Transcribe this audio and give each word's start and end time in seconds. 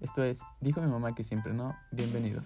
Esto 0.00 0.22
es 0.22 0.42
Dijo 0.60 0.80
mi 0.80 0.86
mamá 0.86 1.14
que 1.14 1.24
siempre 1.24 1.52
no. 1.52 1.76
Bienvenidos. 1.90 2.44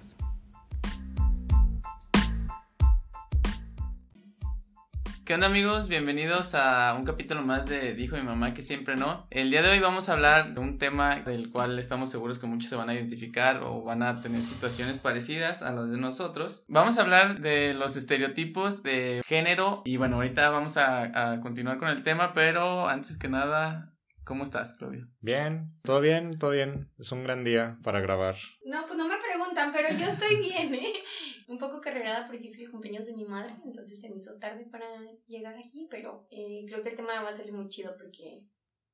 ¿Qué 5.26 5.34
onda 5.34 5.46
amigos? 5.46 5.86
Bienvenidos 5.86 6.54
a 6.54 6.94
un 6.98 7.04
capítulo 7.04 7.42
más 7.42 7.66
de 7.66 7.94
Dijo 7.94 8.16
mi 8.16 8.22
mamá 8.22 8.54
que 8.54 8.62
siempre 8.62 8.96
no. 8.96 9.26
El 9.30 9.50
día 9.50 9.60
de 9.60 9.70
hoy 9.70 9.80
vamos 9.80 10.08
a 10.08 10.14
hablar 10.14 10.54
de 10.54 10.60
un 10.60 10.78
tema 10.78 11.16
del 11.16 11.50
cual 11.50 11.78
estamos 11.78 12.10
seguros 12.10 12.38
que 12.38 12.46
muchos 12.46 12.70
se 12.70 12.76
van 12.76 12.88
a 12.88 12.94
identificar 12.94 13.62
o 13.62 13.82
van 13.82 14.02
a 14.02 14.22
tener 14.22 14.44
situaciones 14.44 14.96
parecidas 14.96 15.62
a 15.62 15.72
las 15.72 15.90
de 15.90 15.98
nosotros. 15.98 16.64
Vamos 16.68 16.96
a 16.96 17.02
hablar 17.02 17.40
de 17.40 17.74
los 17.74 17.96
estereotipos 17.96 18.82
de 18.82 19.20
género 19.26 19.82
y 19.84 19.98
bueno, 19.98 20.16
ahorita 20.16 20.48
vamos 20.48 20.78
a, 20.78 21.32
a 21.32 21.40
continuar 21.40 21.78
con 21.78 21.90
el 21.90 22.02
tema, 22.02 22.32
pero 22.32 22.88
antes 22.88 23.18
que 23.18 23.28
nada 23.28 23.91
¿Cómo 24.24 24.44
estás, 24.44 24.74
Claudio? 24.74 25.08
Bien, 25.20 25.66
todo 25.82 26.00
bien, 26.00 26.30
todo 26.38 26.52
bien. 26.52 26.88
Es 26.98 27.10
un 27.10 27.24
gran 27.24 27.42
día 27.42 27.78
para 27.82 28.00
grabar. 28.00 28.36
No, 28.64 28.86
pues 28.86 28.96
no 28.96 29.08
me 29.08 29.16
preguntan, 29.18 29.72
pero 29.72 29.88
yo 29.98 30.06
estoy 30.06 30.36
bien, 30.36 30.74
¿eh? 30.74 30.92
Un 31.48 31.58
poco 31.58 31.80
carregada 31.80 32.26
porque 32.28 32.46
es 32.46 32.56
el 32.58 32.70
cumpleaños 32.70 33.04
de 33.04 33.14
mi 33.14 33.24
madre, 33.24 33.56
entonces 33.64 34.00
se 34.00 34.08
me 34.08 34.16
hizo 34.16 34.38
tarde 34.38 34.64
para 34.70 34.86
llegar 35.26 35.56
aquí, 35.58 35.88
pero 35.90 36.28
eh, 36.30 36.64
creo 36.68 36.82
que 36.82 36.90
el 36.90 36.96
tema 36.96 37.20
va 37.20 37.30
a 37.30 37.32
salir 37.32 37.52
muy 37.52 37.68
chido 37.68 37.96
porque, 37.96 38.44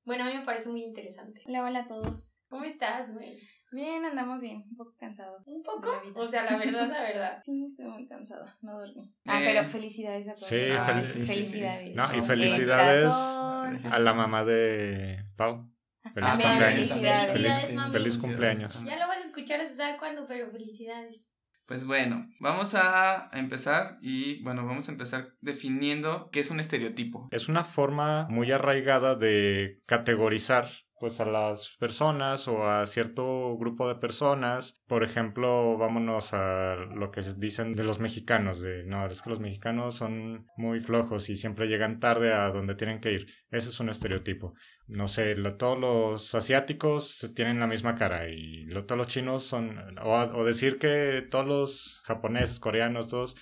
bueno, 0.04 0.24
a 0.24 0.28
mí 0.28 0.34
me 0.34 0.44
parece 0.46 0.70
muy 0.70 0.82
interesante. 0.82 1.42
Hola, 1.46 1.64
hola 1.64 1.80
a 1.80 1.86
todos. 1.86 2.44
¿Cómo 2.48 2.64
estás, 2.64 3.12
güey? 3.12 3.38
Bien, 3.70 4.04
andamos 4.04 4.40
bien, 4.42 4.64
un 4.70 4.76
poco 4.76 4.94
cansados. 4.98 5.42
¿Un 5.46 5.62
poco? 5.62 5.90
O 6.14 6.26
sea, 6.26 6.44
la 6.44 6.56
verdad, 6.56 6.88
la 6.88 7.02
verdad. 7.02 7.42
Sí, 7.44 7.66
estoy 7.70 7.86
muy 7.86 8.06
cansada, 8.08 8.56
no 8.62 8.78
dormí. 8.80 9.14
Ah, 9.26 9.40
pero 9.44 9.64
felicidades 9.68 10.26
a 10.28 10.34
todos. 10.34 10.48
Sí, 10.48 10.56
Ah, 10.72 10.86
fel- 10.86 11.04
sí, 11.04 11.12
sí, 11.20 11.26
sí. 11.26 11.32
felicidades. 11.32 11.94
No, 11.96 12.16
y 12.16 12.20
felicidades 12.22 13.12
a 13.12 13.98
la 13.98 14.14
mamá 14.14 14.44
de 14.44 15.24
Pau. 15.36 15.70
Feliz 16.14 16.30
cumpleaños. 16.30 16.88
felicidades. 16.88 17.30
Feliz, 17.32 17.32
Felicidades, 17.32 17.74
mami. 17.74 17.92
feliz 17.92 18.18
cumpleaños. 18.18 18.84
Ya 18.84 18.98
lo 18.98 19.08
vas 19.08 19.18
a 19.18 19.24
escuchar, 19.24 19.64
se 19.66 19.74
sabe 19.74 19.98
cuándo, 19.98 20.26
pero 20.26 20.50
felicidades. 20.50 21.34
Pues 21.66 21.84
bueno, 21.86 22.26
vamos 22.40 22.74
a 22.74 23.28
empezar 23.34 23.98
y 24.00 24.42
bueno, 24.42 24.64
vamos 24.64 24.88
a 24.88 24.92
empezar 24.92 25.34
definiendo 25.42 26.30
qué 26.32 26.40
es 26.40 26.50
un 26.50 26.60
estereotipo. 26.60 27.28
Es 27.30 27.50
una 27.50 27.62
forma 27.62 28.26
muy 28.30 28.50
arraigada 28.52 29.16
de 29.16 29.82
categorizar 29.84 30.66
pues 30.98 31.20
a 31.20 31.24
las 31.26 31.76
personas 31.78 32.48
o 32.48 32.66
a 32.68 32.86
cierto 32.86 33.56
grupo 33.58 33.88
de 33.88 33.96
personas. 33.96 34.82
Por 34.86 35.04
ejemplo, 35.04 35.76
vámonos 35.78 36.32
a 36.34 36.76
lo 36.76 37.10
que 37.10 37.22
se 37.22 37.34
dicen 37.38 37.72
de 37.72 37.84
los 37.84 38.00
mexicanos, 38.00 38.60
de 38.60 38.84
no, 38.84 39.06
es 39.06 39.22
que 39.22 39.30
los 39.30 39.40
mexicanos 39.40 39.96
son 39.96 40.46
muy 40.56 40.80
flojos 40.80 41.28
y 41.30 41.36
siempre 41.36 41.68
llegan 41.68 42.00
tarde 42.00 42.32
a 42.32 42.50
donde 42.50 42.74
tienen 42.74 43.00
que 43.00 43.12
ir. 43.12 43.26
Ese 43.50 43.68
es 43.70 43.80
un 43.80 43.88
estereotipo. 43.88 44.52
No 44.86 45.06
sé, 45.08 45.36
lo- 45.36 45.56
todos 45.56 45.78
los 45.78 46.34
asiáticos 46.34 47.30
tienen 47.34 47.60
la 47.60 47.66
misma 47.66 47.94
cara 47.94 48.28
y 48.28 48.64
lo- 48.66 48.84
todos 48.86 48.98
los 48.98 49.06
chinos 49.08 49.44
son, 49.44 49.78
o, 50.00 50.12
o 50.14 50.44
decir 50.44 50.78
que 50.78 51.26
todos 51.30 51.46
los 51.46 52.00
japoneses, 52.04 52.58
coreanos, 52.60 53.08
todos 53.08 53.36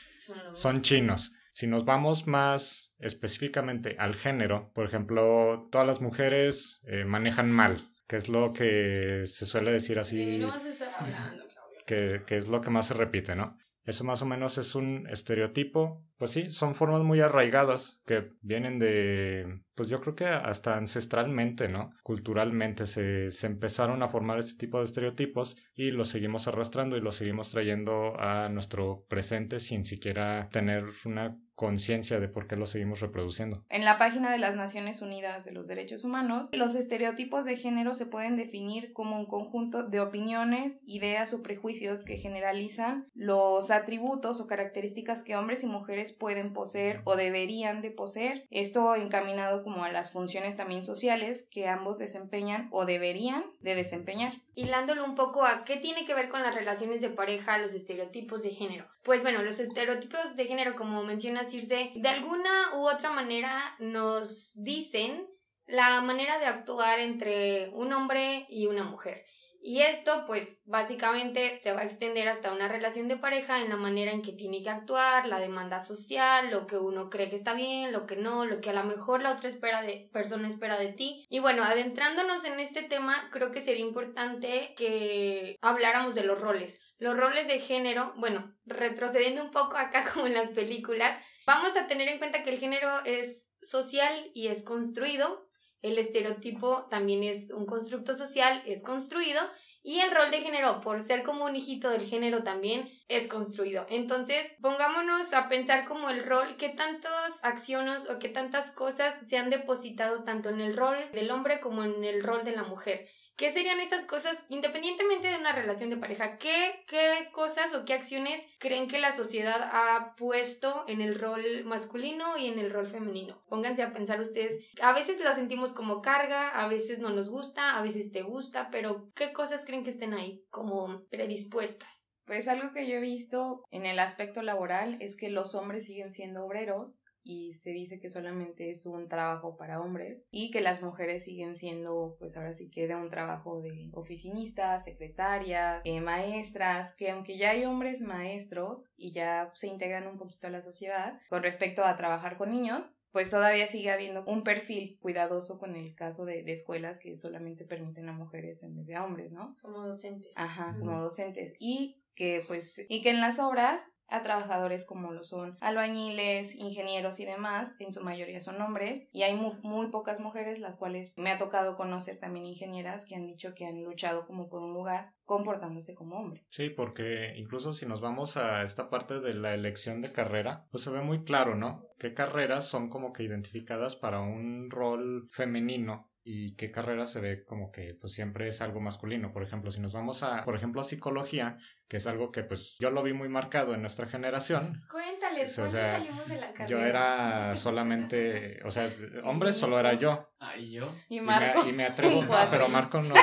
Son, 0.53 0.83
chinos. 0.83 1.33
Si 1.57 1.67
nos 1.67 1.87
vamos 1.87 2.27
más 2.27 2.93
específicamente 2.99 3.97
al 3.99 4.15
género, 4.15 4.71
por 4.75 4.85
ejemplo, 4.85 5.71
todas 5.73 5.87
las 5.87 6.03
mujeres 6.03 6.83
eh, 6.87 7.07
manejan 7.07 7.51
mal, 7.51 7.79
que 8.07 8.17
es 8.17 8.29
lo 8.29 8.53
que 8.53 9.23
se 9.25 9.47
suele 9.47 9.73
decir 9.73 9.99
así, 9.99 10.41
no 10.41 10.53
hablando, 10.53 11.45
que, 11.87 12.21
que 12.27 12.37
es 12.37 12.49
lo 12.49 12.61
que 12.61 12.69
más 12.69 12.89
se 12.89 12.93
repite, 12.93 13.35
¿no? 13.37 13.57
Eso 13.87 14.05
más 14.05 14.21
o 14.21 14.27
menos 14.27 14.59
es 14.59 14.75
un 14.75 15.07
estereotipo. 15.09 16.05
Pues 16.19 16.31
sí, 16.31 16.51
son 16.51 16.75
formas 16.75 17.03
muy 17.03 17.21
arraigadas 17.21 18.03
que 18.07 18.31
vienen 18.41 18.79
de, 18.79 19.61
pues 19.75 19.89
yo 19.89 20.01
creo 20.01 20.15
que 20.15 20.27
hasta 20.27 20.77
ancestralmente, 20.77 21.69
¿no? 21.69 21.93
Culturalmente 22.03 22.87
se, 22.87 23.31
se 23.31 23.47
empezaron 23.47 24.03
a 24.03 24.09
formar 24.09 24.39
este 24.39 24.59
tipo 24.59 24.79
de 24.79 24.85
estereotipos 24.85 25.57
y 25.75 25.91
los 25.91 26.09
seguimos 26.09 26.49
arrastrando 26.49 26.97
y 26.97 27.01
los 27.01 27.17
seguimos 27.17 27.51
trayendo 27.51 28.19
a 28.19 28.49
nuestro 28.49 29.05
presente 29.09 29.61
sin 29.61 29.85
siquiera 29.85 30.49
tener 30.51 30.85
una 31.05 31.37
conciencia 31.57 32.21
de 32.21 32.29
por 32.29 32.47
qué 32.47 32.55
lo 32.55 32.67
seguimos 32.67 33.01
reproduciendo. 33.01 33.65
En 33.71 33.85
la 33.85 33.99
página 33.99 34.31
de 34.31 34.39
las 34.39 34.57
Naciones 34.57 35.01
Unidas 35.01 35.47
de 35.47 35.53
los 35.53 35.67
Derechos 35.67 36.05
Humanos, 36.05 36.51
los 36.53 36.75
estereotipos 36.75 37.47
de 37.47 37.57
género 37.57 37.95
se 37.95 38.07
pueden 38.07 38.37
definir 38.37 38.93
como 38.93 39.19
un 39.19 39.27
conjunto 39.27 39.83
de 39.83 40.01
opiniones, 40.01 40.85
ideas 40.87 41.33
o 41.33 41.43
prejuicios 41.43 42.05
que 42.05 42.19
generalizan 42.19 43.09
los 43.15 43.71
atributos 43.71 44.41
o 44.41 44.47
características 44.47 45.25
que 45.25 45.35
hombres 45.35 45.65
y 45.65 45.67
mujeres 45.67 46.06
pueden 46.13 46.53
poseer 46.53 47.03
o 47.05 47.17
deberían 47.17 47.81
de 47.81 47.91
poseer. 47.91 48.47
Esto 48.51 48.95
encaminado 48.95 49.63
como 49.63 49.85
a 49.85 49.93
las 49.93 50.13
funciones 50.13 50.57
también 50.57 50.85
sociales 50.85 51.49
que 51.51 51.69
ambos 51.69 51.99
desempeñan 51.99 52.69
o 52.73 52.85
deberían 52.85 53.45
de 53.61 53.75
desempeñar. 53.75 54.35
hilándolo 54.55 55.05
un 55.05 55.15
poco 55.15 55.45
a 55.45 55.65
qué 55.65 55.77
tiene 55.77 56.07
que 56.07 56.15
ver 56.15 56.29
con 56.29 56.43
las 56.43 56.55
relaciones 56.55 57.03
de 57.03 57.11
pareja, 57.11 57.59
los 57.59 57.75
estereotipos 57.75 58.43
de 58.43 58.51
género. 58.51 58.87
Pues 59.05 59.23
bueno, 59.23 59.43
los 59.43 59.61
estereotipos 59.61 60.35
de 60.35 60.47
género, 60.47 60.75
como 60.77 61.03
menciona 61.03 61.45
Circe, 61.45 61.93
de 61.95 62.09
alguna 62.09 62.75
u 62.77 62.89
otra 62.89 63.11
manera 63.11 63.63
nos 63.79 64.55
dicen 64.63 65.27
la 65.67 66.01
manera 66.01 66.39
de 66.39 66.47
actuar 66.47 67.01
entre 67.01 67.71
un 67.71 67.93
hombre 67.93 68.47
y 68.49 68.67
una 68.67 68.85
mujer. 68.85 69.25
Y 69.69 69.83
esto, 69.83 70.13
pues, 70.29 70.63
básicamente 70.65 71.59
se 71.59 71.73
va 71.73 71.81
a 71.81 71.85
extender 71.85 72.29
hasta 72.29 72.53
una 72.53 72.69
relación 72.69 73.09
de 73.09 73.17
pareja 73.17 73.61
en 73.61 73.69
la 73.69 73.77
manera 73.77 74.13
en 74.13 74.23
que 74.23 74.31
tiene 74.31 74.63
que 74.63 74.71
actuar, 74.71 75.27
la 75.27 75.41
demanda 75.41 75.81
social, 75.81 76.53
lo 76.53 76.69
que 76.69 76.77
uno 76.77 77.11
cree 77.11 77.29
que 77.29 77.35
está 77.35 77.53
bien, 77.53 77.91
lo 77.91 78.07
que 78.07 78.15
no, 78.15 78.45
lo 78.45 78.61
que 78.61 78.71
a 78.71 78.75
lo 78.75 78.85
mejor 78.85 79.23
la 79.23 79.33
otra 79.33 79.49
espera 79.49 79.83
de, 79.83 80.09
persona 80.13 80.47
espera 80.47 80.79
de 80.79 80.93
ti. 80.93 81.27
Y 81.31 81.41
bueno, 81.41 81.65
adentrándonos 81.65 82.45
en 82.45 82.61
este 82.61 82.85
tema, 82.85 83.29
creo 83.33 83.51
que 83.51 83.61
sería 83.61 83.85
importante 83.85 84.73
que 84.77 85.57
habláramos 85.63 86.15
de 86.15 86.23
los 86.23 86.41
roles. 86.41 86.81
Los 86.99 87.17
roles 87.17 87.49
de 87.49 87.59
género, 87.59 88.15
bueno, 88.19 88.55
retrocediendo 88.67 89.43
un 89.43 89.51
poco 89.51 89.77
acá 89.79 90.05
como 90.15 90.29
en 90.29 90.35
las 90.35 90.51
películas, 90.51 91.19
vamos 91.45 91.77
a 91.77 91.89
tener 91.89 92.07
en 92.07 92.19
cuenta 92.19 92.45
que 92.45 92.51
el 92.51 92.61
género 92.61 93.05
es 93.05 93.53
social 93.61 94.31
y 94.33 94.47
es 94.47 94.63
construido. 94.63 95.46
El 95.83 95.99
estereotipo 95.99 96.87
también 96.91 97.23
es 97.23 97.51
un 97.51 97.67
constructo 97.67 98.15
social, 98.15 98.63
es 98.67 98.83
construido. 98.83 99.41
Y 99.83 100.01
el 100.01 100.11
rol 100.11 100.33
de 100.33 100.41
género, 100.41 100.81
por 100.83 101.01
ser 101.01 101.23
como 101.23 101.45
un 101.45 101.55
hijito 101.55 101.91
del 101.91 102.03
género 102.03 102.43
también, 102.43 102.91
es 103.07 103.29
construido. 103.29 103.87
Entonces, 103.89 104.57
pongámonos 104.61 105.33
a 105.33 105.49
pensar 105.49 105.85
como 105.85 106.11
el 106.11 106.25
rol, 106.25 106.57
qué 106.57 106.71
tantas 106.71 107.45
acciones 107.45 108.11
o 108.11 108.19
qué 108.19 108.29
tantas 108.29 108.73
cosas 108.73 109.17
se 109.29 109.37
han 109.37 109.49
depositado 109.49 110.25
tanto 110.25 110.49
en 110.49 110.61
el 110.61 110.77
rol 110.77 110.97
del 111.13 111.31
hombre 111.31 111.61
como 111.61 111.85
en 111.85 112.03
el 112.03 112.23
rol 112.23 112.45
de 112.45 112.57
la 112.57 112.65
mujer. 112.65 113.09
¿Qué 113.37 113.53
serían 113.53 113.81
esas 113.81 114.07
cosas, 114.07 114.43
independientemente 114.49 115.29
de 115.29 115.37
una 115.37 115.53
relación 115.53 115.91
de 115.91 115.99
pareja? 115.99 116.39
¿Qué, 116.39 116.83
qué 116.89 117.29
cosas 117.33 117.75
o 117.75 117.85
qué 117.85 117.93
acciones 117.93 118.43
creen 118.59 118.89
que 118.89 118.99
la 118.99 119.13
sociedad 119.13 119.61
ha 119.73 120.15
puesto 120.17 120.87
en 120.89 121.03
el 121.03 121.19
rol 121.19 121.45
masculino 121.67 122.39
y 122.39 122.47
en 122.47 122.59
el 122.59 122.71
rol 122.71 122.87
femenino? 122.87 123.45
Pónganse 123.49 123.83
a 123.83 123.93
pensar 123.93 124.21
ustedes. 124.21 124.59
A 124.81 124.95
veces 124.95 125.21
la 125.21 125.35
sentimos 125.35 125.75
como 125.75 126.01
carga, 126.01 126.49
a 126.49 126.67
veces 126.67 126.99
no 126.99 127.11
nos 127.11 127.29
gusta, 127.29 127.77
a 127.77 127.83
veces 127.83 128.11
te 128.11 128.23
gusta, 128.23 128.71
pero 128.71 129.11
¿qué 129.15 129.35
cosas 129.35 129.67
creen 129.67 129.85
que 129.85 129.91
estén 129.91 130.15
ahí 130.15 130.43
como 130.49 131.05
predispuestas? 131.11 132.09
Pues 132.25 132.49
algo 132.49 132.73
que 132.73 132.89
yo 132.89 132.97
he 132.97 133.01
visto 133.01 133.63
en 133.71 133.85
el 133.85 133.99
aspecto 133.99 134.41
laboral 134.41 134.97
es 135.01 135.15
que 135.17 135.29
los 135.29 135.55
hombres 135.55 135.85
siguen 135.85 136.09
siendo 136.11 136.45
obreros 136.45 137.05
y 137.27 137.55
se 137.55 137.71
dice 137.71 137.99
que 137.99 138.09
solamente 138.09 138.71
es 138.71 138.87
un 138.87 139.09
trabajo 139.09 139.57
para 139.57 139.81
hombres 139.81 140.29
y 140.31 140.51
que 140.53 140.61
las 140.61 140.83
mujeres 140.83 141.25
siguen 141.25 141.57
siendo 141.57 142.17
pues 142.21 142.37
ahora 142.37 142.55
sí 142.55 142.71
que 142.71 142.87
de 142.87 142.95
un 142.95 143.11
trabajo 143.11 143.61
de 143.61 143.91
oficinistas, 143.93 144.85
secretarias, 144.85 145.85
eh, 145.85 146.01
maestras, 146.01 146.95
que 146.95 147.11
aunque 147.11 147.37
ya 147.37 147.51
hay 147.51 147.65
hombres 147.65 148.01
maestros 148.01 148.95
y 148.97 149.13
ya 149.13 149.51
se 149.55 149.67
integran 149.67 150.07
un 150.07 150.19
poquito 150.19 150.47
a 150.47 150.51
la 150.51 150.63
sociedad 150.63 151.19
con 151.29 151.43
respecto 151.43 151.85
a 151.85 151.97
trabajar 151.97 152.37
con 152.39 152.51
niños, 152.51 152.97
pues 153.11 153.31
todavía 153.31 153.67
sigue 153.67 153.91
habiendo 153.91 154.25
un 154.27 154.45
perfil 154.45 154.99
cuidadoso 155.01 155.59
con 155.59 155.75
el 155.75 155.95
caso 155.95 156.27
de, 156.27 156.45
de 156.45 156.53
escuelas 156.53 157.01
que 157.01 157.17
solamente 157.17 157.65
permiten 157.65 158.09
a 158.09 158.13
mujeres 158.13 158.63
en 158.63 158.77
vez 158.77 158.87
de 158.87 158.95
a 158.95 159.05
hombres, 159.05 159.33
¿no? 159.33 159.57
Como 159.63 159.85
docentes. 159.85 160.37
Ajá, 160.37 160.77
como 160.79 161.01
docentes. 161.01 161.57
Y 161.59 162.03
que 162.17 162.43
pues, 162.49 162.85
y 162.89 163.03
que 163.03 163.11
en 163.11 163.21
las 163.21 163.39
obras 163.39 163.93
a 164.09 164.23
trabajadores 164.23 164.87
como 164.87 165.13
lo 165.13 165.25
son 165.25 165.57
albañiles, 165.61 166.55
ingenieros 166.57 167.19
y 167.21 167.25
demás, 167.25 167.77
en 167.81 167.93
su 167.93 168.03
mayoría 168.05 168.41
son 168.41 168.61
hombres, 168.61 169.09
y 169.13 169.23
hay 169.23 169.35
muy, 169.35 169.89
pocas 169.91 170.21
mujeres, 170.21 170.59
las 170.59 170.79
cuales 170.79 171.19
me 171.19 171.31
ha 171.31 171.39
tocado 171.39 171.77
conocer 171.77 172.19
también 172.19 172.47
ingenieras 172.47 173.07
que 173.07 173.17
han 173.17 173.27
dicho 173.27 173.55
que 173.55 173.67
han 173.67 173.83
luchado 173.83 174.27
como 174.27 174.49
por 174.49 174.63
un 174.63 174.73
lugar 174.73 175.13
comportándose 175.25 175.95
como 175.95 176.17
hombre. 176.17 176.47
Sí, 176.51 176.71
porque 176.71 177.35
incluso 177.37 177.73
si 177.73 177.87
nos 177.87 178.01
vamos 178.01 178.37
a 178.37 178.63
esta 178.63 178.89
parte 178.91 179.21
de 179.21 179.35
la 179.35 179.55
elección 179.55 180.01
de 180.03 180.13
carrera, 180.13 180.67
pues 180.71 180.85
se 180.85 180.91
ve 180.91 181.01
muy 181.01 181.25
claro, 181.25 181.57
¿no? 181.57 181.89
¿Qué 181.99 182.15
carreras 182.15 182.67
son 182.67 182.89
como 182.89 183.13
que 183.13 183.25
identificadas 183.25 183.97
para 183.97 184.21
un 184.21 184.71
rol 184.71 185.29
femenino? 185.31 186.11
Y 186.29 186.57
qué 186.57 186.73
carrera 186.73 187.07
se 187.07 187.21
ve 187.21 187.45
como 187.45 187.71
que 187.71 187.95
pues 187.95 188.13
siempre 188.13 188.49
es 188.49 188.61
algo 188.61 188.81
masculino. 188.81 189.33
Por 189.33 189.45
ejemplo, 189.45 189.71
si 189.71 189.81
nos 189.81 189.93
vamos 189.93 190.25
a, 190.25 190.43
por 190.43 190.57
ejemplo, 190.57 190.81
a 190.81 190.85
psicología, 190.85 191.57
que 191.87 191.99
es 191.99 192.09
algo 192.09 192.33
que 192.33 192.43
pues 192.43 192.77
yo 192.81 192.91
lo 192.91 193.05
vi 193.05 193.13
muy 193.13 193.29
marcado 193.29 193.75
en 193.75 193.81
nuestra 193.81 194.09
generación. 194.09 194.83
Cuéntales, 194.91 195.55
¿cuándo 195.55 195.73
salimos 195.73 196.27
de 196.27 196.41
la 196.41 196.53
carrera? 196.53 196.67
Yo 196.67 196.81
era 196.85 197.55
solamente, 197.55 198.59
o 198.65 198.73
sea, 198.73 198.91
hombre 199.23 199.53
solo 199.53 199.79
era 199.79 199.95
yo. 199.95 200.29
Ah, 200.41 200.57
¿y 200.57 200.73
yo? 200.73 200.93
Y 201.09 201.21
Marco. 201.21 201.65
Y 201.69 201.73
me, 201.73 201.85
atrevo, 201.85 202.25
pero 202.51 202.69
Marco 202.69 203.01
no, 203.03 203.15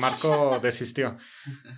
Marco 0.00 0.58
desistió. 0.58 1.16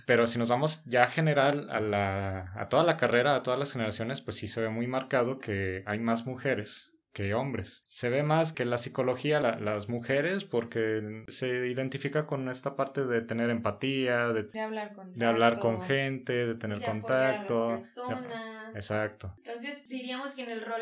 Pero 0.07 0.25
si 0.25 0.39
nos 0.39 0.49
vamos 0.49 0.83
ya 0.85 1.05
general 1.05 1.69
a 1.69 1.79
la, 1.79 2.51
a 2.55 2.67
toda 2.67 2.81
la 2.81 2.97
carrera, 2.97 3.35
a 3.35 3.43
todas 3.43 3.59
las 3.59 3.73
generaciones, 3.73 4.21
pues 4.21 4.37
sí 4.37 4.47
se 4.47 4.61
ve 4.61 4.69
muy 4.69 4.87
marcado 4.87 5.37
que 5.37 5.83
hay 5.85 5.99
más 5.99 6.25
mujeres 6.25 6.96
que 7.17 7.33
hombres. 7.33 7.83
Se 7.89 8.11
ve 8.11 8.21
más 8.21 8.53
que 8.53 8.63
la 8.63 8.77
psicología 8.77 9.39
las 9.39 9.89
mujeres 9.89 10.43
porque 10.43 11.23
se 11.29 11.67
identifica 11.67 12.27
con 12.27 12.47
esta 12.47 12.75
parte 12.75 13.07
de 13.07 13.21
tener 13.21 13.49
empatía, 13.49 14.27
de, 14.27 14.61
hablar, 14.61 14.93
con 14.93 15.15
de 15.15 15.25
hablar 15.25 15.57
con 15.57 15.81
gente, 15.81 16.45
de 16.45 16.53
tener 16.53 16.79
contacto. 16.79 17.69
A 17.69 17.71
las 17.71 17.95
personas. 17.95 18.75
exacto. 18.75 19.33
Entonces 19.37 19.89
diríamos 19.89 20.35
que 20.35 20.43
en 20.43 20.51
el 20.51 20.63
rol 20.63 20.79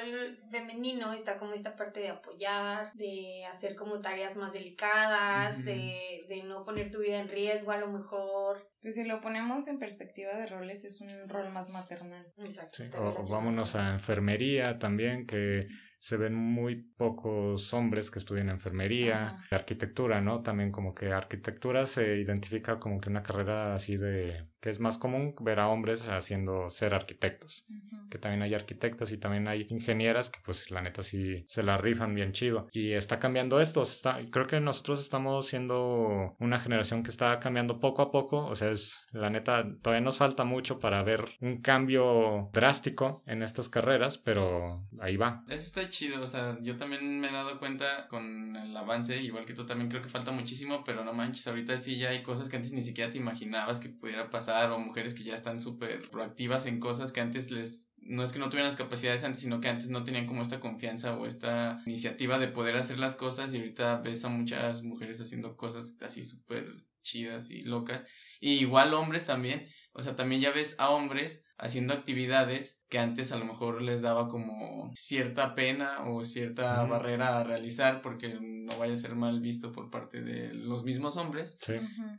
femenino 0.52 1.14
está 1.14 1.38
como 1.38 1.54
esta 1.54 1.78
parte 1.78 2.02
de 2.02 2.10
apoyar, 2.10 2.92
de 2.96 3.46
hacer 3.50 3.74
como 3.76 4.02
tareas 4.02 4.36
más 4.36 4.52
delicadas, 4.52 5.64
de, 5.64 6.26
de 6.28 6.44
no 6.44 6.66
poner 6.66 6.92
tu 6.92 7.00
vida 7.00 7.18
en 7.18 7.30
riesgo 7.30 7.72
a 7.72 7.78
lo 7.78 7.88
mejor. 7.88 8.70
Pues 8.82 8.96
si 8.96 9.06
lo 9.06 9.22
ponemos 9.22 9.70
en 9.70 9.80
perspectiva 9.80 10.34
de 10.36 10.48
roles 10.48 10.84
es 10.84 11.00
un 11.00 11.10
rol 11.30 11.50
más 11.52 11.70
maternal. 11.70 12.28
Exacto. 12.40 12.84
o 13.18 13.28
vámonos 13.30 13.74
a 13.76 13.94
enfermería 13.94 14.78
también, 14.78 15.26
que 15.26 15.70
se 15.98 16.18
ven 16.18 16.36
muy 16.36 16.76
pocos 16.98 17.74
hombres 17.74 18.12
que 18.12 18.20
estudian 18.20 18.50
enfermería, 18.50 19.38
arquitectura, 19.52 20.22
¿no? 20.22 20.42
También 20.42 20.72
como 20.72 20.94
que 20.94 21.12
arquitectura 21.12 21.88
se 21.88 22.18
identifica 22.18 22.80
como 22.80 23.00
que 23.00 23.10
una 23.10 23.24
carrera 23.24 23.74
así 23.76 23.98
de 23.98 24.48
que 24.66 24.72
es 24.72 24.80
más 24.80 24.98
común 24.98 25.36
ver 25.42 25.60
a 25.60 25.68
hombres 25.68 26.08
haciendo 26.08 26.72
ser 26.72 26.96
arquitectos, 26.96 27.68
que 28.10 28.18
también 28.18 28.42
hay 28.42 28.56
arquitectos 28.56 29.12
y 29.12 29.20
también 29.20 29.48
hay 29.48 29.68
ingenieras 29.70 30.32
que 30.32 30.40
pues 30.44 30.72
la 30.72 30.82
neta 30.82 31.04
sí 31.04 31.46
se 31.48 31.62
la 31.62 31.78
rifan 31.78 32.16
bien 32.16 32.32
chido. 32.32 32.68
Y 32.72 32.94
está 32.94 33.20
cambiando 33.20 33.60
esto, 33.60 33.84
está, 33.84 34.20
creo 34.32 34.48
que 34.48 34.60
nosotros 34.60 35.02
estamos 35.02 35.46
siendo 35.46 36.36
una 36.40 36.60
generación 36.60 37.04
que 37.04 37.12
está 37.12 37.40
cambiando 37.40 37.80
poco 37.80 38.02
a 38.02 38.10
poco, 38.10 38.44
o 38.44 38.56
sea, 38.56 38.72
es 38.72 39.06
la 39.12 39.30
neta 39.30 39.68
todavía 39.84 40.04
nos 40.04 40.18
falta 40.18 40.46
mucho 40.46 40.80
para 40.80 41.04
ver 41.04 41.26
un 41.42 41.62
cambio 41.62 42.50
drástico 42.52 43.22
en 43.28 43.44
estas 43.44 43.70
carreras, 43.70 44.18
pero 44.18 44.84
ahí 45.00 45.16
va. 45.16 45.44
Eso 45.48 45.58
está 45.58 45.90
chido, 45.90 46.24
o 46.24 46.28
sea, 46.28 46.58
yo 46.64 46.76
también 46.76 47.20
me 47.20 47.28
he 47.28 47.32
dado 47.32 47.60
cuenta 47.60 48.08
con 48.08 48.56
el 48.56 48.76
avance, 48.76 49.22
igual 49.22 49.46
que 49.46 49.54
tú 49.54 49.68
también 49.68 49.92
creo 49.92 50.02
que 50.02 50.10
falta 50.10 50.32
muchísimo, 50.32 50.84
pero 50.84 51.06
no 51.06 51.14
manches, 51.14 51.46
ahorita 51.46 51.78
sí 51.78 52.00
ya 52.00 52.10
hay 52.10 52.24
cosas 52.24 52.50
que 52.50 52.56
antes 52.56 52.72
ni 52.72 52.82
siquiera 52.82 53.12
te 53.12 53.20
imaginabas 53.20 53.80
que 53.80 53.90
pudiera 53.90 54.28
pasar 54.32 54.55
o 54.64 54.80
mujeres 54.80 55.14
que 55.14 55.24
ya 55.24 55.36
están 55.36 55.60
súper 55.60 56.10
proactivas 56.10 56.66
en 56.66 56.80
cosas 56.80 57.12
que 57.12 57.22
antes 57.22 57.52
les 57.52 57.92
no 58.06 58.24
es 58.24 58.32
que 58.32 58.40
no 58.40 58.50
tuvieran 58.50 58.68
las 58.68 58.76
capacidades 58.76 59.24
antes, 59.24 59.42
sino 59.42 59.60
que 59.60 59.68
antes 59.68 59.90
no 59.90 60.04
tenían 60.04 60.28
como 60.28 60.44
esta 60.44 60.60
confianza 60.60 61.18
o 61.18 61.26
esta 61.26 61.82
iniciativa 61.88 62.38
de 62.38 62.48
poder 62.48 62.78
hacer 62.78 63.00
las 63.00 63.16
cosas 63.16 63.54
y 63.54 63.58
ahorita 63.58 64.02
ves 64.02 64.24
a 64.26 64.30
muchas 64.30 64.84
mujeres 64.84 65.20
haciendo 65.22 65.58
cosas 65.58 65.98
así 66.02 66.24
súper 66.24 66.72
chidas 67.02 67.50
y 67.50 67.64
locas. 67.64 68.06
Y 68.40 68.54
igual 68.54 68.94
hombres 68.94 69.26
también, 69.26 69.68
o 69.92 70.04
sea, 70.04 70.16
también 70.16 70.40
ya 70.40 70.52
ves 70.52 70.76
a 70.78 70.92
hombres 70.92 71.46
haciendo 71.58 71.94
actividades 71.94 72.84
que 72.90 73.00
antes 73.00 73.32
a 73.32 73.38
lo 73.38 73.46
mejor 73.46 73.82
les 73.82 74.02
daba 74.02 74.28
como 74.28 74.92
cierta 74.94 75.56
pena 75.56 76.06
o 76.08 76.24
cierta 76.24 76.84
barrera 76.86 77.40
a 77.40 77.44
realizar 77.44 78.02
porque 78.02 78.38
no 78.40 78.78
vaya 78.78 78.94
a 78.94 78.98
ser 78.98 79.16
mal 79.16 79.42
visto 79.42 79.72
por 79.72 79.90
parte 79.90 80.22
de 80.22 80.54
los 80.54 80.84
mismos 80.84 81.18
hombres 81.18 81.58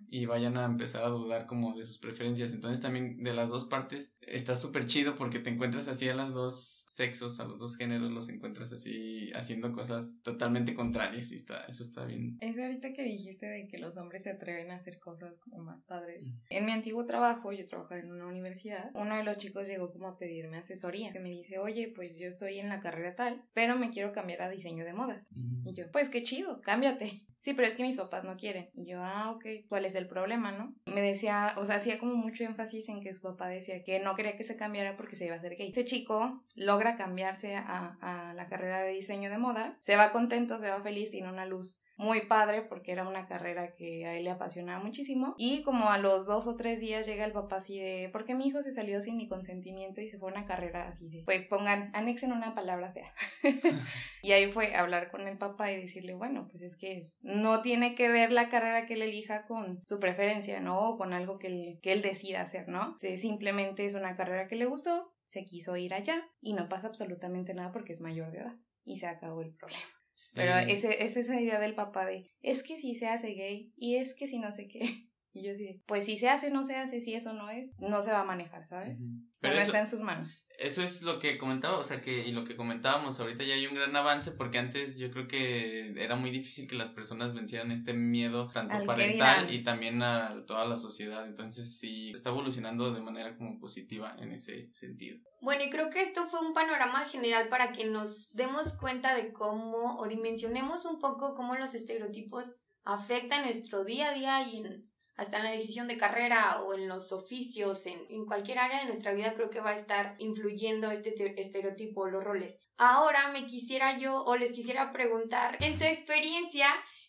y 0.09 0.27
vayan 0.27 0.57
a 0.59 0.65
empezar 0.65 1.05
a 1.05 1.09
dudar 1.09 1.47
como 1.47 1.77
de 1.77 1.87
sus 1.87 1.99
preferencias. 1.99 2.53
Entonces 2.53 2.81
también 2.81 3.23
de 3.23 3.33
las 3.33 3.49
dos 3.49 3.67
partes 3.67 4.17
está 4.23 4.57
súper 4.57 4.87
chido 4.87 5.17
porque 5.17 5.39
te 5.39 5.51
encuentras 5.51 5.89
así 5.89 6.09
a 6.09 6.15
los 6.15 6.35
dos 6.35 6.87
sexos, 6.89 7.41
a 7.41 7.45
los 7.45 7.59
dos 7.59 7.77
géneros, 7.77 8.11
los 8.11 8.29
encuentras 8.29 8.73
así 8.73 9.31
haciendo 9.35 9.71
cosas 9.71 10.23
totalmente 10.25 10.75
contrarias 10.75 11.31
y 11.33 11.37
está, 11.37 11.65
eso 11.67 11.85
está 11.85 12.05
bien. 12.07 12.39
Es 12.41 12.59
ahorita 12.59 12.93
que 12.93 13.03
dijiste 13.03 13.47
de 13.47 13.69
que 13.69 13.79
los 13.79 13.97
hombres 13.97 14.25
se 14.25 14.31
atreven 14.31 14.71
a 14.71 14.77
hacer 14.77 14.99
cosas 14.99 15.39
como 15.41 15.63
más 15.63 15.85
padres. 15.85 16.27
En 16.49 16.65
mi 16.65 16.73
antiguo 16.73 17.05
trabajo, 17.07 17.53
yo 17.53 17.65
trabajaba 17.67 18.01
en 18.01 18.11
una 18.11 18.27
universidad, 18.27 18.91
uno 18.95 19.17
de 19.17 19.25
los 19.27 19.37
chicos 19.37 19.69
llegó 19.69 19.93
como 19.93 20.09
a 20.09 20.19
pedirme 20.19 20.57
asesoría, 20.57 21.13
que 21.13 21.21
me 21.21 21.29
dice, 21.29 21.59
oye, 21.59 21.93
pues 21.95 22.19
yo 22.19 22.29
estoy 22.29 22.59
en 22.59 22.69
la 22.69 22.81
carrera 22.81 23.15
tal, 23.15 23.45
pero 23.53 23.77
me 23.77 23.91
quiero 23.91 24.13
cambiar 24.13 24.43
a 24.43 24.49
diseño 24.49 24.85
de 24.85 24.95
modas. 24.95 25.29
Y 25.35 25.75
yo, 25.75 25.91
pues 25.93 26.09
qué 26.09 26.23
chido, 26.23 26.61
cámbiate. 26.63 27.23
Sí, 27.39 27.55
pero 27.55 27.69
es 27.69 27.77
que 27.77 27.85
mis 27.85 27.99
papás 27.99 28.25
no 28.25 28.37
quieren. 28.37 28.71
Y 28.75 28.87
yo, 28.87 28.99
ah, 29.01 29.31
ok, 29.31 29.45
¿cuál 29.69 29.85
es 29.85 29.95
el 29.95 30.09
problema, 30.09 30.51
no? 30.51 30.75
Me 30.87 31.01
decía, 31.01 31.55
o 31.59 31.65
sea, 31.65 31.77
hacía 31.77 32.01
como 32.01 32.17
mucho 32.17 32.43
énfasis 32.43 32.89
en 32.89 33.01
que 33.01 33.15
su 33.15 33.23
papá 33.23 33.47
decía 33.47 33.85
que 33.85 34.01
no 34.01 34.17
quería 34.17 34.37
que 34.37 34.43
se 34.43 34.57
cambiara 34.57 34.97
porque 34.97 35.15
se 35.15 35.27
iba 35.27 35.35
a 35.35 35.39
hacer 35.39 35.55
gay. 35.55 35.71
Ese 35.71 35.85
chico 35.85 36.43
logra 36.57 36.97
cambiarse 36.97 37.55
a, 37.55 37.99
a 38.01 38.35
la 38.35 38.49
carrera 38.49 38.83
de 38.83 38.95
diseño 38.95 39.31
de 39.31 39.39
modas, 39.39 39.79
se 39.81 39.95
va 39.95 40.11
contento, 40.11 40.59
se 40.59 40.71
va 40.71 40.83
feliz, 40.83 41.13
tiene 41.13 41.29
una 41.29 41.47
luz 41.47 41.85
muy 41.97 42.27
padre 42.27 42.63
porque 42.63 42.93
era 42.93 43.09
una 43.09 43.27
carrera 43.27 43.75
que 43.75 44.07
a 44.07 44.17
él 44.17 44.25
le 44.25 44.31
apasionaba 44.31 44.83
muchísimo. 44.83 45.35
Y 45.39 45.63
como 45.63 45.91
a 45.91 45.99
los 45.99 46.27
dos 46.27 46.47
o 46.47 46.57
tres 46.57 46.81
días 46.81 47.07
llega 47.07 47.25
el 47.25 47.33
papá 47.33 47.57
así 47.57 47.79
de, 47.79 48.09
¿por 48.13 48.25
qué 48.25 48.35
mi 48.35 48.47
hijo 48.47 48.63
se 48.63 48.73
salió 48.73 49.01
sin 49.01 49.17
mi 49.17 49.29
consentimiento 49.29 50.01
y 50.01 50.09
se 50.09 50.19
fue 50.19 50.31
a 50.31 50.35
una 50.35 50.47
carrera 50.47 50.89
así 50.89 51.09
de, 51.09 51.23
pues 51.25 51.47
pongan, 51.47 51.91
anexen 51.95 52.33
una 52.33 52.55
palabra 52.55 52.93
fea. 52.93 53.13
y 54.23 54.33
ahí 54.33 54.47
fue 54.51 54.75
hablar 54.75 55.11
con 55.11 55.27
el 55.27 55.39
papá 55.39 55.73
y 55.73 55.81
decirle, 55.81 56.15
bueno, 56.15 56.47
pues 56.51 56.63
es 56.63 56.77
que 56.77 57.03
no 57.23 57.63
tiene 57.63 57.95
que 57.95 58.09
ver 58.09 58.31
la 58.31 58.49
carrera 58.49 58.87
que 58.87 58.95
él 58.95 59.03
elija 59.03 59.45
con 59.45 59.81
su 59.85 59.99
preferencia, 60.01 60.61
¿no? 60.61 60.91
O 60.91 60.97
con 60.97 61.13
algo 61.13 61.39
que 61.39 61.47
él, 61.47 61.79
que 61.83 61.93
él 61.93 62.03
decida 62.03 62.43
hacer, 62.43 62.69
¿no? 62.69 62.97
Simplemente 63.17 63.87
es 63.87 63.95
una 63.95 64.17
carrera 64.17 64.47
que 64.47 64.57
le 64.57 64.67
gustó, 64.67 65.15
se 65.25 65.45
quiso 65.45 65.77
ir 65.77 65.95
allá 65.95 66.23
y 66.41 66.53
no 66.55 66.69
pasa 66.69 66.89
absolutamente 66.89 67.55
nada 67.55 67.73
porque 67.73 67.93
es 67.93 68.01
mayor 68.01 68.31
de 68.31 68.39
edad. 68.39 68.55
Y 68.85 68.99
se 68.99 69.07
acabó 69.07 69.43
el 69.43 69.53
problema. 69.55 69.96
Pero 70.35 70.57
ese, 70.59 71.05
es 71.05 71.17
esa 71.17 71.41
idea 71.41 71.61
del 71.61 71.75
papá 71.75 72.07
de, 72.07 72.31
es 72.43 72.63
que 72.63 72.79
si 72.79 72.95
se 72.95 73.09
hace 73.09 73.35
gay 73.35 73.73
y 73.77 73.97
es 73.97 74.15
que 74.15 74.29
si 74.29 74.39
no 74.39 74.53
sé 74.53 74.69
qué. 74.69 75.06
Y 75.37 75.47
yo 75.47 75.55
sí, 75.55 75.83
pues 75.87 76.05
si 76.05 76.19
se 76.19 76.29
hace, 76.29 76.51
no 76.51 76.65
se 76.65 76.77
hace, 76.77 77.01
si 77.01 77.15
eso 77.15 77.33
no 77.33 77.51
es, 77.51 77.75
no 77.79 78.03
se 78.03 78.13
va 78.13 78.21
a 78.21 78.25
manejar, 78.25 78.65
¿sabes? 78.65 78.99
Pero 79.41 79.55
no 79.55 79.61
está 79.61 79.81
en 79.81 79.87
sus 79.87 80.03
manos 80.03 80.43
eso 80.59 80.83
es 80.83 81.03
lo 81.03 81.19
que 81.19 81.39
comentaba, 81.39 81.79
o 81.79 81.85
sea, 81.85 82.01
que 82.01 82.27
y 82.27 82.33
lo 82.33 82.45
que 82.45 82.57
comentábamos, 82.57 83.21
ahorita 83.21 83.45
ya 83.45 83.55
hay 83.55 83.67
un 83.67 83.75
gran 83.75 83.95
avance 83.95 84.33
porque 84.33 84.59
antes 84.59 84.99
yo 84.99 85.11
creo 85.11 85.29
que 85.29 85.95
era 86.03 86.17
muy 86.17 86.31
difícil 86.31 86.69
que 86.69 86.77
las 86.77 86.91
personas 86.91 87.35
vencieran 87.35 87.71
este 87.71 87.93
miedo 87.93 88.51
tanto 88.51 88.85
parental 88.87 89.53
y 89.53 89.65
también 89.65 90.03
a 90.03 90.45
toda 90.47 90.65
la 90.67 90.77
sociedad, 90.77 91.27
entonces 91.27 91.79
sí 91.79 92.11
está 92.11 92.31
evolucionando 92.31 92.93
de 92.93 93.03
manera 93.03 93.37
como 93.37 93.59
positiva 93.59 94.17
en 94.19 94.33
ese 94.33 94.73
sentido. 94.73 95.19
Bueno, 95.43 95.65
y 95.65 95.71
creo 95.71 95.91
que 95.91 96.01
esto 96.01 96.27
fue 96.27 96.41
un 96.41 96.55
panorama 96.55 97.05
general 97.05 97.49
para 97.49 97.73
que 97.73 97.85
nos 97.85 98.33
demos 98.33 98.77
cuenta 98.79 99.15
de 99.15 99.33
cómo 99.33 99.97
o 99.97 100.09
dimensionemos 100.09 100.85
un 100.87 100.99
poco 100.99 101.35
cómo 101.35 101.57
los 101.57 101.75
estereotipos 101.75 102.57
afectan 102.85 103.45
nuestro 103.45 103.85
día 103.85 104.11
a 104.11 104.15
día 104.15 104.49
y 104.49 104.57
en 104.59 104.91
hasta 105.17 105.39
en 105.39 105.45
la 105.45 105.51
decisión 105.51 105.89
de 105.89 105.99
carrera 105.99 106.63
o 106.63 106.75
en 106.75 106.89
los 106.89 107.13
oficios, 107.13 107.87
en, 107.87 108.01
en 108.11 108.27
cualquier 108.27 108.59
área 108.59 108.81
de 108.81 108.87
nuestra 108.87 109.15
vida 109.15 109.35
creo 109.35 109.51
que 109.51 109.61
va 109.61 109.71
a 109.71 109.75
estar 109.75 110.15
influyendo 110.19 110.91
este 110.91 111.15
estereotipo, 111.41 112.07
los 112.07 112.23
roles. 112.23 112.61
Ahora 112.77 113.31
me 113.33 113.47
quisiera 113.47 113.99
yo 113.99 114.25
o 114.25 114.37
les 114.37 114.53
quisiera 114.53 114.93
preguntar, 114.93 115.57
en 115.61 115.79
su 115.79 115.85
experiencia, 115.85 116.69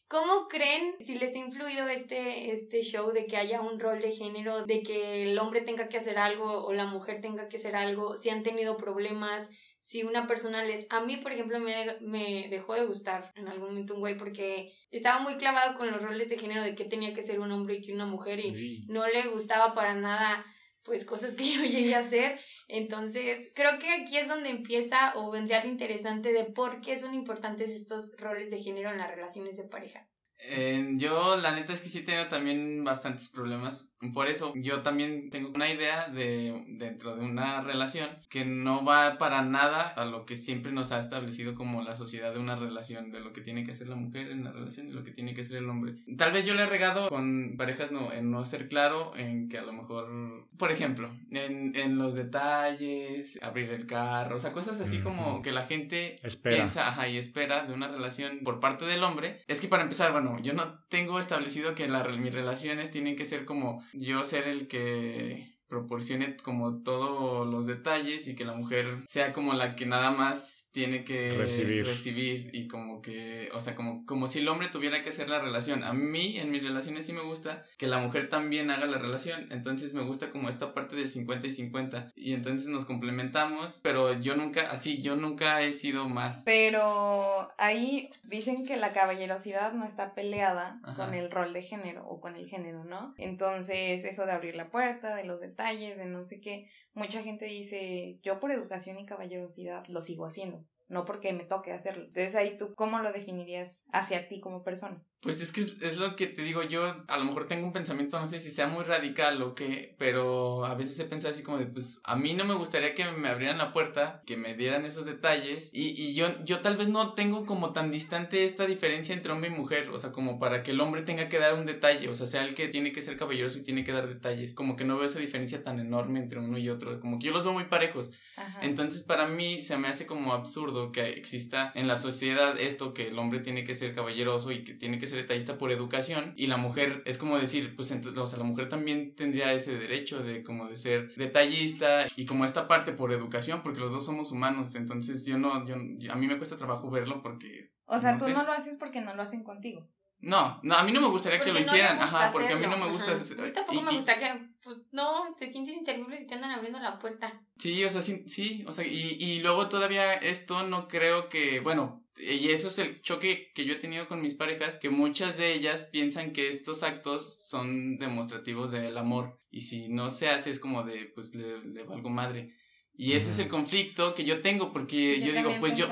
¿Cómo 0.10 0.48
creen 0.48 0.96
si 1.02 1.20
les 1.20 1.36
ha 1.36 1.40
influido 1.40 1.90
este, 1.90 2.52
este 2.52 2.82
show 2.82 3.12
de 3.12 3.26
que 3.26 3.36
haya 3.36 3.60
un 3.60 3.78
rol 3.78 4.00
de 4.00 4.14
género, 4.14 4.66
de 4.66 4.82
que 4.82 5.24
el 5.24 5.38
hombre 5.38 5.60
tenga 5.60 5.90
que 5.90 5.98
hacer 5.98 6.18
algo 6.18 6.64
o 6.64 6.72
la 6.72 6.86
mujer 6.86 7.20
tenga 7.20 7.50
que 7.50 7.58
hacer 7.58 7.76
algo, 7.76 8.16
si 8.16 8.30
han 8.30 8.42
tenido 8.42 8.78
problemas, 8.78 9.50
si 9.88 10.04
una 10.04 10.28
persona 10.28 10.66
les... 10.66 10.86
A 10.90 11.00
mí, 11.06 11.16
por 11.16 11.32
ejemplo, 11.32 11.62
me, 11.62 11.96
me 12.02 12.50
dejó 12.50 12.74
de 12.74 12.86
gustar 12.86 13.32
en 13.38 13.48
algún 13.48 13.70
momento 13.70 13.94
un 13.94 14.02
güey 14.02 14.18
porque 14.18 14.74
estaba 14.92 15.22
muy 15.22 15.38
clavado 15.38 15.78
con 15.78 15.90
los 15.90 16.04
roles 16.04 16.28
de 16.28 16.38
género 16.38 16.62
de 16.62 16.76
que 16.76 16.84
tenía 16.84 17.14
que 17.14 17.24
ser 17.24 17.40
un 17.40 17.54
hombre 17.54 17.76
y 17.76 17.82
que 17.82 17.94
una 17.94 18.06
mujer 18.06 18.38
y 18.42 18.86
no 18.90 19.08
le 19.08 19.30
gustaba 19.30 19.74
para 19.74 19.96
nada 19.96 20.44
pues 20.84 21.06
cosas 21.06 21.36
que 21.36 21.46
yo 21.54 21.64
llegué 21.64 21.96
a 21.96 22.00
hacer. 22.00 22.38
Entonces, 22.68 23.50
creo 23.56 23.80
que 23.80 23.90
aquí 23.90 24.18
es 24.18 24.28
donde 24.28 24.50
empieza 24.50 25.14
o 25.16 25.32
vendría 25.32 25.64
lo 25.64 25.70
interesante 25.70 26.34
de 26.34 26.44
por 26.44 26.82
qué 26.82 27.00
son 27.00 27.14
importantes 27.14 27.70
estos 27.70 28.14
roles 28.18 28.52
de 28.52 28.62
género 28.62 28.90
en 28.90 28.98
las 28.98 29.10
relaciones 29.10 29.56
de 29.56 29.70
pareja. 29.70 30.06
Eh, 30.40 30.94
yo 30.96 31.38
la 31.38 31.56
neta 31.56 31.74
es 31.74 31.82
que 31.82 31.90
sí 31.90 32.02
tengo 32.02 32.28
también 32.28 32.84
bastantes 32.84 33.30
problemas. 33.30 33.94
Por 34.14 34.28
eso 34.28 34.54
yo 34.56 34.82
también 34.82 35.30
tengo 35.30 35.52
una 35.56 35.70
idea 35.70 36.10
de 36.10 36.64
dentro 36.68 37.16
de 37.16 37.26
una 37.26 37.62
relación 37.62 38.10
que 38.30 38.46
no 38.46 38.86
va 38.86 39.18
para 39.18 39.42
nada 39.42 39.88
a 39.88 40.06
lo 40.06 40.26
que 40.26 40.38
siempre 40.38 40.72
nos 40.72 40.92
ha 40.92 41.00
establecido 41.00 41.56
como 41.56 41.82
la 41.82 41.96
sociedad 41.96 42.34
de 42.34 42.40
una 42.40 42.56
relación, 42.56 43.12
de 43.12 43.22
lo 43.22 43.34
que 43.34 43.42
tiene 43.42 43.64
que 43.64 43.72
hacer 43.72 43.88
la 43.88 43.96
mujer 43.96 44.30
en 44.30 44.44
la 44.44 44.52
relación 44.52 44.88
y 44.88 44.92
lo 44.92 45.04
que 45.04 45.12
tiene 45.12 45.34
que 45.34 45.44
ser 45.44 45.58
el 45.58 45.70
hombre. 45.70 45.96
Tal 46.18 46.32
vez 46.32 46.46
yo 46.46 46.54
le 46.54 46.64
he 46.64 46.68
regado 46.68 47.10
con 47.10 47.56
parejas 47.58 47.92
no, 47.92 48.14
en 48.14 48.30
no 48.30 48.46
ser 48.46 48.68
claro, 48.68 49.16
en 49.16 49.50
que 49.50 49.58
a 49.58 49.64
lo 49.64 49.74
mejor, 49.74 50.48
por 50.58 50.72
ejemplo, 50.72 51.10
en, 51.32 51.76
en 51.76 51.98
los 51.98 52.14
detalles, 52.14 53.40
abrir 53.42 53.72
el 53.72 53.88
carro, 53.88 54.36
o 54.36 54.40
sea, 54.40 54.54
cosas 54.54 54.80
así 54.82 55.00
como 55.00 55.42
que 55.42 55.52
la 55.52 55.66
gente 55.66 56.20
piensa 56.44 56.88
ajá, 56.88 57.08
y 57.10 57.18
espera 57.18 57.66
de 57.66 57.74
una 57.74 57.88
relación 57.88 58.42
por 58.44 58.60
parte 58.60 58.86
del 58.86 59.04
hombre. 59.04 59.44
Es 59.48 59.62
que 59.62 59.68
para 59.68 59.84
empezar, 59.84 60.12
bueno, 60.12 60.27
yo 60.42 60.54
no 60.54 60.80
tengo 60.90 61.20
establecido 61.20 61.76
que 61.76 61.88
mis 61.88 62.34
relaciones 62.34 62.92
tienen 62.92 63.16
que 63.16 63.26
ser 63.26 63.46
como 63.46 63.84
yo 63.94 64.24
ser 64.24 64.48
el 64.48 64.68
que 64.68 65.58
proporcione 65.68 66.38
como 66.38 66.82
todos 66.82 67.48
los 67.48 67.66
detalles 67.66 68.28
y 68.28 68.36
que 68.36 68.46
la 68.46 68.54
mujer 68.54 68.86
sea 69.06 69.34
como 69.34 69.54
la 69.54 69.76
que 69.76 69.86
nada 69.86 70.12
más 70.12 70.67
tiene 70.78 71.04
que 71.04 71.32
recibir. 71.32 72.52
y 72.54 72.68
como 72.68 73.02
que, 73.02 73.50
o 73.56 73.60
sea, 73.60 73.74
como, 73.74 74.06
como 74.06 74.28
si 74.28 74.40
el 74.40 74.48
hombre 74.48 74.68
tuviera 74.68 75.02
que 75.02 75.10
hacer 75.10 75.28
la 75.28 75.40
relación. 75.40 75.84
A 75.84 75.92
mí, 75.92 76.38
en 76.38 76.52
mis 76.52 76.64
relaciones 76.64 77.08
sí 77.08 77.14
me 77.14 77.24
gusta 77.24 77.66
que 77.80 77.88
la 77.88 77.98
mujer 77.98 78.30
también 78.30 78.70
haga 78.70 78.86
la 78.86 79.00
relación, 79.00 79.52
entonces 79.52 79.96
me 79.96 80.04
gusta 80.04 80.30
como 80.30 80.50
esta 80.50 80.76
parte 80.76 80.96
del 80.96 81.10
50 81.10 81.48
y 81.48 81.52
50 81.52 82.12
y 82.16 82.34
entonces 82.34 82.70
nos 82.70 82.86
complementamos, 82.86 83.80
pero 83.82 84.22
yo 84.22 84.36
nunca, 84.36 84.70
así, 84.70 85.02
yo 85.02 85.16
nunca 85.16 85.64
he 85.64 85.74
sido 85.74 86.08
más. 86.08 86.44
Pero 86.46 87.50
ahí 87.58 88.12
dicen 88.26 88.64
que 88.64 88.78
la 88.78 88.94
caballerosidad 88.94 89.74
no 89.74 89.88
está 89.88 90.14
peleada 90.14 90.80
con 90.96 91.16
el 91.16 91.32
rol 91.32 91.54
de 91.54 91.64
género 91.64 92.08
o 92.08 92.22
con 92.22 92.36
el 92.36 92.48
género, 92.48 92.84
¿no? 92.84 93.16
Entonces, 93.18 94.06
eso 94.06 94.28
de 94.28 94.32
abrir 94.32 94.56
la 94.56 94.70
puerta, 94.70 95.16
de 95.16 95.26
los 95.26 95.42
detalles, 95.42 95.98
de 95.98 96.06
no 96.06 96.24
sé 96.24 96.40
qué, 96.40 96.70
mucha 96.98 97.22
gente 97.22 97.46
dice, 97.46 98.20
yo 98.24 98.40
por 98.40 98.52
educación 98.52 99.00
y 99.00 99.06
caballerosidad 99.06 99.86
lo 99.88 100.02
sigo 100.02 100.26
haciendo, 100.26 100.66
no 100.88 101.06
porque 101.06 101.34
me 101.34 101.46
toque 101.46 101.72
hacerlo. 101.74 102.06
Entonces 102.06 102.36
ahí 102.36 102.58
tú, 102.58 102.74
¿cómo 102.76 103.00
lo 103.00 103.12
definirías 103.12 103.84
hacia 103.92 104.28
ti 104.28 104.40
como 104.40 104.64
persona? 104.64 105.04
Pues 105.28 105.42
es 105.42 105.52
que 105.52 105.60
es, 105.60 105.98
lo 105.98 106.16
que 106.16 106.28
te 106.28 106.42
digo, 106.42 106.64
yo 106.64 107.04
a 107.06 107.18
lo 107.18 107.26
mejor 107.26 107.50
tengo 107.50 107.68
un 107.68 107.74
pensamiento, 107.74 108.18
no 108.18 108.26
sé 108.26 108.40
si 108.40 108.50
sea 108.50 108.68
muy 108.68 108.86
radical 108.86 109.42
o 109.42 109.56
qué, 109.56 109.94
pero 109.98 110.64
a 110.64 110.74
veces 110.74 110.98
he 111.02 111.04
pensado 111.04 111.34
así 111.34 111.44
como 111.44 111.58
de, 111.58 111.66
pues 111.66 112.00
a 112.06 112.16
mí 112.16 112.34
no 112.34 112.46
me 112.46 112.54
gustaría 112.54 112.96
que 112.96 113.04
me 113.12 113.28
abrieran 113.28 113.58
la 113.58 113.74
puerta, 113.74 114.24
que 114.26 114.38
me 114.38 114.54
dieran 114.54 114.86
esos 114.86 115.06
detalles 115.06 115.70
y, 115.74 116.02
y 116.02 116.14
yo, 116.14 116.28
yo 116.46 116.62
tal 116.62 116.78
vez 116.78 116.88
no 116.88 117.14
tengo 117.14 117.46
como 117.46 117.74
tan 117.74 117.92
distante 117.92 118.46
esta 118.46 118.66
diferencia 118.66 119.14
entre 119.14 119.34
hombre 119.34 119.50
y 119.50 119.54
mujer, 119.54 119.90
o 119.90 120.00
sea, 120.00 120.14
como 120.14 120.40
para 120.40 120.64
que 120.64 120.72
el 120.72 120.80
hombre 120.80 121.02
tenga 121.02 121.28
que 121.28 121.40
dar 121.40 121.56
un 121.56 121.66
detalle, 121.66 122.08
o 122.08 122.16
sea, 122.16 122.26
sea 122.26 122.46
el 122.46 122.56
que 122.56 122.70
tiene 122.70 122.94
que 122.94 123.02
ser 123.02 123.18
caballeroso 123.18 123.60
y 123.60 123.64
tiene 123.64 123.84
que 123.84 123.92
dar 123.92 124.08
detalles, 124.08 124.54
como 124.54 124.78
que 124.78 124.86
no 124.86 124.96
veo 124.96 125.08
esa 125.08 125.20
diferencia 125.20 125.62
tan 125.62 125.82
enorme 125.82 126.22
entre 126.22 126.40
uno 126.40 126.58
y 126.58 126.70
otro, 126.70 127.02
como 127.02 127.20
que 127.20 127.26
yo 127.26 127.34
los 127.34 127.44
veo 127.44 127.52
muy 127.52 127.66
parejos. 127.66 128.14
Entonces 128.62 129.02
para 129.02 129.28
mí 129.28 129.62
se 129.64 129.78
me 129.78 129.88
hace 129.88 130.06
como 130.06 130.32
absurdo 130.32 130.92
que 130.92 131.10
exista 131.10 131.72
en 131.74 131.88
la 131.88 131.98
sociedad 131.98 132.60
esto 132.60 132.94
que 132.94 133.08
el 133.08 133.18
hombre 133.18 133.40
tiene 133.40 133.64
que 133.64 133.74
ser 133.74 133.96
caballeroso 133.96 134.52
y 134.52 134.64
que 134.64 134.76
tiene 134.76 135.00
que 135.00 135.08
ser 135.08 135.17
detallista 135.18 135.58
por 135.58 135.72
educación 135.72 136.34
y 136.36 136.48
la 136.48 136.58
mujer 136.58 137.04
es 137.06 137.18
como 137.18 137.38
decir, 137.38 137.76
pues 137.76 137.92
entonces, 137.92 138.18
o 138.20 138.28
sea, 138.28 138.40
la 138.40 138.46
mujer 138.46 138.70
también 138.70 139.16
tendría 139.16 139.52
ese 139.52 139.78
derecho 139.78 140.24
de 140.24 140.44
como 140.44 140.68
de 140.68 140.76
ser 140.76 141.14
detallista 141.16 142.08
y 142.16 142.26
como 142.26 142.46
esta 142.46 142.68
parte 142.68 142.94
por 142.94 143.12
educación 143.12 143.62
porque 143.62 143.80
los 143.80 143.92
dos 143.92 144.06
somos 144.06 144.32
humanos, 144.32 144.76
entonces 144.76 145.26
yo 145.26 145.38
no, 145.38 145.66
yo, 145.66 145.76
a 146.12 146.16
mí 146.16 146.28
me 146.28 146.38
cuesta 146.38 146.58
trabajo 146.58 146.90
verlo 146.90 147.22
porque... 147.22 147.72
O 147.86 148.00
sea, 148.00 148.18
tú 148.18 148.30
no 148.30 148.44
lo 148.44 148.52
haces 148.52 148.78
porque 148.78 149.02
no 149.02 149.16
lo 149.16 149.22
hacen 149.22 149.44
contigo. 149.44 149.88
No, 150.20 150.60
no, 150.64 150.76
a 150.76 150.84
mí 150.84 150.92
no 150.92 151.02
me 151.02 151.08
gustaría 151.08 151.40
que 151.40 151.54
lo 151.54 151.60
hicieran, 151.60 152.00
ajá, 152.00 152.32
porque 152.32 152.54
a 152.54 152.56
mí 152.56 152.66
no 152.66 152.78
me 152.78 152.90
gusta. 152.90 153.12
A 153.12 153.16
mí 153.16 153.54
tampoco 153.54 153.82
me 153.84 153.94
gusta 153.94 154.18
que, 154.18 154.50
pues, 154.64 154.78
no, 154.92 155.36
te 155.38 155.46
sientes 155.46 155.76
inservible 155.76 156.18
si 156.18 156.26
te 156.26 156.36
andan 156.36 156.52
abriendo 156.52 156.80
la 156.80 156.98
puerta. 156.98 157.40
Sí, 157.60 157.84
o 157.84 157.90
sea, 157.90 158.02
sí, 158.02 158.28
sí 158.28 158.64
o 158.68 158.74
sea, 158.74 158.86
y, 158.86 159.18
y 159.20 159.40
luego 159.42 159.70
todavía 159.70 160.14
esto 160.16 160.64
no 160.64 160.88
creo 160.88 161.30
que, 161.30 161.60
bueno, 161.60 162.04
y 162.18 162.50
eso 162.50 162.70
es 162.70 162.80
el 162.80 163.02
choque 163.02 163.52
que 163.54 163.66
yo 163.66 163.74
he 163.74 163.78
tenido 163.78 164.08
con 164.08 164.22
mis 164.24 164.34
parejas, 164.34 164.76
que 164.76 164.90
muchas 164.90 165.38
de 165.38 165.54
ellas 165.54 165.84
piensan 165.92 166.34
que 166.34 166.50
estos 166.50 166.82
actos 166.82 167.48
son 167.48 168.00
demostrativos 168.00 168.72
del 168.72 168.98
amor, 168.98 169.40
y 169.52 169.62
si 169.62 169.88
no 169.88 170.10
se 170.10 170.30
hace 170.30 170.50
es 170.50 170.60
como 170.60 170.84
de, 170.84 171.12
pues, 171.14 171.36
le, 171.36 171.64
le 171.64 171.84
valgo 171.84 172.10
madre. 172.10 172.56
Y 173.00 173.14
ese 173.14 173.30
es 173.30 173.38
el 173.38 173.48
conflicto 173.48 174.16
que 174.16 174.26
yo 174.26 174.42
tengo, 174.42 174.74
porque 174.74 175.22
yo, 175.22 175.32
digo, 175.32 175.52
pues 175.60 175.78
yo... 175.78 175.88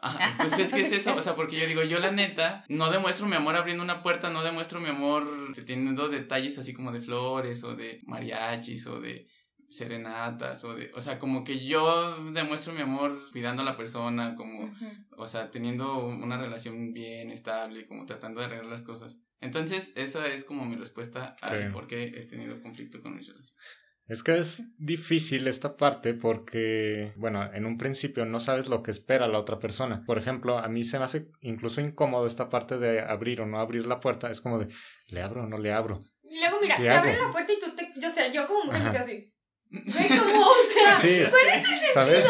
Ajá, 0.00 0.34
pues 0.38 0.58
es 0.58 0.74
que 0.74 0.80
es 0.80 0.90
eso, 0.90 1.14
o 1.14 1.22
sea, 1.22 1.36
porque 1.36 1.58
yo 1.58 1.66
digo, 1.66 1.84
yo 1.84 2.00
la 2.00 2.10
neta, 2.10 2.64
no 2.68 2.90
demuestro 2.90 3.26
mi 3.28 3.36
amor 3.36 3.54
abriendo 3.54 3.84
una 3.84 4.02
puerta, 4.02 4.30
no 4.30 4.42
demuestro 4.42 4.80
mi 4.80 4.88
amor 4.88 5.52
teniendo 5.64 6.08
detalles 6.08 6.58
así 6.58 6.74
como 6.74 6.90
de 6.90 7.00
flores 7.00 7.62
o 7.62 7.76
de 7.76 8.00
mariachis 8.06 8.86
o 8.88 9.00
de 9.00 9.28
serenatas 9.68 10.64
o 10.64 10.74
de, 10.74 10.90
o 10.94 11.00
sea, 11.00 11.20
como 11.20 11.44
que 11.44 11.64
yo 11.64 12.24
demuestro 12.32 12.72
mi 12.72 12.80
amor 12.80 13.30
cuidando 13.30 13.62
a 13.62 13.64
la 13.64 13.76
persona, 13.76 14.34
como, 14.34 14.72
o 15.16 15.26
sea, 15.28 15.52
teniendo 15.52 16.04
una 16.06 16.36
relación 16.36 16.92
bien 16.92 17.30
estable, 17.30 17.86
como 17.86 18.06
tratando 18.06 18.40
de 18.40 18.46
arreglar 18.46 18.66
las 18.66 18.82
cosas. 18.82 19.22
Entonces, 19.40 19.92
esa 19.96 20.26
es 20.26 20.44
como 20.44 20.64
mi 20.64 20.74
respuesta 20.74 21.36
a 21.42 21.70
por 21.70 21.86
qué 21.86 22.04
he 22.04 22.26
tenido 22.26 22.60
conflicto 22.62 23.02
con 23.02 23.14
mis 23.16 23.28
relaciones. 23.28 23.56
Es 24.06 24.22
que 24.22 24.36
es 24.36 24.64
difícil 24.76 25.48
esta 25.48 25.78
parte 25.78 26.12
porque, 26.12 27.14
bueno, 27.16 27.48
en 27.54 27.64
un 27.64 27.78
principio 27.78 28.26
no 28.26 28.38
sabes 28.38 28.68
lo 28.68 28.82
que 28.82 28.90
espera 28.90 29.26
la 29.28 29.38
otra 29.38 29.58
persona. 29.58 30.02
Por 30.04 30.18
ejemplo, 30.18 30.58
a 30.58 30.68
mí 30.68 30.84
se 30.84 30.98
me 30.98 31.06
hace 31.06 31.30
incluso 31.40 31.80
incómodo 31.80 32.26
esta 32.26 32.50
parte 32.50 32.78
de 32.78 33.00
abrir 33.00 33.40
o 33.40 33.46
no 33.46 33.60
abrir 33.60 33.86
la 33.86 34.00
puerta. 34.00 34.30
Es 34.30 34.42
como 34.42 34.58
de, 34.58 34.66
¿le 35.08 35.22
abro 35.22 35.44
o 35.44 35.46
no 35.46 35.58
le 35.58 35.72
abro? 35.72 36.04
Y 36.22 36.38
luego, 36.38 36.58
mira, 36.60 36.76
te 36.76 36.90
abren 36.90 37.18
la 37.18 37.30
puerta 37.30 37.52
y 37.52 37.58
tú 37.58 37.74
te. 37.74 37.92
Yo 37.98 38.10
sé, 38.10 38.30
yo 38.30 38.46
como 38.46 38.64
mujer, 38.64 38.96
así. 38.96 39.32
Ve 39.70 40.08
como, 40.08 40.40
o 40.40 40.54
sea, 40.72 40.94
sí, 40.96 41.22
¿cuál 41.30 41.46
es 41.48 41.82
el 41.82 41.92
¿sabes? 41.94 42.26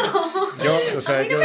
Yo, 0.63 0.97
o 0.97 1.01
sea, 1.01 1.21
yo, 1.27 1.39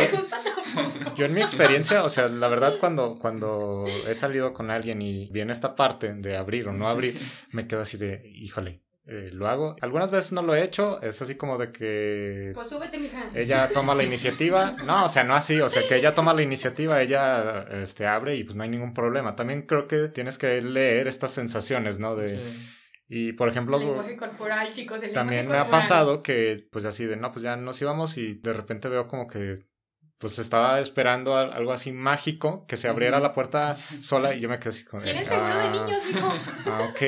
yo 1.16 1.26
en 1.26 1.34
mi 1.34 1.42
experiencia, 1.42 2.04
o 2.04 2.08
sea, 2.08 2.28
la 2.28 2.48
verdad 2.48 2.74
cuando, 2.78 3.18
cuando 3.18 3.84
he 4.08 4.14
salido 4.14 4.54
con 4.54 4.70
alguien 4.70 5.02
y 5.02 5.28
viene 5.30 5.52
esta 5.52 5.74
parte 5.74 6.14
de 6.14 6.36
abrir 6.36 6.68
o 6.68 6.72
no 6.72 6.88
abrir, 6.88 7.20
me 7.50 7.66
quedo 7.66 7.82
así 7.82 7.98
de, 7.98 8.22
híjole, 8.24 8.82
eh, 9.06 9.30
lo 9.32 9.48
hago. 9.48 9.76
Algunas 9.80 10.10
veces 10.10 10.32
no 10.32 10.42
lo 10.42 10.54
he 10.54 10.62
hecho, 10.62 11.00
es 11.02 11.20
así 11.22 11.34
como 11.34 11.58
de 11.58 11.70
que... 11.70 12.52
Pues 12.54 12.68
súbete, 12.68 12.98
mija. 12.98 13.30
Ella 13.34 13.68
toma 13.72 13.94
la 13.94 14.02
iniciativa. 14.04 14.76
No, 14.84 15.06
o 15.06 15.08
sea, 15.08 15.24
no 15.24 15.34
así, 15.34 15.60
o 15.60 15.68
sea, 15.68 15.82
que 15.88 15.96
ella 15.96 16.14
toma 16.14 16.34
la 16.34 16.42
iniciativa, 16.42 17.00
ella 17.00 17.66
este, 17.70 18.06
abre 18.06 18.36
y 18.36 18.44
pues 18.44 18.56
no 18.56 18.62
hay 18.62 18.68
ningún 18.68 18.94
problema. 18.94 19.36
También 19.36 19.62
creo 19.62 19.88
que 19.88 20.08
tienes 20.08 20.38
que 20.38 20.60
leer 20.62 21.08
estas 21.08 21.32
sensaciones, 21.32 21.98
¿no? 21.98 22.14
De... 22.14 22.40
Y 23.12 23.32
por 23.32 23.48
ejemplo, 23.48 23.76
el 23.76 23.86
lenguaje 23.86 24.16
corporal, 24.16 24.72
chicos, 24.72 25.02
el 25.02 25.12
también 25.12 25.48
me 25.48 25.56
ha 25.56 25.68
pasado 25.68 26.22
que 26.22 26.68
pues 26.70 26.84
así 26.84 27.06
de, 27.06 27.16
no, 27.16 27.32
pues 27.32 27.42
ya 27.42 27.56
nos 27.56 27.82
íbamos 27.82 28.16
y 28.16 28.34
de 28.34 28.52
repente 28.52 28.88
veo 28.88 29.08
como 29.08 29.26
que 29.26 29.56
pues 30.20 30.38
estaba 30.38 30.80
esperando 30.80 31.34
algo 31.34 31.72
así 31.72 31.92
mágico, 31.92 32.66
que 32.66 32.76
se 32.76 32.88
abriera 32.88 33.20
la 33.20 33.32
puerta 33.32 33.74
sola 33.74 34.34
y 34.34 34.40
yo 34.40 34.50
me 34.50 34.58
quedé 34.58 34.68
así 34.68 34.84
como... 34.84 35.02
¿Tienen 35.02 35.24
seguro 35.24 35.46
de 35.46 35.52
ah, 35.52 35.70
niños, 35.70 36.02
hijo? 36.10 36.34
Ah, 36.66 36.88
ok, 36.90 37.02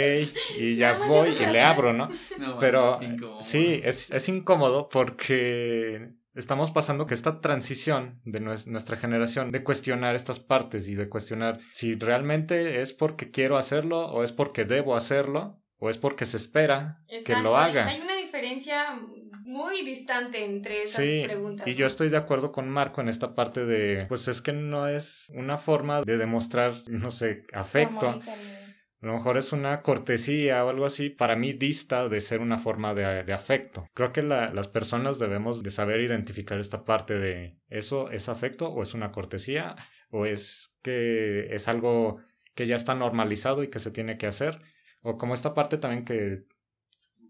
y 0.59 0.77
ya 0.77 0.97
voy 1.07 1.37
y 1.39 1.45
le 1.45 1.61
abro, 1.61 1.93
¿no? 1.93 2.09
Pero 2.59 2.99
sí, 3.43 3.83
es, 3.85 4.11
es 4.11 4.29
incómodo 4.31 4.89
porque 4.89 6.15
estamos 6.35 6.71
pasando 6.71 7.07
que 7.07 7.13
esta 7.13 7.43
transición 7.43 8.19
de 8.25 8.41
nuestra 8.41 8.97
generación 8.97 9.53
de 9.53 9.63
cuestionar 9.63 10.15
estas 10.15 10.41
partes 10.41 10.89
y 10.89 10.95
de 10.95 11.11
cuestionar 11.11 11.61
si 11.75 11.93
realmente 11.93 12.81
es 12.81 12.95
porque 12.95 13.31
quiero 13.31 13.59
hacerlo 13.59 14.07
o 14.07 14.25
es 14.25 14.33
porque 14.33 14.65
debo 14.65 14.97
hacerlo 14.97 15.61
o 15.77 15.91
es 15.91 15.99
porque 15.99 16.25
se 16.25 16.39
espera 16.39 17.05
que 17.27 17.37
lo 17.37 17.59
haga. 17.59 17.87
Hay 17.87 18.01
una 18.01 18.22
diferencia 18.43 19.01
muy 19.45 19.83
distante 19.85 20.45
entre 20.45 20.83
esas 20.83 21.05
sí, 21.05 21.23
preguntas. 21.25 21.67
Y 21.67 21.75
yo 21.75 21.87
estoy 21.87 22.09
de 22.09 22.17
acuerdo 22.17 22.53
con 22.53 22.69
Marco 22.69 23.01
en 23.01 23.09
esta 23.09 23.35
parte 23.35 23.65
de, 23.65 24.07
pues 24.09 24.29
es 24.29 24.41
que 24.41 24.53
no 24.53 24.87
es 24.87 25.33
una 25.35 25.59
forma 25.59 26.03
de 26.03 26.17
demostrar, 26.17 26.75
no 26.89 27.11
sé, 27.11 27.45
afecto. 27.53 28.09
A 28.09 29.07
lo 29.07 29.15
mejor 29.15 29.37
es 29.37 29.53
una 29.53 29.83
cortesía 29.83 30.65
o 30.65 30.69
algo 30.69 30.87
así. 30.87 31.11
Para 31.11 31.35
mí 31.35 31.53
dista 31.53 32.09
de 32.09 32.21
ser 32.21 32.41
una 32.41 32.57
forma 32.57 32.95
de, 32.95 33.25
de 33.25 33.33
afecto. 33.33 33.89
Creo 33.95 34.13
que 34.13 34.23
la, 34.23 34.53
las 34.55 34.69
personas 34.69 35.19
debemos 35.19 35.65
de 35.65 35.71
saber 35.71 36.01
identificar 36.01 36.61
esta 36.61 36.85
parte 36.85 37.19
de 37.19 37.59
eso 37.69 38.11
es 38.11 38.29
afecto 38.29 38.69
o 38.69 38.83
es 38.83 38.95
una 38.95 39.11
cortesía 39.11 39.75
o 40.11 40.25
es 40.25 40.79
que 40.83 41.49
es 41.53 41.67
algo 41.67 42.21
que 42.55 42.69
ya 42.69 42.77
está 42.77 42.95
normalizado 42.95 43.65
y 43.65 43.71
que 43.71 43.81
se 43.81 43.91
tiene 43.91 44.19
que 44.19 44.29
hacer. 44.29 44.61
O 45.03 45.17
como 45.17 45.35
esta 45.35 45.53
parte 45.53 45.79
también 45.79 46.05
que 46.05 46.45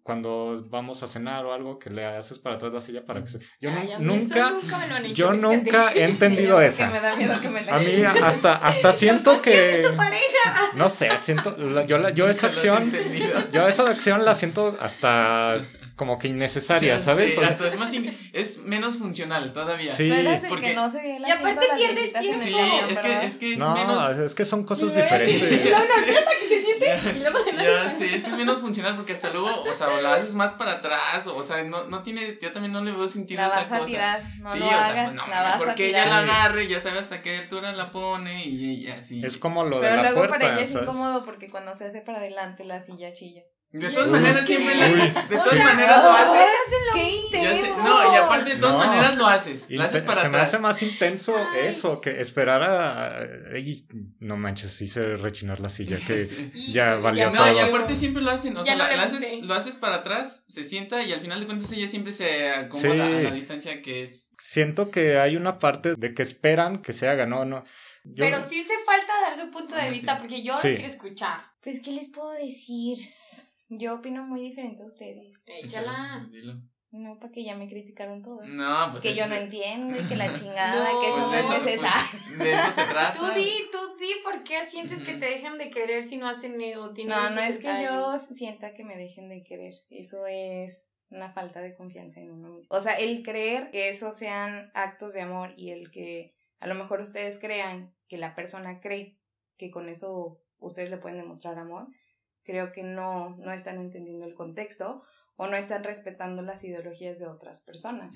cuando 0.03 0.65
vamos 0.69 1.03
a 1.03 1.07
cenar 1.07 1.45
o 1.47 1.53
algo 1.53 1.79
que 1.79 1.91
le 1.91 2.05
haces 2.05 2.39
para 2.39 2.57
atrás 2.57 2.73
la 2.73 2.81
silla 2.81 3.05
para 3.05 3.23
que 3.23 3.29
se... 3.29 3.39
Yo 3.61 3.71
nunca, 4.01 4.53
yo 5.15 5.33
nunca 5.33 5.93
he 5.93 6.05
entendido 6.05 6.61
esa. 6.61 6.89
A 6.89 7.79
mí 7.79 8.03
hasta, 8.23 8.55
hasta 8.55 8.93
siento 8.93 9.41
que... 9.41 9.85
No 10.75 10.91
sé, 10.91 11.11
siento, 11.19 11.57
yo, 11.85 12.09
yo 12.11 12.29
esa 12.29 12.49
acción, 12.49 12.93
yo 13.53 13.69
esa 13.69 13.89
acción 13.89 14.25
la 14.25 14.35
siento 14.35 14.77
hasta 14.81 15.61
como 15.97 16.19
que 16.19 16.29
innecesaria, 16.29 16.99
¿sabes? 16.99 17.37
hasta 17.39 17.69
es, 17.69 17.77
más 17.77 17.93
es 18.33 18.59
menos 18.59 18.99
funcional 18.99 19.53
todavía. 19.53 19.93
Sí, 19.93 20.11
porque... 20.49 20.75
no 20.75 20.89
se 20.89 21.19
y 21.19 21.31
aparte 21.31 21.67
pierdes 21.77 22.13
tiempo. 22.13 22.41
Sí, 22.41 22.57
es 22.91 22.99
que, 22.99 23.27
es 23.27 23.37
que 23.37 23.53
es 23.55 23.59
no, 23.59 23.75
menos... 23.75 24.19
es 24.19 24.35
que 24.35 24.45
son 24.45 24.65
cosas 24.65 24.95
diferentes. 24.95 25.69
Ya, 27.63 27.89
sí, 27.89 28.05
es 28.13 28.25
que 28.25 28.31
es 28.31 28.37
menos 28.37 28.61
funcional 28.61 28.97
porque 28.97 29.13
hasta 29.13 29.31
luego, 29.31 29.63
o 29.63 29.73
sea, 29.73 29.89
o 29.89 30.03
la 30.03 30.15
haces 30.15 30.35
más 30.35 30.53
para 30.53 30.73
atrás, 30.73 31.27
o, 31.29 31.43
sea, 31.43 31.63
no, 31.63 31.85
no 31.85 32.03
tiene, 32.03 32.39
yo 32.41 32.51
también 32.51 32.73
no 32.73 32.83
le 32.83 32.91
veo 32.91 33.07
sentido 33.07 33.41
a 33.41 33.47
esa 33.47 33.63
cosa. 33.63 33.77
A 33.77 33.85
tirar, 33.85 34.23
no 34.39 34.53
sí, 34.53 34.59
lo 34.59 34.67
o 34.67 34.69
sea, 34.69 34.87
hagas, 34.87 35.15
no, 35.15 35.27
la 35.29 35.43
vas 35.43 35.57
porque 35.59 35.91
ella 35.91 36.07
la 36.07 36.19
agarre, 36.19 36.67
ya 36.67 36.81
sabe 36.81 36.99
hasta 36.99 37.23
qué 37.23 37.39
altura 37.39 37.73
la 37.73 37.93
pone 37.93 38.45
y, 38.45 38.89
así. 38.89 39.25
Es 39.25 39.39
como 39.39 39.65
lo 39.65 39.81
de 39.81 39.91
la 39.91 39.97
puerta. 39.97 40.09
Pero 40.09 40.15
luego 40.15 40.31
para 40.31 40.55
ella 40.55 40.63
es 40.63 40.75
incómodo 40.75 41.25
porque 41.25 41.51
cuando 41.51 41.75
se 41.75 41.87
hace 41.87 42.01
para 42.01 42.19
adelante 42.19 42.65
la 42.65 42.81
silla 42.81 43.13
chilla. 43.13 43.43
De 43.73 43.89
todas 43.89 44.09
¿Y 44.09 44.13
maneras 44.13 44.47
siempre 44.47 44.75
qué? 44.75 44.79
la- 44.81 44.87
Uy. 44.89 44.99
de 45.31 45.37
O 45.39 45.43
todas 45.43 45.57
sea, 45.57 45.65
maneras 45.65 46.03
lo 46.05 46.11
haces. 46.13 46.45
¡Qué 46.93 47.01
sé- 47.01 47.11
intenso! 47.39 47.83
no, 47.83 48.13
y 48.13 48.17
aparte 48.17 48.51
de 48.51 48.57
todas 48.61 48.75
No. 48.75 48.79
maneras 48.87 49.17
lo 49.17 49.27
haces. 49.27 49.67
Lo 49.71 49.83
haces 49.83 50.03
para 50.03 50.21
se 50.21 50.29
me 50.29 50.35
atrás. 50.37 50.49
hace 50.49 50.59
más 50.59 50.83
intenso 50.83 51.35
Ay. 51.37 51.69
eso 51.69 52.01
que 52.03 52.21
esperar 52.21 52.63
a. 52.63 53.25
Ey, 53.55 53.87
no 54.21 54.37
manches, 54.37 54.81
hice 54.83 55.17
rechinar 55.17 55.61
la 55.61 55.71
silla. 55.71 55.97
Que 56.07 56.23
Sí. 56.23 56.53
ya 56.73 56.97
valió 56.97 57.31
No, 57.31 57.39
todo. 57.45 57.57
y 57.57 57.59
aparte 57.61 57.95
siempre 57.97 58.23
lo 58.23 58.31
hacen, 58.31 58.55
o 58.59 58.63
sea, 58.63 58.75
no 58.77 58.85
la- 58.85 58.95
lo, 58.97 59.03
haces, 59.03 59.41
lo 59.43 59.55
haces 59.55 59.77
para 59.77 59.97
atrás, 59.97 60.45
se 60.49 60.65
sienta 60.65 61.03
y 61.03 61.13
al 61.15 61.21
final 61.21 61.41
de 61.41 61.47
cuentas 61.47 61.73
ella 61.73 61.87
siempre 61.87 62.13
se 62.13 62.51
acomoda 62.51 63.07
Sí. 63.07 63.13
a 63.17 63.21
la 63.21 63.31
distancia 63.33 63.81
que 63.81 64.03
es. 64.03 64.33
Siento 64.39 64.91
que 64.91 65.19
hay 65.19 65.37
una 65.37 65.59
parte 65.59 65.95
de 65.97 66.13
que 66.15 66.23
esperan 66.23 66.83
que 66.83 66.93
se 66.93 67.09
haga, 67.09 67.25
no, 67.25 67.45
no. 67.47 67.65
Yo- 68.05 68.25
Pero 68.25 68.41
sí 68.41 68.61
hace 68.61 68.75
falta 68.85 69.13
dar 69.23 69.37
su 69.41 69.51
punto 69.53 69.77
de 69.77 69.83
Ah, 69.83 69.89
vista 69.91 70.15
sí. 70.15 70.19
porque 70.21 70.43
yo 70.43 70.55
Sí. 70.61 70.71
lo 70.71 70.75
quiero 70.75 70.91
escuchar. 70.93 71.39
Pues, 71.63 71.81
¿qué 71.83 71.93
les 71.93 72.09
puedo 72.11 72.33
decir? 72.33 72.99
Yo 73.79 73.95
opino 73.95 74.25
muy 74.25 74.41
diferente 74.41 74.83
a 74.83 74.87
ustedes. 74.87 75.43
Échala. 75.47 76.29
Dilo. 76.31 76.55
No, 76.91 77.19
para 77.19 77.33
que 77.33 77.43
ya 77.43 77.57
me 77.57 77.69
criticaron 77.71 78.21
todo. 78.21 78.43
No, 78.45 78.89
pues 78.91 79.03
que 79.03 79.11
es- 79.11 79.17
yo 79.17 79.27
no 79.27 79.35
entiendo 79.35 79.99
y 79.99 80.07
que 80.07 80.15
la 80.17 80.31
chingada, 80.35 80.93
No, 80.93 81.01
que 81.01 81.09
eso 81.09 81.17
pues 81.17 81.27
no 81.27 81.31
de 81.33 81.39
es 81.39 81.45
eso, 81.47 81.65
necesario. 81.65 82.21
pues, 82.27 82.39
de 82.39 82.55
eso 82.55 82.71
se 82.71 82.85
trata. 82.93 83.19
Tú 83.19 83.25
di, 83.35 83.51
tú 83.71 83.79
di 83.99 84.11
por 84.23 84.45
qué 84.45 84.65
sientes 84.67 84.99
que 85.03 85.15
te 85.15 85.25
dejan 85.25 85.57
de 85.57 85.71
querer 85.71 86.03
si 86.03 86.19
no 86.19 86.29
hacen 86.29 86.57
o 86.77 86.91
tienen 86.93 87.15
No, 87.17 87.31
no 87.31 87.41
es 87.41 87.61
que 87.61 87.83
yo 87.83 88.19
sienta 88.19 88.75
que 88.75 88.85
me 88.85 88.97
dejen 88.99 89.31
de 89.31 89.43
querer. 89.43 89.73
Eso 89.89 90.27
es 90.27 91.07
una 91.09 91.33
falta 91.33 91.63
de 91.63 91.75
confianza 91.75 92.21
en 92.21 92.31
uno 92.31 92.51
mismo. 92.51 92.77
O 92.77 92.81
sea, 92.81 92.93
el 92.99 93.23
creer 93.23 93.71
que 93.71 93.89
esos 93.89 94.15
sean 94.17 94.71
actos 94.75 95.15
de 95.15 95.23
amor 95.23 95.55
y 95.57 95.71
el 95.71 95.91
que 95.91 96.35
a 96.61 96.67
lo 96.67 96.75
mejor 96.75 97.01
ustedes 97.01 97.39
crean 97.39 97.95
que 98.09 98.19
la 98.19 98.35
persona 98.35 98.81
cree 98.81 99.17
que 99.57 99.71
con 99.71 99.89
eso 99.89 100.43
ustedes 100.59 100.91
le 100.91 100.99
pueden 100.99 101.19
demostrar 101.19 101.59
amor, 101.59 101.87
creo 102.45 102.73
que 102.73 102.83
no, 102.83 103.37
no 103.37 103.53
están 103.53 103.79
entendiendo 103.79 104.27
el 104.27 104.35
contexto 104.35 105.03
o 105.37 105.47
no 105.47 105.57
están 105.57 105.83
respetando 105.83 106.43
las 106.43 106.63
ideologías 106.63 107.19
de 107.19 107.27
otras 107.27 107.63
personas. 107.63 108.15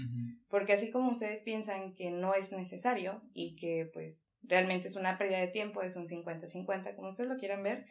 Porque 0.48 0.74
así 0.74 0.90
como 0.90 1.10
ustedes 1.10 1.42
piensan 1.44 1.94
que 1.94 2.10
no 2.10 2.34
es 2.34 2.52
necesario 2.52 3.22
y 3.32 3.56
que 3.56 3.90
pues 3.92 4.36
realmente 4.42 4.88
es 4.88 4.96
una 4.96 5.18
pérdida 5.18 5.40
de 5.40 5.48
tiempo, 5.48 5.82
es 5.82 5.96
un 5.96 6.06
50-50, 6.06 6.94
como 6.94 7.08
ustedes 7.08 7.30
lo 7.30 7.38
quieran 7.38 7.62
ver, 7.62 7.86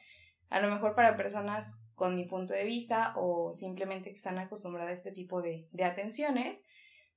a 0.50 0.62
lo 0.62 0.70
mejor 0.70 0.96
para 0.96 1.18
personas 1.18 1.84
con 1.96 2.16
mi 2.16 2.26
punto 2.26 2.54
de 2.54 2.66
vista 2.66 3.14
o 3.18 3.54
simplemente 3.54 4.12
que 4.12 4.18
están 4.18 4.38
acostumbradas 4.38 4.92
a 4.92 4.94
este 4.94 5.12
tipo 5.12 5.42
de, 5.42 5.68
de 5.72 5.84
atenciones, 5.84 6.68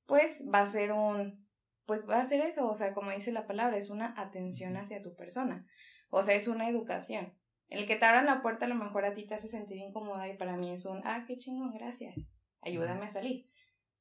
pues 0.06 0.48
va 0.52 0.60
a 0.60 0.66
ser 0.66 0.92
un, 0.92 1.46
pues 1.84 2.08
va 2.08 2.20
a 2.20 2.24
ser 2.24 2.40
eso, 2.40 2.68
o 2.68 2.74
sea, 2.74 2.94
como 2.94 3.10
dice 3.10 3.32
la 3.32 3.46
palabra, 3.46 3.76
es 3.76 3.90
una 3.90 4.14
atención 4.16 4.76
hacia 4.76 5.02
tu 5.02 5.14
persona, 5.14 5.66
o 6.10 6.22
sea, 6.22 6.34
es 6.34 6.48
una 6.48 6.68
educación. 6.68 7.34
El 7.68 7.86
que 7.86 7.96
te 7.96 8.04
abran 8.04 8.26
la 8.26 8.40
puerta 8.40 8.64
a 8.64 8.68
lo 8.68 8.74
mejor 8.74 9.04
a 9.04 9.12
ti 9.12 9.26
te 9.26 9.34
hace 9.34 9.48
sentir 9.48 9.76
incómoda 9.76 10.28
y 10.28 10.36
para 10.36 10.56
mí 10.56 10.72
es 10.72 10.86
un, 10.86 11.02
ah, 11.04 11.24
qué 11.26 11.36
chingón, 11.36 11.74
gracias, 11.74 12.16
ayúdame 12.62 13.06
a 13.06 13.10
salir. 13.10 13.46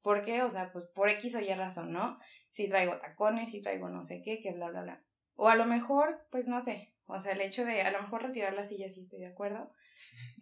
¿Por 0.01 0.23
qué? 0.23 0.41
O 0.43 0.49
sea, 0.49 0.71
pues 0.71 0.85
por 0.85 1.09
X 1.09 1.35
o 1.35 1.41
Y 1.41 1.53
razón, 1.53 1.91
¿no? 1.91 2.17
Si 2.49 2.69
traigo 2.69 2.97
tacones, 2.99 3.51
si 3.51 3.61
traigo 3.61 3.89
no 3.89 4.05
sé 4.05 4.21
qué, 4.21 4.41
que 4.41 4.53
bla, 4.53 4.69
bla, 4.69 4.83
bla. 4.83 5.03
O 5.35 5.49
a 5.49 5.55
lo 5.55 5.65
mejor, 5.65 6.25
pues 6.31 6.47
no 6.47 6.61
sé, 6.61 6.93
o 7.07 7.19
sea, 7.19 7.33
el 7.33 7.41
hecho 7.41 7.65
de 7.65 7.81
a 7.81 7.91
lo 7.91 8.01
mejor 8.01 8.23
retirar 8.23 8.53
la 8.53 8.63
silla, 8.63 8.89
sí 8.89 9.01
estoy 9.01 9.19
de 9.19 9.27
acuerdo. 9.27 9.71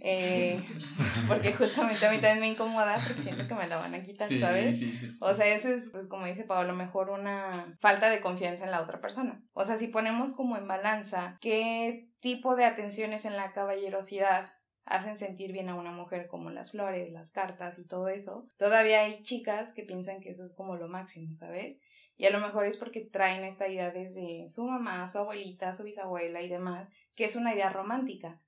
Eh, 0.01 0.59
porque 1.27 1.53
justamente 1.53 2.05
a 2.05 2.11
mí 2.11 2.17
también 2.17 2.41
me 2.41 2.49
incomoda 2.49 2.97
porque 3.07 3.21
siento 3.21 3.47
que 3.47 3.53
me 3.55 3.67
la 3.67 3.77
van 3.77 3.95
a 3.95 4.03
quitar, 4.03 4.27
Sí, 4.27 4.39
¿sabes? 4.39 4.77
sí, 4.77 4.95
sí, 4.97 5.07
sí. 5.07 5.19
O 5.21 5.33
sea, 5.33 5.47
eso 5.53 5.69
es, 5.69 5.89
pues 5.91 6.07
como 6.09 6.25
dice 6.25 6.43
Pablo, 6.43 6.69
a 6.69 6.73
lo 6.73 6.77
mejor 6.77 7.09
una 7.09 7.77
falta 7.79 8.09
de 8.09 8.19
confianza 8.21 8.65
en 8.65 8.71
la 8.71 8.81
otra 8.81 8.99
persona. 8.99 9.41
O 9.53 9.63
sea, 9.63 9.77
si 9.77 9.87
ponemos 9.87 10.35
como 10.35 10.57
en 10.57 10.67
balanza 10.67 11.37
qué 11.39 12.09
tipo 12.19 12.55
de 12.55 12.65
atenciones 12.65 13.25
en 13.25 13.37
la 13.37 13.53
caballerosidad 13.53 14.51
hacen 14.85 15.17
sentir 15.17 15.51
bien 15.51 15.69
a 15.69 15.75
una 15.75 15.91
mujer 15.91 16.27
como 16.27 16.51
las 16.51 16.71
flores, 16.71 17.11
las 17.11 17.31
cartas 17.31 17.79
y 17.79 17.87
todo 17.87 18.09
eso, 18.09 18.47
todavía 18.57 19.01
hay 19.01 19.23
chicas 19.23 19.73
que 19.73 19.83
piensan 19.83 20.19
que 20.19 20.29
eso 20.29 20.45
es 20.45 20.53
como 20.53 20.75
lo 20.75 20.87
máximo, 20.87 21.33
¿sabes? 21.33 21.77
Y 22.17 22.25
a 22.25 22.31
lo 22.31 22.39
mejor 22.39 22.65
es 22.65 22.77
porque 22.77 23.01
traen 23.01 23.43
esta 23.43 23.67
idea 23.67 23.91
desde 23.91 24.47
su 24.47 24.63
mamá, 24.65 25.07
su 25.07 25.19
abuelita, 25.19 25.73
su 25.73 25.83
bisabuela 25.83 26.41
y 26.41 26.49
demás, 26.49 26.87
que 27.15 27.25
es 27.25 27.35
una 27.35 27.53
idea 27.53 27.69
romántica. 27.69 28.41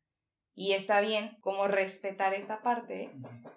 Y 0.55 0.71
está 0.71 1.01
bien 1.01 1.37
como 1.41 1.67
respetar 1.67 2.33
esta 2.33 2.61
parte 2.61 3.11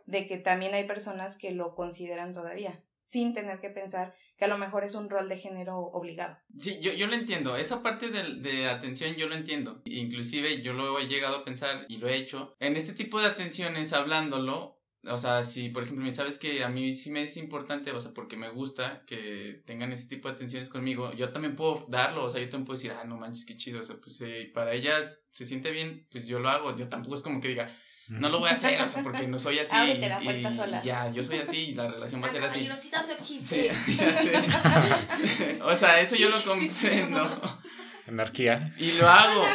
de 0.07 0.27
que 0.27 0.37
también 0.37 0.75
hay 0.75 0.87
personas 0.87 1.39
que 1.39 1.53
lo 1.53 1.75
consideran 1.75 2.35
todavía, 2.35 2.85
sin 3.03 3.33
tener 3.33 3.61
que 3.61 3.71
pensar 3.71 4.15
que 4.37 4.45
a 4.45 4.49
lo 4.49 4.59
mejor 4.59 4.85
es 4.85 4.95
un 4.95 5.09
rol 5.09 5.29
de 5.29 5.39
género 5.39 5.79
obligado. 5.79 6.37
Sí, 6.59 6.79
yo, 6.81 6.93
yo 6.93 7.07
lo 7.07 7.15
entiendo. 7.15 7.57
Esa 7.57 7.83
parte 7.83 8.11
de, 8.11 8.41
de 8.41 8.69
atención 8.69 9.15
yo 9.15 9.29
lo 9.29 9.35
entiendo. 9.35 9.81
Inclusive 9.85 10.61
yo 10.61 10.73
lo 10.73 10.99
he 10.99 11.07
llegado 11.07 11.39
a 11.39 11.45
pensar 11.45 11.87
y 11.89 11.99
lo 11.99 12.09
he 12.09 12.17
hecho. 12.17 12.55
En 12.59 12.77
este 12.77 12.93
tipo 12.93 13.21
de 13.21 13.29
atenciones, 13.29 13.93
hablándolo, 13.93 14.80
o 15.05 15.19
sea, 15.19 15.45
si 15.45 15.71
por 15.71 15.85
ejemplo 15.85 16.05
me 16.05 16.13
sabes 16.13 16.39
que 16.39 16.63
a 16.63 16.69
mí 16.69 16.95
sí 16.95 17.11
me 17.11 17.23
es 17.23 17.37
importante, 17.37 17.91
o 17.93 18.01
sea, 18.01 18.13
porque 18.13 18.37
me 18.37 18.51
gusta 18.51 19.03
que 19.07 19.63
tengan 19.65 19.93
ese 19.93 20.09
tipo 20.09 20.29
de 20.29 20.35
atenciones 20.35 20.69
conmigo, 20.69 21.13
yo 21.15 21.31
también 21.31 21.57
puedo 21.57 21.87
darlo, 21.89 22.25
o 22.25 22.31
sea, 22.31 22.41
yo 22.41 22.49
también 22.49 22.67
puedo 22.67 22.77
decir, 22.77 22.93
ah, 22.93 23.05
no 23.05 23.17
manches, 23.17 23.45
qué 23.45 23.57
chido, 23.57 23.81
o 23.81 23.85
sea, 23.85 23.97
pues 23.97 24.21
eh, 24.21 24.51
para 24.53 24.73
ellas 24.73 25.17
se 25.33 25.47
siente 25.47 25.71
bien, 25.71 26.07
pues 26.11 26.27
yo 26.27 26.39
lo 26.39 26.51
hago. 26.51 26.77
Yo 26.77 26.89
tampoco 26.89 27.15
es 27.15 27.23
como 27.23 27.41
que 27.41 27.49
diga, 27.49 27.75
no 28.09 28.29
lo 28.29 28.41
voy 28.41 28.49
a 28.49 28.53
hacer, 28.53 28.81
o 28.83 28.89
sea, 28.89 29.03
porque 29.03 29.29
no 29.29 29.39
soy 29.39 29.61
así. 29.61 29.77
Ábrete 29.77 30.09
la 30.09 30.19
puerta 30.19 30.51
y 30.51 30.57
sola. 30.57 30.83
Ya, 30.83 31.11
yo 31.13 31.23
soy 31.23 31.39
así 31.39 31.57
y 31.59 31.75
la 31.75 31.89
relación 31.89 32.23
va 32.23 32.27
a 32.27 32.31
ser 32.31 32.45
así. 32.45 32.67
no 32.67 32.77
Sí, 32.77 33.11
existe. 33.13 33.73
ya 33.97 34.15
sé. 34.15 35.59
o 35.63 35.77
sea, 35.77 36.01
eso 36.01 36.17
yo 36.17 36.29
lo 36.29 36.43
comprendo. 36.43 37.61
Anarquía. 38.09 38.75
Y 38.79 38.93
lo 38.93 39.09
hago 39.09 39.47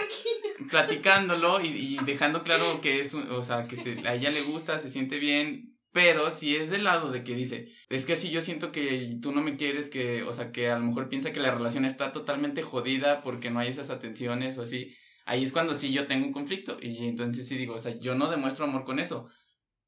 platicándolo 0.69 1.61
y, 1.61 1.97
dejando 2.05 2.43
claro 2.43 2.81
que 2.81 2.99
es, 2.99 3.13
un- 3.13 3.29
o 3.31 3.41
sea, 3.41 3.67
que 3.67 3.77
se- 3.77 4.07
a 4.07 4.15
ella 4.15 4.29
le 4.31 4.41
gusta, 4.43 4.79
se 4.79 4.89
siente 4.89 5.19
bien, 5.19 5.77
pero 5.91 6.31
si 6.31 6.55
es 6.55 6.69
del 6.69 6.83
lado 6.83 7.11
de 7.11 7.23
que 7.23 7.35
dice, 7.35 7.71
es 7.89 8.05
que 8.05 8.13
así 8.13 8.29
yo 8.29 8.41
siento 8.41 8.71
que 8.71 9.17
tú 9.21 9.31
no 9.31 9.41
me 9.41 9.55
quieres, 9.57 9.89
que, 9.89 10.23
o 10.23 10.33
sea, 10.33 10.51
que 10.51 10.69
a 10.69 10.77
lo 10.77 10.85
mejor 10.85 11.09
piensa 11.09 11.31
que 11.33 11.39
la 11.39 11.51
relación 11.53 11.85
está 11.85 12.11
totalmente 12.11 12.61
jodida 12.63 13.23
porque 13.23 13.49
no 13.51 13.59
hay 13.59 13.69
esas 13.69 13.89
atenciones 13.89 14.57
o 14.57 14.61
así, 14.63 14.93
ahí 15.25 15.43
es 15.43 15.51
cuando 15.53 15.73
sí 15.75 15.91
yo 15.93 16.07
tengo 16.07 16.25
un 16.27 16.33
conflicto 16.33 16.77
y 16.81 17.05
entonces 17.07 17.47
sí 17.47 17.57
digo, 17.57 17.75
o 17.75 17.79
sea, 17.79 17.97
yo 17.99 18.15
no 18.15 18.29
demuestro 18.29 18.65
amor 18.65 18.83
con 18.85 18.99
eso. 18.99 19.29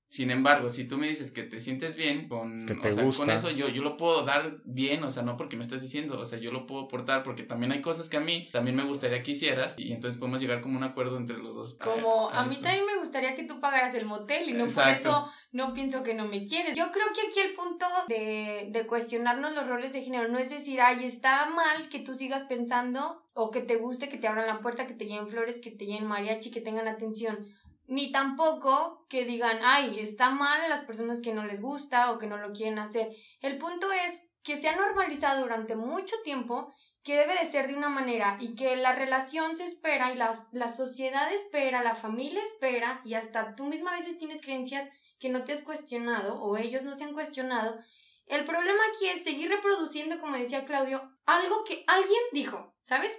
Sin 0.09 0.31
embargo, 0.31 0.69
si 0.69 0.87
tú 0.87 0.97
me 0.97 1.07
dices 1.07 1.33
que 1.33 1.43
te 1.43 1.59
sientes 1.59 1.97
bien 1.97 2.29
con, 2.29 2.65
Que 2.65 2.75
te 2.75 2.87
o 2.87 2.91
sea, 2.93 3.03
gusta. 3.03 3.25
con 3.25 3.33
eso, 3.33 3.51
yo, 3.51 3.67
yo 3.67 3.83
lo 3.83 3.97
puedo 3.97 4.23
dar 4.23 4.61
bien, 4.63 5.03
o 5.03 5.11
sea, 5.11 5.23
no 5.23 5.35
porque 5.35 5.57
me 5.57 5.63
estás 5.63 5.81
diciendo, 5.81 6.17
o 6.17 6.23
sea, 6.25 6.39
yo 6.39 6.51
lo 6.53 6.65
puedo 6.65 6.83
aportar 6.85 7.23
porque 7.23 7.43
también 7.43 7.73
hay 7.73 7.81
cosas 7.81 8.07
que 8.07 8.15
a 8.15 8.21
mí 8.21 8.47
también 8.53 8.77
me 8.77 8.85
gustaría 8.85 9.21
que 9.21 9.31
hicieras 9.31 9.77
y 9.77 9.91
entonces 9.91 10.17
podemos 10.17 10.39
llegar 10.39 10.61
como 10.61 10.77
un 10.77 10.83
acuerdo 10.85 11.17
entre 11.17 11.37
los 11.37 11.55
dos. 11.55 11.73
Como 11.77 12.29
a 12.29 12.45
mí 12.45 12.53
esto. 12.53 12.63
también 12.63 12.85
me 12.85 12.97
gustaría 12.97 13.35
que 13.35 13.43
tú 13.43 13.59
pagaras 13.59 13.95
el 13.95 14.05
motel 14.05 14.49
y 14.49 14.53
no 14.53 14.63
Exacto. 14.63 15.09
por 15.09 15.19
eso 15.21 15.31
no 15.51 15.73
pienso 15.73 16.03
que 16.03 16.13
no 16.13 16.25
me 16.25 16.45
quieres. 16.45 16.77
Yo 16.77 16.89
creo 16.93 17.07
que 17.13 17.27
aquí 17.27 17.39
el 17.45 17.53
punto 17.53 17.85
de, 18.07 18.69
de 18.71 18.87
cuestionarnos 18.87 19.55
los 19.55 19.67
roles 19.67 19.91
de 19.91 20.03
género 20.03 20.29
no 20.29 20.39
es 20.39 20.49
decir, 20.49 20.79
ay, 20.79 21.05
está 21.05 21.47
mal 21.49 21.89
que 21.89 21.99
tú 21.99 22.13
sigas 22.13 22.45
pensando 22.45 23.25
o 23.33 23.51
que 23.51 23.59
te 23.61 23.75
guste 23.75 24.07
que 24.07 24.17
te 24.17 24.27
abran 24.27 24.47
la 24.47 24.61
puerta, 24.61 24.87
que 24.87 24.93
te 24.93 25.05
lleven 25.05 25.27
flores, 25.27 25.57
que 25.61 25.71
te 25.71 25.85
lleven 25.85 26.05
mariachi, 26.07 26.49
que 26.49 26.61
tengan 26.61 26.87
atención. 26.87 27.45
Ni 27.87 28.11
tampoco 28.11 29.05
que 29.09 29.25
digan, 29.25 29.59
ay, 29.63 29.99
está 29.99 30.29
mal 30.29 30.61
a 30.61 30.67
las 30.67 30.83
personas 30.83 31.21
que 31.21 31.33
no 31.33 31.45
les 31.45 31.61
gusta 31.61 32.11
o 32.11 32.17
que 32.17 32.27
no 32.27 32.37
lo 32.37 32.51
quieren 32.51 32.79
hacer. 32.79 33.09
El 33.41 33.57
punto 33.57 33.91
es 33.91 34.21
que 34.43 34.61
se 34.61 34.69
ha 34.69 34.75
normalizado 34.75 35.41
durante 35.41 35.75
mucho 35.75 36.15
tiempo 36.23 36.73
que 37.03 37.15
debe 37.15 37.39
de 37.39 37.49
ser 37.49 37.67
de 37.67 37.75
una 37.75 37.89
manera 37.89 38.37
y 38.39 38.55
que 38.55 38.75
la 38.75 38.93
relación 38.93 39.55
se 39.55 39.63
espera 39.63 40.11
y 40.11 40.15
la, 40.15 40.33
la 40.51 40.67
sociedad 40.67 41.31
espera, 41.31 41.83
la 41.83 41.95
familia 41.95 42.43
espera 42.43 43.01
y 43.05 43.13
hasta 43.13 43.55
tú 43.55 43.65
misma 43.65 43.91
a 43.91 43.97
veces 43.97 44.17
tienes 44.17 44.41
creencias 44.41 44.87
que 45.19 45.29
no 45.29 45.45
te 45.45 45.53
has 45.53 45.61
cuestionado 45.61 46.41
o 46.41 46.57
ellos 46.57 46.83
no 46.83 46.93
se 46.93 47.05
han 47.05 47.13
cuestionado. 47.13 47.79
El 48.25 48.43
problema 48.43 48.81
aquí 48.89 49.07
es 49.07 49.23
seguir 49.23 49.49
reproduciendo, 49.49 50.19
como 50.19 50.35
decía 50.35 50.65
Claudio, 50.65 51.01
algo 51.25 51.63
que 51.63 51.85
alguien 51.87 52.21
dijo, 52.33 52.75
¿sabes? 52.81 53.17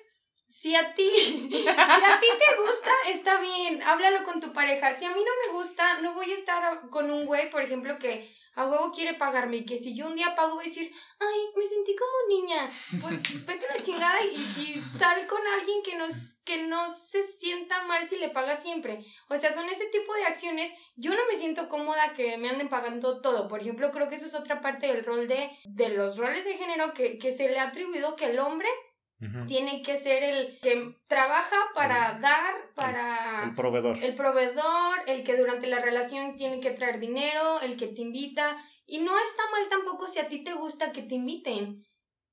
Si 0.48 0.74
a 0.74 0.94
ti, 0.94 1.08
a 1.68 2.20
ti 2.20 2.26
te 2.26 2.62
gusta, 2.62 2.90
está 3.08 3.40
bien, 3.40 3.82
háblalo 3.82 4.24
con 4.24 4.40
tu 4.40 4.52
pareja. 4.52 4.96
Si 4.96 5.04
a 5.04 5.10
mí 5.10 5.20
no 5.20 5.52
me 5.52 5.58
gusta, 5.58 6.00
no 6.00 6.14
voy 6.14 6.30
a 6.30 6.34
estar 6.34 6.88
con 6.88 7.10
un 7.10 7.26
güey, 7.26 7.50
por 7.50 7.62
ejemplo, 7.62 7.98
que 7.98 8.28
a 8.54 8.66
huevo 8.66 8.90
quiere 8.90 9.14
pagarme 9.14 9.58
y 9.58 9.64
que 9.64 9.78
si 9.78 9.94
yo 9.94 10.06
un 10.08 10.16
día 10.16 10.34
pago 10.34 10.56
voy 10.56 10.64
a 10.64 10.68
decir, 10.68 10.90
ay, 11.20 11.40
me 11.56 11.64
sentí 11.64 11.94
como 11.94 12.40
niña. 12.40 12.68
Pues 13.00 13.46
vete 13.46 13.66
la 13.72 13.80
chingada 13.80 14.20
y, 14.24 14.34
y 14.34 14.98
sal 14.98 15.26
con 15.28 15.40
alguien 15.46 15.80
que, 15.84 15.96
nos, 15.96 16.12
que 16.44 16.66
no 16.66 16.88
se 16.88 17.22
sienta 17.22 17.84
mal 17.84 18.08
si 18.08 18.16
le 18.16 18.30
paga 18.30 18.56
siempre. 18.56 19.04
O 19.28 19.36
sea, 19.36 19.54
son 19.54 19.68
ese 19.68 19.86
tipo 19.86 20.12
de 20.14 20.24
acciones. 20.24 20.72
Yo 20.96 21.12
no 21.12 21.20
me 21.30 21.36
siento 21.36 21.68
cómoda 21.68 22.14
que 22.14 22.36
me 22.36 22.48
anden 22.48 22.68
pagando 22.68 23.20
todo. 23.20 23.46
Por 23.46 23.60
ejemplo, 23.60 23.92
creo 23.92 24.08
que 24.08 24.16
eso 24.16 24.26
es 24.26 24.34
otra 24.34 24.60
parte 24.60 24.88
del 24.88 25.04
rol 25.04 25.28
de, 25.28 25.50
de 25.64 25.90
los 25.90 26.18
roles 26.18 26.44
de 26.44 26.56
género 26.56 26.94
que, 26.94 27.16
que 27.18 27.30
se 27.30 27.48
le 27.48 27.60
ha 27.60 27.68
atribuido 27.68 28.16
que 28.16 28.24
el 28.24 28.40
hombre 28.40 28.68
Tiene 29.48 29.82
que 29.82 29.98
ser 29.98 30.22
el 30.22 30.60
que 30.60 30.94
trabaja 31.08 31.56
para 31.74 32.20
dar, 32.20 32.54
para 32.76 33.42
El 33.48 33.54
proveedor. 33.56 33.98
el 34.00 34.14
proveedor, 34.14 34.98
el 35.08 35.24
que 35.24 35.36
durante 35.36 35.66
la 35.66 35.80
relación 35.80 36.36
tiene 36.36 36.60
que 36.60 36.70
traer 36.70 37.00
dinero, 37.00 37.60
el 37.60 37.76
que 37.76 37.88
te 37.88 38.02
invita. 38.02 38.56
Y 38.86 38.98
no 38.98 39.18
está 39.18 39.42
mal 39.50 39.68
tampoco 39.68 40.06
si 40.06 40.20
a 40.20 40.28
ti 40.28 40.44
te 40.44 40.54
gusta 40.54 40.92
que 40.92 41.02
te 41.02 41.16
inviten. 41.16 41.84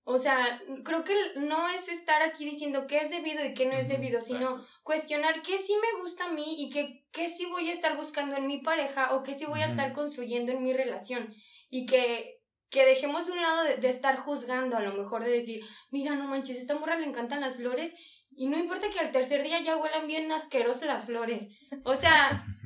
O 0.04 0.20
sea, 0.20 0.62
creo 0.84 1.04
que 1.04 1.16
no 1.38 1.68
es 1.70 1.90
estar 1.90 2.22
aquí 2.22 2.46
diciendo 2.46 2.86
qué 2.86 3.00
es 3.00 3.10
debido 3.10 3.44
y 3.44 3.56
qué 3.56 3.66
no 3.66 3.74
es 3.74 3.88
debido, 3.88 4.22
sino 4.22 4.52
exacto. 4.52 4.68
cuestionar 4.84 5.42
qué 5.42 5.58
sí 5.58 5.74
me 5.74 6.00
gusta 6.00 6.26
a 6.26 6.32
mí 6.32 6.56
y 6.60 6.70
qué, 6.70 7.04
qué 7.12 7.30
sí 7.30 7.48
voy 7.48 7.70
a 7.70 7.74
estar 7.74 7.98
buscando 7.98 8.38
en 8.38 8.46
mi 8.46 8.60
pareja 8.60 9.16
o 9.16 9.24
qué 9.24 9.34
sí 9.34 9.46
voy 9.46 9.62
a 9.62 9.66
estar 9.66 9.92
construyendo 9.94 10.52
en 10.52 10.64
mi 10.64 10.74
relación. 10.74 11.34
Y 11.72 11.88
que, 11.88 12.35
que 12.76 12.86
dejemos 12.86 13.26
de 13.26 13.32
un 13.32 13.42
lado 13.42 13.64
de, 13.64 13.78
de 13.78 13.90
estar 13.90 14.18
juzgando, 14.18 14.76
a 14.76 14.82
lo 14.82 14.92
mejor 14.94 15.24
de 15.24 15.32
decir, 15.32 15.64
mira, 15.92 16.14
no 16.16 16.26
manches, 16.28 16.58
a 16.58 16.62
esta 16.62 16.76
morra 16.78 16.98
le 16.98 17.06
encantan 17.08 17.40
las 17.40 17.56
flores 17.56 17.96
y 18.36 18.48
no 18.48 18.58
importa 18.58 18.90
que 18.90 19.00
al 19.00 19.12
tercer 19.14 19.44
día 19.44 19.62
ya 19.62 19.78
huelan 19.78 20.08
bien 20.08 20.30
asquerosas 20.32 20.86
las 20.88 21.06
flores. 21.06 21.48
O 21.86 21.96
sea, 21.96 22.14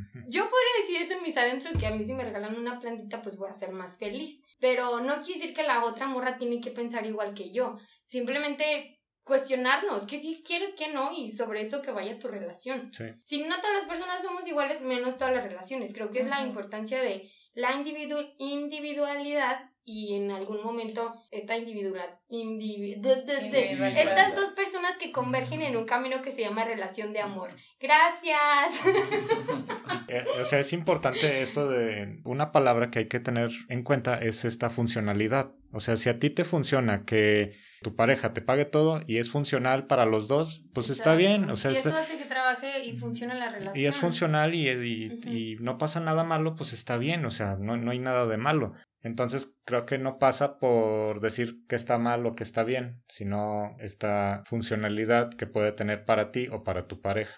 yo 0.28 0.50
podría 0.50 0.74
decir 0.82 0.98
eso 1.02 1.14
en 1.14 1.22
mis 1.24 1.38
adentros, 1.38 1.78
que 1.78 1.86
a 1.88 1.92
mí 1.92 2.04
si 2.04 2.14
me 2.14 2.24
regalan 2.24 2.58
una 2.58 2.80
plantita, 2.80 3.22
pues 3.22 3.38
voy 3.38 3.50
a 3.52 3.54
ser 3.54 3.72
más 3.72 4.00
feliz. 4.00 4.44
Pero 4.60 5.00
no 5.00 5.20
quiere 5.22 5.40
decir 5.40 5.56
que 5.56 5.64
la 5.64 5.86
otra 5.86 6.08
morra 6.08 6.38
tiene 6.38 6.60
que 6.60 6.72
pensar 6.72 7.06
igual 7.06 7.34
que 7.36 7.54
yo. 7.54 7.78
Simplemente 8.04 9.00
cuestionarnos, 9.24 10.08
que 10.08 10.20
si 10.20 10.42
quieres, 10.44 10.74
que 10.74 10.88
no, 10.88 11.12
y 11.14 11.30
sobre 11.30 11.62
eso 11.62 11.82
que 11.84 11.92
vaya 11.92 12.18
tu 12.18 12.28
relación. 12.30 12.92
Sí. 12.92 13.06
Si 13.24 13.42
no 13.44 13.56
todas 13.62 13.76
las 13.76 13.86
personas 13.86 14.22
somos 14.24 14.48
iguales, 14.48 14.82
menos 14.82 15.18
todas 15.18 15.34
las 15.36 15.44
relaciones. 15.44 15.94
Creo 15.94 16.10
que 16.10 16.22
es 16.22 16.28
la 16.28 16.42
importancia 16.46 17.00
de 17.00 17.32
la 17.54 17.74
individu- 17.74 18.34
individualidad 18.40 19.69
y 19.92 20.16
en 20.16 20.30
algún 20.32 20.62
momento 20.64 21.14
esta 21.32 21.58
individualidad. 21.58 22.20
indivi- 22.30 23.02
de- 23.02 23.24
de- 23.24 23.50
de- 23.50 23.66
Individualidad. 23.66 24.04
estas 24.04 24.36
dos 24.36 24.52
personas 24.52 24.98
que 25.00 25.12
convergen 25.12 25.64
en 25.64 25.76
un 25.78 25.86
camino 25.86 26.22
que 26.22 26.32
se 26.32 26.42
llama 26.42 26.64
relación 26.64 27.12
de 27.12 27.22
amor. 27.22 27.50
Gracias. 27.80 28.84
Eh, 30.12 30.24
o 30.42 30.46
sea, 30.46 30.58
es 30.60 30.74
importante 30.74 31.42
esto 31.42 31.70
de 31.70 32.20
una 32.24 32.52
palabra 32.52 32.90
que 32.90 32.98
hay 33.00 33.08
que 33.08 33.20
tener 33.20 33.52
en 33.68 33.84
cuenta 33.84 34.18
es 34.20 34.44
esta 34.44 34.70
funcionalidad. 34.72 35.52
O 35.72 35.80
sea, 35.80 35.98
si 35.98 36.10
a 36.10 36.18
ti 36.18 36.32
te 36.32 36.44
funciona 36.46 37.06
que 37.06 37.56
tu 37.84 37.96
pareja 37.96 38.34
te 38.34 38.42
pague 38.42 38.66
todo 38.66 39.02
y 39.06 39.18
es 39.18 39.30
funcional 39.30 39.86
para 39.86 40.06
los 40.08 40.28
dos, 40.28 40.64
pues 40.74 40.90
está 40.90 41.14
bien. 41.16 41.50
O 41.52 41.56
sea, 41.56 41.72
y 41.72 41.76
está- 41.76 41.90
eso 41.90 41.98
hace 42.00 42.18
que 42.18 42.26
trabaje 42.26 42.84
y 42.86 42.98
funcione 42.98 43.36
la 43.36 43.50
relación. 43.50 43.78
y 43.84 43.86
es 43.88 43.98
funcional 43.98 44.56
y, 44.56 44.68
y- 44.70 45.20
y 45.28 45.56
no 45.60 45.78
pasa 45.78 46.00
nada 46.00 46.24
malo, 46.24 46.56
pues 46.56 46.74
está 46.74 46.98
bien. 46.98 47.24
O 47.26 47.32
sea, 47.32 47.58
no, 47.60 47.78
no 47.78 47.92
hay 47.92 48.00
nada 48.00 48.26
de 48.26 48.38
malo. 48.38 48.74
Entonces 49.02 49.58
creo 49.66 49.86
que 49.86 49.98
no 49.98 50.18
pasa 50.20 50.60
por 50.60 51.20
decir 51.22 51.66
que 51.68 51.76
está 51.76 51.98
mal 51.98 52.26
o 52.26 52.36
que 52.36 52.44
está 52.44 52.64
bien, 52.64 53.02
sino 53.08 53.76
esta 53.80 54.42
funcionalidad 54.46 55.30
que 55.34 55.48
puede 55.48 55.72
tener 55.72 56.06
para 56.06 56.32
ti 56.32 56.48
o 56.52 56.64
para 56.64 56.88
tu 56.88 57.02
pareja. 57.02 57.36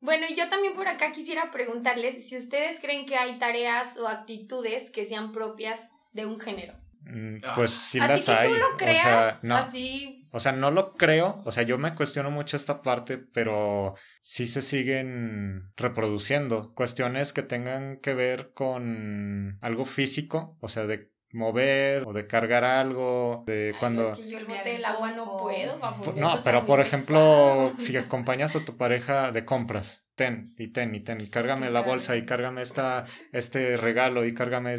Bueno, 0.00 0.26
y 0.28 0.34
yo 0.34 0.48
también 0.50 0.74
por 0.74 0.86
acá 0.88 1.12
quisiera 1.12 1.50
preguntarles 1.50 2.28
si 2.28 2.36
ustedes 2.36 2.80
creen 2.80 3.06
que 3.06 3.16
hay 3.16 3.38
tareas 3.38 3.96
o 3.96 4.06
actitudes 4.08 4.90
que 4.90 5.06
sean 5.06 5.32
propias 5.32 5.80
de 6.12 6.26
un 6.26 6.38
género. 6.40 6.74
Mm, 7.02 7.36
Ah. 7.42 7.52
Pues 7.54 7.70
sí 7.70 7.98
así 8.00 8.08
las 8.12 8.24
que 8.26 8.32
hay. 8.32 8.48
tú 8.52 8.54
lo 8.58 8.74
o 8.74 8.76
creas, 8.76 9.02
sea, 9.02 9.38
no. 9.42 9.56
así 9.56 10.23
O 10.34 10.40
sea, 10.40 10.50
no 10.50 10.72
lo 10.72 10.94
creo, 10.94 11.40
o 11.44 11.52
sea, 11.52 11.62
yo 11.62 11.78
me 11.78 11.94
cuestiono 11.94 12.28
mucho 12.28 12.56
esta 12.56 12.82
parte, 12.82 13.18
pero 13.18 13.94
sí 14.20 14.48
se 14.48 14.62
siguen 14.62 15.72
reproduciendo 15.76 16.74
cuestiones 16.74 17.32
que 17.32 17.44
tengan 17.44 17.98
que 18.00 18.14
ver 18.14 18.52
con 18.52 19.56
algo 19.60 19.84
físico, 19.84 20.56
o 20.60 20.66
sea, 20.66 20.88
de 20.88 21.12
mover 21.30 22.02
o 22.04 22.12
de 22.12 22.26
cargar 22.26 22.64
algo, 22.64 23.44
de 23.46 23.68
Ay, 23.68 23.74
cuando... 23.78 24.12
es 24.12 24.18
que 24.18 24.28
yo 24.28 24.38
el 24.38 24.46
bote 24.46 24.70
el 24.70 24.76
del 24.78 24.84
agua 24.84 25.12
no 25.12 25.38
puedo. 25.40 25.76
eso 25.76 26.12
No, 26.16 26.42
pero 26.42 26.66
por 26.66 26.80
pesado. 26.80 26.96
ejemplo, 26.96 27.72
si 27.78 27.96
acompañas 27.96 28.56
a 28.56 28.64
tu 28.64 28.76
pareja 28.76 29.30
de 29.30 29.44
compras, 29.44 30.08
ten 30.16 30.52
y 30.58 30.72
ten 30.72 30.96
y 30.96 31.00
ten, 31.04 31.20
y 31.20 31.30
cárgame 31.30 31.70
la 31.70 31.82
bolsa 31.82 32.16
y 32.16 32.26
cárgame 32.26 32.62
esta, 32.62 33.06
este 33.30 33.76
regalo 33.76 34.24
y 34.24 34.34
cárgame... 34.34 34.74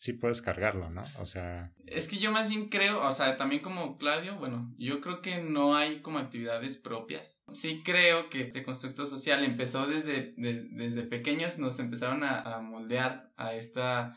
Sí 0.00 0.12
puedes 0.12 0.40
cargarlo, 0.40 0.90
¿no? 0.90 1.02
O 1.18 1.26
sea, 1.26 1.72
Es 1.86 2.06
que 2.06 2.18
yo 2.18 2.30
más 2.30 2.48
bien 2.48 2.68
creo, 2.68 3.04
o 3.04 3.10
sea, 3.12 3.36
también 3.36 3.62
como 3.62 3.98
Claudio, 3.98 4.36
bueno, 4.38 4.72
yo 4.78 5.00
creo 5.00 5.20
que 5.22 5.42
no 5.42 5.76
hay 5.76 6.00
como 6.02 6.18
actividades 6.18 6.76
propias. 6.76 7.44
Sí 7.52 7.82
creo 7.84 8.30
que 8.30 8.42
este 8.42 8.62
constructo 8.62 9.06
social 9.06 9.42
empezó 9.44 9.86
desde, 9.88 10.34
des- 10.36 10.74
desde 10.76 11.02
pequeños, 11.02 11.58
nos 11.58 11.80
empezaron 11.80 12.22
a, 12.22 12.38
a 12.40 12.60
moldear 12.60 13.32
a 13.36 13.54
estas 13.54 14.16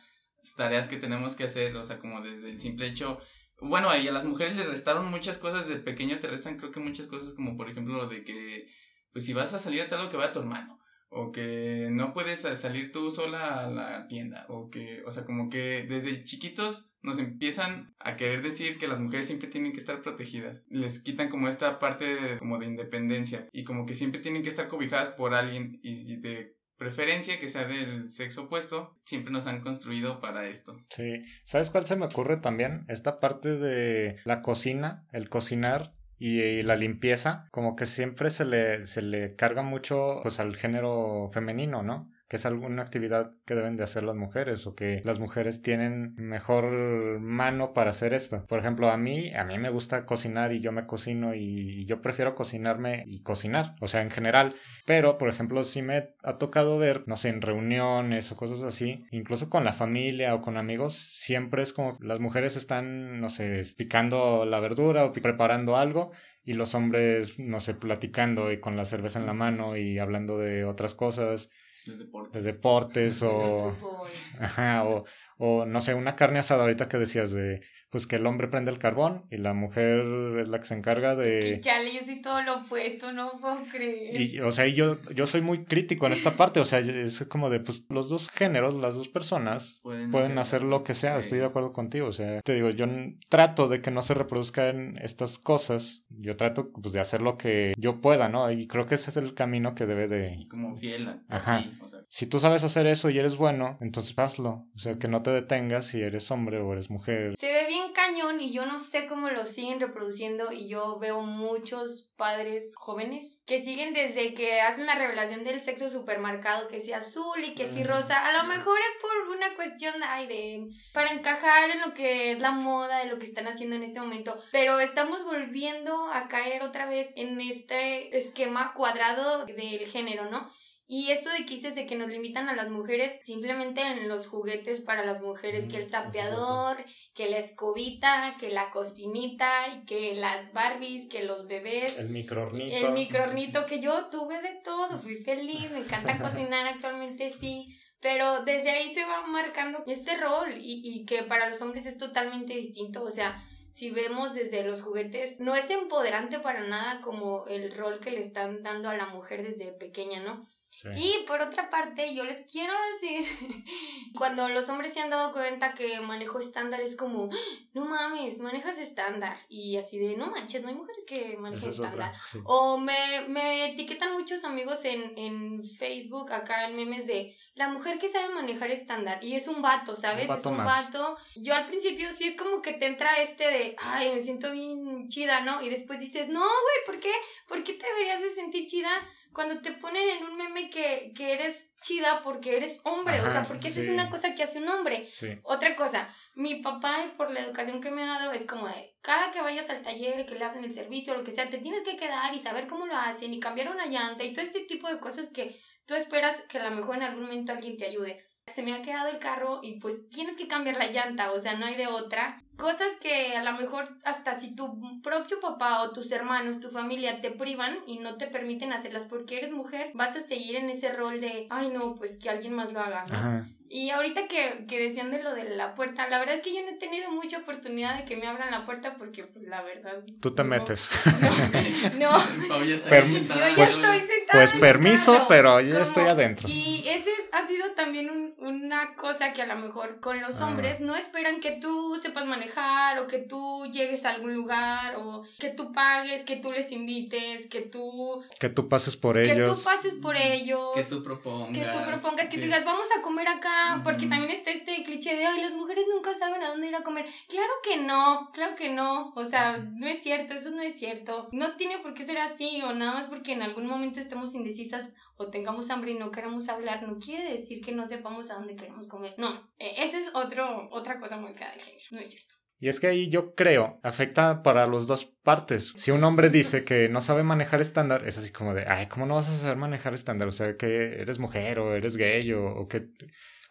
tareas 0.55 0.87
que 0.87 0.97
tenemos 0.97 1.35
que 1.35 1.45
hacer, 1.45 1.75
o 1.75 1.83
sea, 1.83 1.97
como 1.99 2.21
desde 2.21 2.51
el 2.51 2.59
simple 2.61 2.87
hecho, 2.87 3.19
bueno, 3.59 3.95
y 3.95 4.07
a 4.07 4.11
las 4.11 4.25
mujeres 4.25 4.55
les 4.57 4.67
restaron 4.67 5.09
muchas 5.09 5.37
cosas, 5.37 5.67
de 5.67 5.77
pequeño 5.77 6.19
te 6.19 6.27
restan 6.27 6.57
creo 6.57 6.71
que 6.71 6.79
muchas 6.79 7.07
cosas 7.07 7.33
como 7.33 7.57
por 7.57 7.69
ejemplo 7.69 7.95
lo 7.95 8.07
de 8.07 8.23
que, 8.23 8.67
pues 9.13 9.25
si 9.25 9.33
vas 9.33 9.53
a 9.53 9.59
salir 9.59 9.81
a 9.81 9.87
tal 9.87 10.09
que 10.09 10.17
vaya 10.17 10.31
tu 10.33 10.39
hermano 10.39 10.79
o 11.13 11.31
que 11.31 11.89
no 11.91 12.13
puedes 12.13 12.41
sa- 12.41 12.55
salir 12.55 12.91
tú 12.91 13.09
sola 13.11 13.65
a 13.65 13.69
la 13.69 14.07
tienda, 14.07 14.45
o 14.47 14.69
que, 14.69 15.03
o 15.05 15.11
sea, 15.11 15.25
como 15.25 15.49
que 15.49 15.85
desde 15.87 16.23
chiquitos 16.23 16.95
nos 17.01 17.19
empiezan 17.19 17.93
a 17.99 18.15
querer 18.15 18.41
decir 18.41 18.77
que 18.77 18.87
las 18.87 18.99
mujeres 19.01 19.27
siempre 19.27 19.49
tienen 19.49 19.73
que 19.73 19.79
estar 19.79 20.01
protegidas, 20.01 20.65
les 20.69 20.99
quitan 20.99 21.29
como 21.29 21.47
esta 21.47 21.79
parte 21.79 22.05
de, 22.05 22.39
como 22.39 22.57
de 22.59 22.67
independencia 22.67 23.47
y 23.51 23.63
como 23.65 23.85
que 23.85 23.93
siempre 23.93 24.21
tienen 24.21 24.41
que 24.41 24.49
estar 24.49 24.67
cobijadas 24.69 25.09
por 25.09 25.33
alguien 25.33 25.79
y, 25.83 26.13
y 26.13 26.15
de 26.17 26.55
preferencia 26.77 27.39
que 27.39 27.49
sea 27.49 27.65
del 27.67 28.09
sexo 28.09 28.43
opuesto, 28.45 28.97
siempre 29.05 29.31
nos 29.31 29.45
han 29.45 29.61
construido 29.61 30.19
para 30.19 30.47
esto. 30.47 30.79
Sí, 30.89 31.21
¿sabes 31.43 31.69
cuál 31.69 31.85
se 31.85 31.95
me 31.95 32.05
ocurre 32.05 32.37
también? 32.37 32.85
Esta 32.87 33.19
parte 33.19 33.55
de 33.57 34.15
la 34.25 34.41
cocina, 34.41 35.05
el 35.11 35.29
cocinar 35.29 35.93
y, 36.21 36.61
la 36.61 36.75
limpieza, 36.75 37.47
como 37.51 37.75
que 37.75 37.87
siempre 37.87 38.29
se 38.29 38.45
le, 38.45 38.85
se 38.85 39.01
le 39.01 39.35
carga 39.35 39.63
mucho 39.63 40.19
pues 40.21 40.39
al 40.39 40.55
género 40.55 41.29
femenino, 41.33 41.81
¿no? 41.81 42.10
Que 42.31 42.37
es 42.37 42.45
alguna 42.45 42.81
actividad 42.81 43.29
que 43.45 43.55
deben 43.55 43.75
de 43.75 43.83
hacer 43.83 44.03
las 44.03 44.15
mujeres 44.15 44.65
o 44.65 44.73
que 44.73 45.01
las 45.03 45.19
mujeres 45.19 45.61
tienen 45.61 46.15
mejor 46.15 47.19
mano 47.19 47.73
para 47.73 47.89
hacer 47.89 48.13
esto. 48.13 48.45
Por 48.47 48.57
ejemplo, 48.57 48.89
a 48.89 48.95
mí, 48.95 49.35
a 49.35 49.43
mí 49.43 49.57
me 49.57 49.69
gusta 49.69 50.05
cocinar 50.05 50.53
y 50.53 50.61
yo 50.61 50.71
me 50.71 50.85
cocino 50.85 51.35
y 51.35 51.85
yo 51.87 52.01
prefiero 52.01 52.33
cocinarme 52.33 53.03
y 53.05 53.21
cocinar, 53.21 53.75
o 53.81 53.87
sea, 53.89 54.01
en 54.01 54.11
general. 54.11 54.53
Pero, 54.85 55.17
por 55.17 55.27
ejemplo, 55.27 55.65
si 55.65 55.81
me 55.81 56.13
ha 56.23 56.37
tocado 56.37 56.77
ver, 56.77 57.05
no 57.05 57.17
sé, 57.17 57.27
en 57.27 57.41
reuniones 57.41 58.31
o 58.31 58.37
cosas 58.37 58.63
así, 58.63 59.03
incluso 59.11 59.49
con 59.49 59.65
la 59.65 59.73
familia 59.73 60.33
o 60.33 60.41
con 60.41 60.55
amigos, 60.55 60.93
siempre 60.93 61.61
es 61.61 61.73
como 61.73 61.97
las 61.99 62.21
mujeres 62.21 62.55
están, 62.55 63.19
no 63.19 63.27
sé, 63.27 63.61
picando 63.77 64.45
la 64.45 64.61
verdura 64.61 65.03
o 65.03 65.11
preparando 65.11 65.75
algo 65.75 66.13
y 66.45 66.53
los 66.53 66.75
hombres, 66.75 67.39
no 67.39 67.59
sé, 67.59 67.73
platicando 67.73 68.53
y 68.53 68.61
con 68.61 68.77
la 68.77 68.85
cerveza 68.85 69.19
en 69.19 69.25
la 69.25 69.33
mano 69.33 69.75
y 69.75 69.99
hablando 69.99 70.37
de 70.37 70.63
otras 70.63 70.95
cosas 70.95 71.51
De 71.85 71.95
deportes. 71.95 72.33
de 72.33 72.41
deportes 72.51 73.21
o, 73.23 73.27
De 73.37 73.51
fútbol. 73.53 74.07
ajá, 74.39 74.83
o, 74.85 75.05
o 75.37 75.65
no 75.65 75.81
sé, 75.81 75.93
una 75.95 76.15
carne 76.15 76.39
asada 76.39 76.61
ahorita 76.63 76.87
que 76.87 76.97
decías 76.97 77.31
de, 77.31 77.61
pues 77.91 78.07
que 78.07 78.15
el 78.15 78.25
hombre 78.25 78.47
prende 78.47 78.71
el 78.71 78.79
carbón 78.79 79.25
y 79.29 79.37
la 79.37 79.53
mujer 79.53 80.03
es 80.39 80.47
la 80.47 80.59
que 80.59 80.65
se 80.65 80.73
encarga 80.75 81.13
Y 81.13 81.17
de... 81.17 81.59
chale, 81.61 81.93
yo 81.93 81.99
soy 82.01 82.21
todo 82.21 82.41
lo 82.41 82.57
opuesto, 82.61 83.11
no 83.11 83.31
puedo 83.39 83.57
creer. 83.71 84.19
Y, 84.19 84.39
o 84.39 84.51
sea, 84.51 84.65
y 84.65 84.73
yo, 84.73 84.97
yo 85.13 85.27
soy 85.27 85.41
muy 85.41 85.65
crítico 85.65 86.07
en 86.07 86.13
esta 86.13 86.35
parte, 86.37 86.59
o 86.59 86.65
sea, 86.65 86.79
es 86.79 87.25
como 87.27 87.49
de, 87.49 87.59
pues 87.59 87.85
los 87.89 88.09
dos 88.09 88.29
géneros, 88.29 88.73
las 88.75 88.95
dos 88.95 89.09
personas 89.09 89.81
pueden 89.83 90.37
hacer 90.39 90.63
lo 90.63 90.83
que 90.83 90.93
sea, 90.93 91.13
Sí. 91.19 91.25
estoy 91.25 91.39
de 91.39 91.45
acuerdo 91.45 91.71
contigo, 91.73 92.07
o 92.07 92.13
sea, 92.13 92.41
te 92.41 92.53
digo, 92.55 92.69
yo 92.69 92.85
trato 93.29 93.67
de 93.67 93.81
que 93.81 93.91
no 93.91 94.01
se 94.01 94.13
reproduzcan 94.13 94.97
estas 95.01 95.37
cosas, 95.37 96.05
yo 96.09 96.37
trato 96.37 96.71
pues 96.71 96.93
de 96.93 97.01
hacer 97.01 97.21
lo 97.21 97.37
que 97.37 97.73
yo 97.77 97.99
pueda, 98.01 98.29
¿no? 98.29 98.49
Y 98.51 98.67
creo 98.67 98.85
que 98.85 98.95
ese 98.95 99.11
es 99.11 99.17
el 99.17 99.33
camino 99.33 99.75
que 99.75 99.85
debe 99.85 100.07
de, 100.07 100.33
Y 100.37 100.47
como 100.47 100.75
fiel 100.77 101.07
a 101.09 101.19
Ajá. 101.29 101.61
ti, 101.63 101.77
o 101.81 101.87
sea, 101.87 101.99
si 102.09 102.25
tú 102.27 102.39
sabes 102.39 102.63
hacer 102.63 102.87
eso 102.87 103.09
y 103.09 103.19
eres 103.19 103.35
bueno, 103.35 103.77
entonces 103.81 104.17
hazlo. 104.17 104.65
O 104.75 104.79
sea, 104.79 104.95
que 104.97 105.07
no 105.07 105.21
te 105.23 105.31
detengas 105.31 105.87
si 105.87 106.01
eres 106.01 106.29
hombre 106.31 106.59
o 106.59 106.71
eres 106.73 106.89
mujer. 106.89 107.35
Se 107.37 107.47
ve 107.51 107.67
bien 107.67 107.80
cañón 107.93 108.39
y 108.39 108.51
yo 108.51 108.65
no 108.65 108.79
sé 108.79 109.07
cómo 109.07 109.29
lo 109.29 109.43
siguen 109.45 109.79
reproduciendo 109.79 110.51
y 110.51 110.67
yo 110.67 110.99
veo 110.99 111.21
muchos 111.21 112.11
padres 112.15 112.73
jóvenes 112.75 113.43
que 113.47 113.63
siguen 113.65 113.93
desde 113.93 114.33
que 114.33 114.61
hacen 114.61 114.85
la 114.85 114.95
revelación 114.95 115.43
del 115.43 115.61
sexo 115.61 115.89
supermercado 115.89 116.67
que 116.67 116.79
sea 116.81 116.97
azul 116.99 117.43
y 117.43 117.55
que 117.55 117.67
Mm. 117.67 117.87
rosa. 117.87 118.25
A 118.25 118.31
lo 118.33 118.43
mejor 118.49 118.77
es 118.79 119.01
por 119.01 119.35
una 119.35 119.55
cuestión 119.55 119.93
ay, 120.03 120.27
de 120.27 120.67
para 120.93 121.11
encajar 121.11 121.69
en 121.71 121.81
lo 121.81 121.93
que 121.93 122.31
es 122.31 122.39
la 122.39 122.51
moda 122.51 122.99
de 122.99 123.05
lo 123.05 123.17
que 123.17 123.25
están 123.25 123.47
haciendo 123.47 123.75
en 123.75 123.83
este 123.83 123.99
momento, 123.99 124.39
pero 124.51 124.79
estamos 124.79 125.23
volviendo 125.23 126.07
a 126.11 126.27
caer 126.27 126.63
otra 126.63 126.85
vez 126.85 127.09
en 127.15 127.39
este 127.41 128.15
esquema 128.17 128.73
cuadrado 128.73 129.45
del 129.45 129.85
género, 129.87 130.29
¿no? 130.29 130.49
Y 130.93 131.09
esto 131.09 131.29
de 131.29 131.45
que 131.45 131.53
dices 131.53 131.73
de 131.73 131.85
que 131.85 131.95
nos 131.95 132.09
limitan 132.09 132.49
a 132.49 132.53
las 132.53 132.69
mujeres 132.69 133.17
simplemente 133.23 133.79
en 133.79 134.09
los 134.09 134.27
juguetes 134.27 134.81
para 134.81 135.05
las 135.05 135.21
mujeres, 135.21 135.69
que 135.69 135.77
el 135.77 135.87
trapeador, 135.87 136.83
que 137.15 137.29
la 137.29 137.37
escobita, 137.37 138.35
que 138.41 138.49
la 138.49 138.69
cocinita, 138.71 139.69
y 139.69 139.85
que 139.85 140.15
las 140.15 140.51
Barbies, 140.51 141.07
que 141.07 141.23
los 141.23 141.47
bebés, 141.47 141.97
el, 141.97 142.09
microornito. 142.09 142.91
microornito, 142.91 143.65
que 143.67 143.79
yo 143.79 144.07
tuve 144.07 144.41
de 144.41 144.59
todo, 144.65 144.97
fui 144.97 145.15
feliz, 145.15 145.71
me 145.71 145.79
encanta 145.79 146.17
cocinar 146.21 146.67
actualmente 146.67 147.29
sí, 147.29 147.73
pero 148.01 148.43
desde 148.43 148.71
ahí 148.71 148.93
se 148.93 149.05
va 149.05 149.25
marcando 149.27 149.85
este 149.87 150.17
rol 150.17 150.53
y, 150.57 150.81
y 150.83 151.05
que 151.05 151.23
para 151.23 151.47
los 151.47 151.61
hombres 151.61 151.85
es 151.85 151.97
totalmente 151.97 152.53
distinto, 152.53 153.01
o 153.01 153.11
sea, 153.11 153.41
si 153.69 153.91
vemos 153.91 154.33
desde 154.33 154.65
los 154.65 154.81
juguetes, 154.81 155.39
no 155.39 155.55
es 155.55 155.69
empoderante 155.69 156.39
para 156.39 156.67
nada 156.67 156.99
como 156.99 157.47
el 157.47 157.73
rol 157.73 158.01
que 158.01 158.11
le 158.11 158.19
están 158.19 158.61
dando 158.61 158.89
a 158.89 158.97
la 158.97 159.05
mujer 159.05 159.41
desde 159.41 159.71
pequeña, 159.71 160.19
¿no? 160.19 160.45
Sí. 160.71 160.89
Y 160.95 161.25
por 161.27 161.41
otra 161.41 161.69
parte, 161.69 162.15
yo 162.15 162.23
les 162.23 162.49
quiero 162.49 162.73
decir, 162.93 163.25
cuando 164.17 164.47
los 164.49 164.67
hombres 164.69 164.93
se 164.93 164.99
han 164.99 165.09
dado 165.09 165.31
cuenta 165.31 165.73
que 165.73 165.99
manejo 166.01 166.39
estándar 166.39 166.81
es 166.81 166.95
como, 166.95 167.29
no 167.73 167.85
mames, 167.85 168.39
manejas 168.39 168.79
estándar. 168.79 169.37
Y 169.49 169.77
así 169.77 169.99
de, 169.99 170.15
no 170.15 170.27
manches, 170.27 170.63
no 170.63 170.69
hay 170.69 170.75
mujeres 170.75 171.05
que 171.05 171.37
manejen 171.37 171.69
es 171.69 171.75
estándar. 171.75 172.13
sí. 172.31 172.39
O 172.45 172.77
me, 172.77 173.27
me 173.27 173.71
etiquetan 173.71 174.13
muchos 174.13 174.43
amigos 174.43 174.83
en, 174.85 175.17
en 175.17 175.63
Facebook, 175.63 176.31
acá 176.31 176.67
en 176.67 176.75
memes 176.75 177.05
de 177.05 177.35
la 177.53 177.67
mujer 177.69 177.99
que 177.99 178.09
sabe 178.09 178.33
manejar 178.33 178.71
estándar. 178.71 179.23
Y 179.23 179.35
es 179.35 179.47
un 179.47 179.61
vato, 179.61 179.95
¿sabes? 179.95 180.23
Un 180.23 180.29
vato 180.29 180.39
es 180.39 180.45
un 180.45 180.57
más. 180.57 180.91
vato. 180.91 181.17
Yo 181.35 181.53
al 181.53 181.67
principio 181.67 182.09
sí 182.15 182.27
es 182.27 182.35
como 182.35 182.61
que 182.61 182.73
te 182.73 182.87
entra 182.87 183.21
este 183.21 183.43
de, 183.49 183.75
ay, 183.77 184.11
me 184.13 184.21
siento 184.21 184.51
bien 184.51 185.07
chida, 185.09 185.41
¿no? 185.41 185.61
Y 185.61 185.69
después 185.69 185.99
dices, 185.99 186.29
no, 186.29 186.39
güey, 186.39 186.85
¿por 186.85 186.99
qué? 186.99 187.11
¿Por 187.47 187.63
qué 187.63 187.73
te 187.73 187.85
deberías 187.85 188.21
de 188.21 188.33
sentir 188.33 188.67
chida 188.67 188.91
cuando 189.33 189.61
te 189.61 189.71
ponen 189.71 190.09
en 190.09 190.23
un 190.25 190.37
meme 190.37 190.69
que, 190.69 191.13
que 191.15 191.33
eres 191.33 191.71
chida 191.81 192.21
porque 192.21 192.57
eres 192.57 192.81
hombre? 192.83 193.19
o 193.21 193.31
sea, 193.31 193.43
porque 193.43 193.69
sí. 193.69 193.81
es 193.81 193.89
una 193.89 194.09
cosa 194.09 194.35
que 194.35 194.43
hace 194.43 194.59
un 194.59 194.67
hombre. 194.67 195.05
Sí. 195.09 195.39
Otra 195.43 195.75
cosa, 195.75 196.13
mi 196.35 196.61
papá, 196.61 197.13
por 197.17 197.31
la 197.31 197.41
educación 197.41 197.81
que 197.81 197.91
me 197.91 198.03
ha 198.03 198.19
dado, 198.19 198.31
es 198.33 198.45
como 198.45 198.67
de, 198.67 198.95
cada 199.01 199.31
que 199.31 199.41
vayas 199.41 199.69
al 199.69 199.81
taller, 199.81 200.25
que 200.25 200.35
le 200.35 200.45
hacen 200.45 200.63
el 200.63 200.73
servicio, 200.73 201.15
lo 201.15 201.23
que 201.23 201.31
sea, 201.31 201.49
te 201.49 201.57
tienes 201.59 201.83
que 201.83 201.97
quedar 201.97 202.33
y 202.33 202.39
saber 202.39 202.67
cómo 202.67 202.85
lo 202.85 202.95
hacen 202.95 203.33
y 203.33 203.39
cambiar 203.39 203.71
una 203.71 203.85
llanta 203.85 204.23
y 204.23 204.33
todo 204.33 204.43
este 204.43 204.61
tipo 204.61 204.87
de 204.87 204.99
cosas 204.99 205.29
que 205.29 205.55
tú 205.85 205.95
esperas 205.95 206.41
que 206.49 206.59
a 206.59 206.69
lo 206.69 206.75
mejor 206.75 206.97
en 206.97 207.03
algún 207.03 207.23
momento 207.23 207.51
alguien 207.51 207.77
te 207.77 207.85
ayude. 207.85 208.23
Se 208.53 208.63
me 208.63 208.73
ha 208.73 208.81
quedado 208.81 209.09
el 209.09 209.19
carro 209.19 209.59
y 209.63 209.79
pues 209.79 210.09
tienes 210.09 210.37
que 210.37 210.47
cambiar 210.47 210.77
la 210.77 210.87
llanta, 210.87 211.31
o 211.31 211.39
sea, 211.39 211.57
no 211.57 211.65
hay 211.65 211.75
de 211.75 211.87
otra. 211.87 212.41
Cosas 212.57 212.89
que 213.01 213.35
a 213.35 213.43
lo 213.43 213.53
mejor 213.53 213.97
hasta 214.03 214.39
si 214.39 214.55
tu 214.55 215.01
propio 215.01 215.39
papá 215.39 215.83
o 215.83 215.91
tus 215.91 216.11
hermanos, 216.11 216.59
tu 216.59 216.69
familia 216.69 217.21
te 217.21 217.31
privan 217.31 217.77
y 217.87 217.97
no 217.99 218.17
te 218.17 218.27
permiten 218.27 218.73
hacerlas 218.73 219.05
porque 219.05 219.37
eres 219.37 219.51
mujer, 219.51 219.91
vas 219.93 220.15
a 220.15 220.21
seguir 220.21 220.57
en 220.57 220.69
ese 220.69 220.91
rol 220.93 221.19
de, 221.19 221.47
ay 221.49 221.69
no, 221.69 221.95
pues 221.95 222.17
que 222.17 222.29
alguien 222.29 222.53
más 222.53 222.73
lo 222.73 222.81
haga. 222.81 223.47
Y 223.73 223.89
ahorita 223.89 224.27
que, 224.27 224.65
que 224.67 224.79
decían 224.79 225.11
de 225.11 225.23
lo 225.23 225.33
de 225.33 225.45
la 225.55 225.75
puerta, 225.75 226.05
la 226.09 226.19
verdad 226.19 226.35
es 226.35 226.41
que 226.41 226.53
yo 226.53 226.61
no 226.61 226.69
he 226.71 226.73
tenido 226.73 227.09
mucha 227.09 227.37
oportunidad 227.37 227.97
de 227.97 228.03
que 228.03 228.17
me 228.17 228.27
abran 228.27 228.51
la 228.51 228.65
puerta 228.65 228.95
porque, 228.97 229.23
pues, 229.23 229.45
la 229.47 229.61
verdad. 229.61 230.03
Tú 230.19 230.31
te 230.35 230.43
no. 230.43 230.49
metes. 230.49 230.89
No, 231.97 232.63
ya 232.65 232.75
está 232.75 232.99
yo 232.99 233.05
ya 233.17 233.55
Pues- 233.55 233.69
estoy 233.71 233.99
sentada. 233.99 234.27
Pues 234.31 234.51
permiso, 234.53 235.25
pero 235.27 235.61
yo 235.61 235.71
Como- 235.71 235.83
estoy 235.83 236.07
adentro. 236.07 236.47
Y 236.49 236.83
ese 236.87 237.09
ha 237.31 237.47
sido 237.47 237.71
también 237.71 238.09
un- 238.09 238.33
una 238.45 238.95
cosa 238.95 239.33
que 239.33 239.41
a 239.41 239.45
lo 239.45 239.55
mejor 239.55 239.99
con 239.99 240.19
los 240.21 240.39
Ah. 240.41 240.47
hombres 240.47 240.81
no 240.81 240.95
esperan 240.95 241.39
que 241.39 241.51
tú 241.51 241.97
sepas 242.01 242.25
manejar 242.25 242.99
o 242.99 243.07
que 243.07 243.19
tú 243.19 243.65
llegues 243.71 244.05
a 244.05 244.09
algún 244.11 244.33
lugar 244.33 244.95
o 244.97 245.23
que 245.39 245.49
tú 245.49 245.71
pagues, 245.71 246.23
que 246.23 246.35
tú 246.37 246.51
les 246.51 246.71
invites, 246.71 247.47
que 247.47 247.61
tú, 247.61 248.23
Que 248.39 248.49
tú 248.49 248.67
pases 248.67 248.97
por 248.97 249.15
que 249.15 249.25
tú 249.27 249.31
ellos. 249.41 249.63
pases 249.63 249.95
por 249.95 250.15
ellos. 250.17 250.71
Que 250.75 250.83
tú 250.83 251.03
propongas. 251.03 251.57
Que 251.57 251.65
tú 251.65 251.85
propongas, 251.85 252.29
que 252.29 252.37
tú 252.37 252.43
digas, 252.43 252.65
vamos 252.65 252.87
a 252.97 253.01
comer 253.01 253.27
acá, 253.27 253.60
Porque 253.83 254.07
también 254.07 254.31
está 254.31 254.51
este 254.51 254.83
cliché 254.83 255.15
de, 255.15 255.25
ay, 255.25 255.41
las 255.41 255.53
mujeres 255.53 255.85
nunca 255.93 256.13
saben 256.13 256.43
a 256.43 256.49
dónde 256.49 256.67
ir 256.67 256.75
a 256.75 256.83
comer. 256.83 257.05
Claro 257.27 257.51
que 257.63 257.77
no, 257.77 258.29
claro 258.33 258.55
que 258.55 258.69
no. 258.69 259.13
O 259.15 259.23
sea, 259.23 259.57
no 259.57 259.87
es 259.87 260.01
cierto, 260.01 260.33
eso 260.33 260.51
no 260.51 260.61
es 260.61 260.77
cierto. 260.77 261.29
No 261.31 261.55
tiene 261.55 261.79
por 261.79 261.93
qué 261.93 262.05
ser 262.05 262.17
así, 262.17 262.61
o 262.61 262.73
nada 262.73 262.93
más 262.93 263.05
porque 263.05 263.33
en 263.33 263.41
algún 263.41 263.67
momento 263.67 263.99
estemos 263.99 264.35
indecisas 264.35 264.89
o 265.15 265.29
tengamos 265.29 265.69
hambre 265.69 265.91
y 265.91 265.97
no 265.97 266.11
queramos 266.11 266.49
hablar, 266.49 266.83
no 266.83 266.97
quiere 266.97 267.31
decir 267.31 267.61
que 267.61 267.71
no 267.71 267.85
sepamos 267.85 268.29
a 268.31 268.35
dónde 268.35 268.55
queremos 268.55 268.87
comer. 268.87 269.15
No, 269.17 269.29
eh, 269.57 269.73
esa 269.77 269.99
es 269.99 270.11
otro, 270.13 270.69
otra 270.71 270.99
cosa 270.99 271.17
muy 271.17 271.33
cada 271.33 271.53
de 271.53 271.59
género, 271.59 271.85
no 271.91 271.99
es 271.99 272.11
cierto. 272.11 272.35
Y 272.61 272.69
es 272.69 272.79
que 272.79 272.85
ahí 272.85 273.09
yo 273.09 273.33
creo, 273.33 273.79
afecta 273.81 274.43
para 274.43 274.67
las 274.67 274.85
dos 274.85 275.05
partes. 275.05 275.73
Si 275.77 275.89
un 275.89 276.03
hombre 276.03 276.29
dice 276.29 276.63
que 276.63 276.89
no 276.89 277.01
sabe 277.01 277.23
manejar 277.23 277.59
estándar, 277.59 278.07
es 278.07 278.19
así 278.19 278.31
como 278.31 278.53
de, 278.53 278.67
ay, 278.67 278.85
¿cómo 278.85 279.07
no 279.07 279.15
vas 279.15 279.29
a 279.29 279.35
saber 279.35 279.57
manejar 279.57 279.95
estándar? 279.95 280.27
O 280.27 280.31
sea, 280.31 280.55
que 280.57 281.01
eres 281.01 281.17
mujer 281.17 281.57
o 281.57 281.75
eres 281.75 281.97
gay 281.97 282.31
o, 282.33 282.45
o 282.53 282.67
que... 282.67 282.89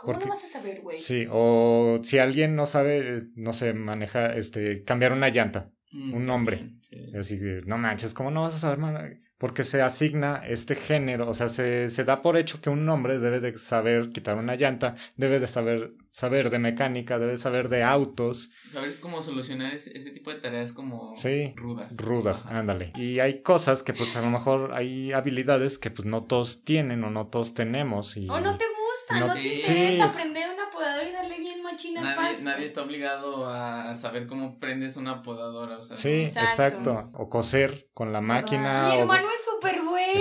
¿Cómo 0.01 0.13
Porque- 0.15 0.29
no 0.29 0.35
vas 0.35 0.45
a 0.45 0.47
saber, 0.49 0.83
güey? 0.83 0.99
Sí, 0.99 1.27
o 1.31 2.01
si 2.03 2.19
alguien 2.19 2.57
no 2.57 2.67
sabe, 2.67 3.29
no 3.35 3.53
sé, 3.53 3.73
maneja, 3.75 4.35
este, 4.35 4.85
cambiar 4.85 5.13
una 5.13 5.29
llanta. 5.29 5.73
Mm, 5.93 6.15
un 6.15 6.27
también, 6.27 6.81
sí. 6.83 7.13
Así 7.17 7.39
que, 7.39 7.61
no 7.67 7.79
manches, 7.79 8.15
¿cómo 8.15 8.31
no 8.31 8.43
vas 8.43 8.55
a 8.55 8.59
saber 8.59 8.79
manejar? 8.79 9.17
Porque 9.41 9.65
se 9.65 9.81
asigna 9.81 10.43
este 10.47 10.77
género, 10.77 11.27
o 11.27 11.33
sea, 11.33 11.49
se, 11.49 11.89
se 11.89 12.05
da 12.05 12.21
por 12.21 12.37
hecho 12.37 12.61
que 12.61 12.69
un 12.69 12.87
hombre 12.91 13.19
debe 13.19 13.41
de 13.41 13.57
saber 13.57 14.11
quitar 14.11 14.37
una 14.37 14.55
llanta, 14.55 14.95
debe 15.17 15.41
de 15.41 15.47
saber, 15.49 15.93
saber 16.11 16.51
de 16.51 16.59
mecánica, 16.59 17.19
debe 17.19 17.33
de 17.33 17.39
saber 17.39 17.71
de 17.71 17.83
autos, 17.83 18.51
Saber 18.69 19.01
cómo 19.01 19.23
solucionar 19.23 19.73
ese, 19.73 19.97
ese 19.97 20.11
tipo 20.11 20.31
de 20.31 20.41
tareas 20.41 20.75
como 20.75 21.15
Sí, 21.17 21.55
rudas. 21.57 21.97
rudas, 21.97 22.45
Ajá. 22.45 22.59
ándale. 22.59 22.93
Y 22.97 23.19
hay 23.21 23.41
cosas 23.41 23.83
que 23.83 23.95
pues 23.95 24.15
a 24.17 24.21
lo 24.21 24.29
mejor 24.31 24.73
hay 24.75 25.13
habilidades 25.13 25.79
que 25.79 25.91
pues 25.91 26.05
no 26.05 26.23
todos 26.25 26.63
tienen 26.63 27.03
o 27.05 27.11
no 27.11 27.29
todos 27.29 27.55
tenemos 27.55 28.19
y... 28.19 28.29
O 28.29 28.39
no 28.41 28.59
te 28.59 28.65
gusta, 28.67 29.21
No- 29.21 29.27
no, 29.29 29.33
te 29.33 29.41
Sí. 29.43 29.49
interesa 29.55 29.97
Sí. 29.97 30.01
aprender 30.03 30.45
una 30.55 30.69
podadora 30.71 31.09
y 31.09 31.13
darle 31.13 31.39
bien 31.39 31.60
machina 31.81 32.01
al 32.01 32.17
Nadie, 32.17 32.29
pasto. 32.29 32.45
nadie 32.45 32.67
está 32.67 32.83
obligado 32.83 33.47
a 33.49 33.95
saber 33.95 34.27
cómo 34.27 34.59
prendes 34.59 34.97
una 34.97 35.23
podadora. 35.23 35.79
O 35.79 35.83
sea, 35.83 35.97
Sí, 35.97 36.23
Exacto. 36.25 36.51
exacto. 36.51 37.11
O 37.15 37.29
coser 37.29 37.89
con 37.95 38.13
la 38.13 38.21
máquina. 38.21 38.89
Mi 38.89 38.97
o- 38.97 39.01
hermano 39.01 39.27
es 39.31 39.45
súper 39.45 39.83
bueno. 39.83 40.21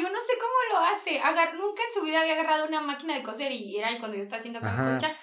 Yo 0.00 0.10
no 0.10 0.20
sé 0.20 0.32
cómo 0.38 0.54
lo 0.72 0.78
hace. 0.86 1.20
Agar- 1.20 1.54
nunca 1.54 1.82
en 1.86 1.94
su 1.94 2.04
vida 2.04 2.20
había 2.20 2.34
agarrado 2.34 2.66
una 2.66 2.80
máquina 2.80 3.14
de 3.14 3.22
coser 3.22 3.50
y 3.52 3.76
era 3.76 3.98
cuando 3.98 4.16
yo 4.16 4.22
estaba 4.22 4.38
haciendo 4.38 4.60
con 4.60 4.70
concha. 4.76 5.16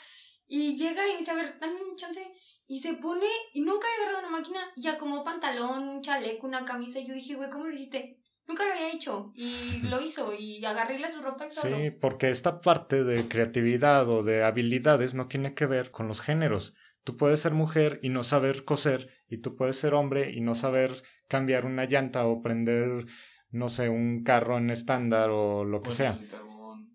Y 0.48 0.76
llega 0.78 1.08
y 1.08 1.14
me 1.14 1.18
dice, 1.20 1.32
a 1.32 1.36
ver, 1.36 1.58
dame 1.60 1.82
un 1.84 1.96
chance. 1.96 2.26
Y 2.68 2.80
se 2.80 2.94
pone, 2.96 3.28
y 3.54 3.62
nunca 3.62 3.88
había 3.88 4.08
agarrado 4.10 4.28
una 4.28 4.38
máquina. 4.38 4.60
Y 4.76 4.82
ya 4.82 4.98
como 4.98 5.24
pantalón, 5.24 5.88
un 5.88 6.02
chaleco, 6.02 6.48
una 6.48 6.66
camisa. 6.66 7.00
Y 7.00 7.06
yo 7.08 7.14
dije, 7.14 7.36
güey, 7.36 7.50
¿cómo 7.50 7.66
lo 7.66 7.74
hiciste? 7.74 8.18
Nunca 8.48 8.66
lo 8.66 8.74
había 8.74 8.92
hecho. 8.92 9.32
Y 9.36 9.80
lo 9.90 10.02
hizo. 10.02 10.34
Y 10.38 10.64
agarré 10.66 10.98
su 11.10 11.22
ropa 11.22 11.50
solo. 11.52 11.76
Sí, 11.76 11.92
porque 11.92 12.30
esta 12.30 12.62
parte 12.62 13.04
de 13.04 13.28
creatividad 13.28 14.08
o 14.10 14.24
de 14.24 14.44
habilidades 14.44 15.14
no 15.14 15.28
tiene 15.28 15.54
que 15.54 15.66
ver 15.66 15.92
con 15.92 16.08
los 16.08 16.22
géneros. 16.22 16.76
Tú 17.04 17.18
puedes 17.18 17.40
ser 17.40 17.54
mujer 17.54 18.00
y 18.02 18.10
no 18.10 18.24
saber 18.24 18.66
coser, 18.66 19.10
y 19.30 19.38
tú 19.38 19.56
puedes 19.56 19.78
ser 19.78 19.94
hombre 19.94 20.32
y 20.32 20.42
no 20.42 20.56
saber 20.56 20.92
cambiar 21.28 21.66
una 21.66 21.86
llanta 21.86 22.26
o 22.26 22.42
prender, 22.42 23.06
no 23.52 23.70
sé, 23.70 23.90
un 23.90 24.24
carro 24.24 24.58
en 24.58 24.72
estándar 24.72 25.30
o 25.30 25.64
lo 25.66 25.82
que 25.82 25.86
Pues, 25.86 25.96
sea. 25.98 26.18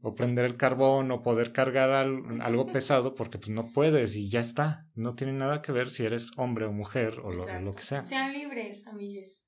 O 0.03 0.15
prender 0.15 0.47
el 0.47 0.57
carbón 0.57 1.11
o 1.13 1.21
poder 1.23 1.53
cargar 1.53 1.91
al- 1.91 2.41
algo 2.41 2.71
pesado 2.73 3.15
porque 3.15 3.39
pues 3.39 3.51
no 3.51 3.71
puedes 3.73 4.17
y 4.17 4.31
ya 4.31 4.41
está. 4.41 4.87
No 4.95 5.15
tiene 5.15 5.35
nada 5.35 5.63
que 5.63 5.73
ver 5.73 5.91
si 5.91 6.05
eres 6.05 6.33
hombre 6.37 6.65
o 6.65 6.73
mujer 6.73 7.21
o 7.23 7.31
lo, 7.31 7.61
lo 7.61 7.73
que 7.73 7.83
sea. 7.83 8.03
Sean 8.03 8.33
libres, 8.33 8.87
amigues. 8.87 9.47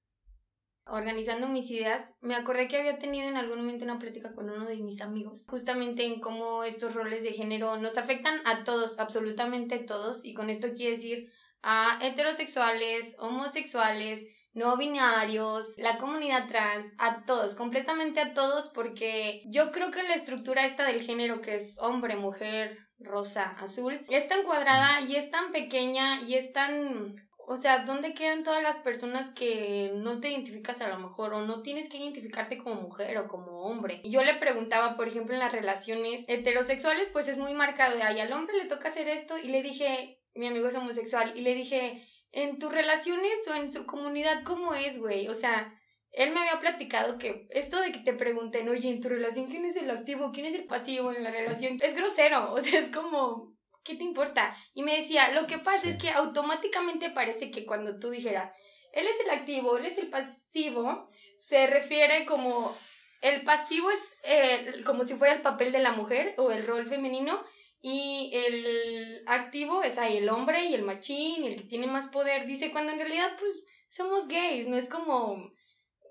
Organizando 0.87 1.49
mis 1.49 1.71
ideas, 1.71 2.13
me 2.21 2.35
acordé 2.35 2.67
que 2.67 2.77
había 2.77 2.99
tenido 2.99 3.29
en 3.29 3.37
algún 3.37 3.59
momento 3.59 3.85
una 3.85 3.99
plática 3.99 4.35
con 4.35 4.51
uno 4.51 4.67
de 4.67 4.77
mis 4.77 5.01
amigos, 5.01 5.47
justamente 5.49 6.05
en 6.05 6.21
cómo 6.21 6.65
estos 6.65 6.95
roles 6.95 7.23
de 7.23 7.33
género 7.33 7.77
nos 7.77 7.99
afectan 7.99 8.35
a 8.45 8.65
todos, 8.65 8.99
absolutamente 8.99 9.79
todos, 9.79 10.25
y 10.25 10.35
con 10.35 10.51
esto 10.51 10.69
quiero 10.75 10.97
decir 10.97 11.29
a 11.63 11.99
heterosexuales, 12.03 13.17
homosexuales, 13.21 14.27
no 14.55 14.77
binarios, 14.77 15.79
la 15.79 15.99
comunidad 15.99 16.49
trans, 16.49 16.93
a 16.99 17.25
todos, 17.25 17.55
completamente 17.55 18.21
a 18.21 18.35
todos, 18.35 18.69
porque 18.75 19.43
yo 19.47 19.71
creo 19.73 19.91
que 19.91 20.03
la 20.03 20.15
estructura 20.15 20.67
esta 20.67 20.85
del 20.85 21.03
género 21.03 21.41
que 21.41 21.55
es 21.55 21.79
hombre, 21.81 22.17
mujer, 22.17 22.77
rosa, 22.99 23.57
azul, 23.59 24.05
es 24.09 24.29
tan 24.29 24.43
cuadrada 24.45 25.01
y 25.03 25.17
es 25.17 25.31
tan 25.31 25.53
pequeña 25.53 26.21
y 26.23 26.35
es 26.35 26.53
tan... 26.53 27.15
O 27.47 27.57
sea, 27.57 27.85
¿dónde 27.85 28.15
quedan 28.15 28.45
todas 28.45 28.63
las 28.63 28.79
personas 28.79 29.33
que 29.35 29.93
no 29.95 30.21
te 30.21 30.31
identificas 30.31 30.81
a 30.81 30.89
lo 30.89 30.99
mejor 30.99 31.35
o 31.35 31.45
no 31.45 31.63
tienes 31.63 31.89
que 31.89 31.99
identificarte 31.99 32.59
como 32.59 32.81
mujer 32.81 33.19
o 33.19 33.29
como 33.29 33.63
hombre? 33.63 34.01
Y 34.05 34.11
yo 34.11 34.23
le 34.23 34.35
preguntaba, 34.35 34.97
por 34.97 35.09
ejemplo, 35.09 35.35
en 35.35 35.41
las 35.41 35.53
relaciones 35.53 36.25
heterosexuales, 36.29 37.09
pues 37.13 37.29
es 37.29 37.39
muy 37.39 37.53
marcado 37.53 37.97
de, 37.97 38.03
ay, 38.03 38.21
al 38.21 38.33
hombre 38.33 38.57
le 38.59 38.67
toca 38.67 38.89
hacer 38.89 39.09
esto 39.09 39.39
y 39.39 39.49
le 39.49 39.63
dije, 39.63 40.21
mi 40.35 40.47
amigo 40.47 40.69
es 40.69 40.77
homosexual, 40.77 41.33
y 41.37 41.43
le 41.43 41.55
dije, 41.55 42.07
en 42.33 42.59
tus 42.59 42.73
relaciones 42.73 43.39
o 43.49 43.55
en 43.55 43.71
su 43.71 43.87
comunidad, 43.87 44.43
¿cómo 44.45 44.75
es, 44.75 44.99
güey? 44.99 45.29
O 45.29 45.35
sea, 45.35 45.79
él 46.13 46.33
me 46.33 46.41
había 46.41 46.61
platicado 46.61 47.19
que 47.19 47.47
esto 47.51 47.81
de 47.81 47.93
que 47.93 48.01
te 48.01 48.13
pregunten, 48.13 48.69
oye, 48.69 48.91
en 48.91 49.01
tu 49.01 49.09
relación, 49.09 49.47
¿quién 49.47 49.65
es 49.65 49.77
el 49.77 49.91
activo? 49.91 50.31
¿Quién 50.33 50.47
es 50.47 50.55
el 50.55 50.65
pasivo 50.65 51.13
en 51.13 51.25
la 51.25 51.31
relación? 51.31 51.79
Es 51.83 51.95
grosero, 51.95 52.53
o 52.55 52.61
sea, 52.61 52.81
es 52.81 52.91
como, 52.91 53.57
¿qué 53.85 53.95
te 53.95 54.05
importa? 54.05 54.57
Y 54.75 54.83
me 54.83 54.97
decía, 54.97 55.33
lo 55.33 55.47
que 55.47 55.59
pasa 55.59 55.83
Sí. 55.83 55.89
es 55.91 55.97
que 55.99 56.11
automáticamente 56.11 57.11
parece 57.11 57.51
que 57.51 57.67
cuando 57.67 57.99
tú 57.99 58.11
dijeras, 58.11 58.53
él 58.93 59.07
es 59.07 59.17
el 59.25 59.31
activo, 59.31 59.79
él 59.79 59.87
es 59.87 59.99
el 59.99 60.09
pasivo, 60.09 61.09
se 61.37 61.67
refiere 61.67 62.25
como, 62.27 62.77
el 63.21 63.43
pasivo 63.43 63.91
es 63.91 64.21
eh, 64.25 64.83
como 64.85 65.05
si 65.05 65.15
fuera 65.15 65.35
el 65.35 65.43
papel 65.43 65.73
de 65.73 65.79
la 65.79 65.93
mujer 65.93 66.35
o 66.39 66.51
el 66.51 66.67
rol 66.67 66.87
femenino. 66.87 67.43
Y 67.85 68.31
el 68.33 69.25
activo 69.27 69.83
es 69.83 69.99
ahí 69.99 70.19
el 70.19 70.29
hombre 70.29 70.67
y 70.67 70.75
el 70.75 70.83
machín 70.83 71.43
y 71.43 71.49
el 71.49 71.57
que 71.57 71.65
tiene 71.65 71.89
más 71.89 72.09
poder. 72.09 72.47
Dice, 72.47 72.71
cuando 72.71 72.93
en 72.93 72.99
realidad, 73.01 73.33
pues, 73.41 73.65
somos 73.89 74.29
gays, 74.29 74.69
no 74.69 74.77
es 74.77 74.89
como 74.89 75.51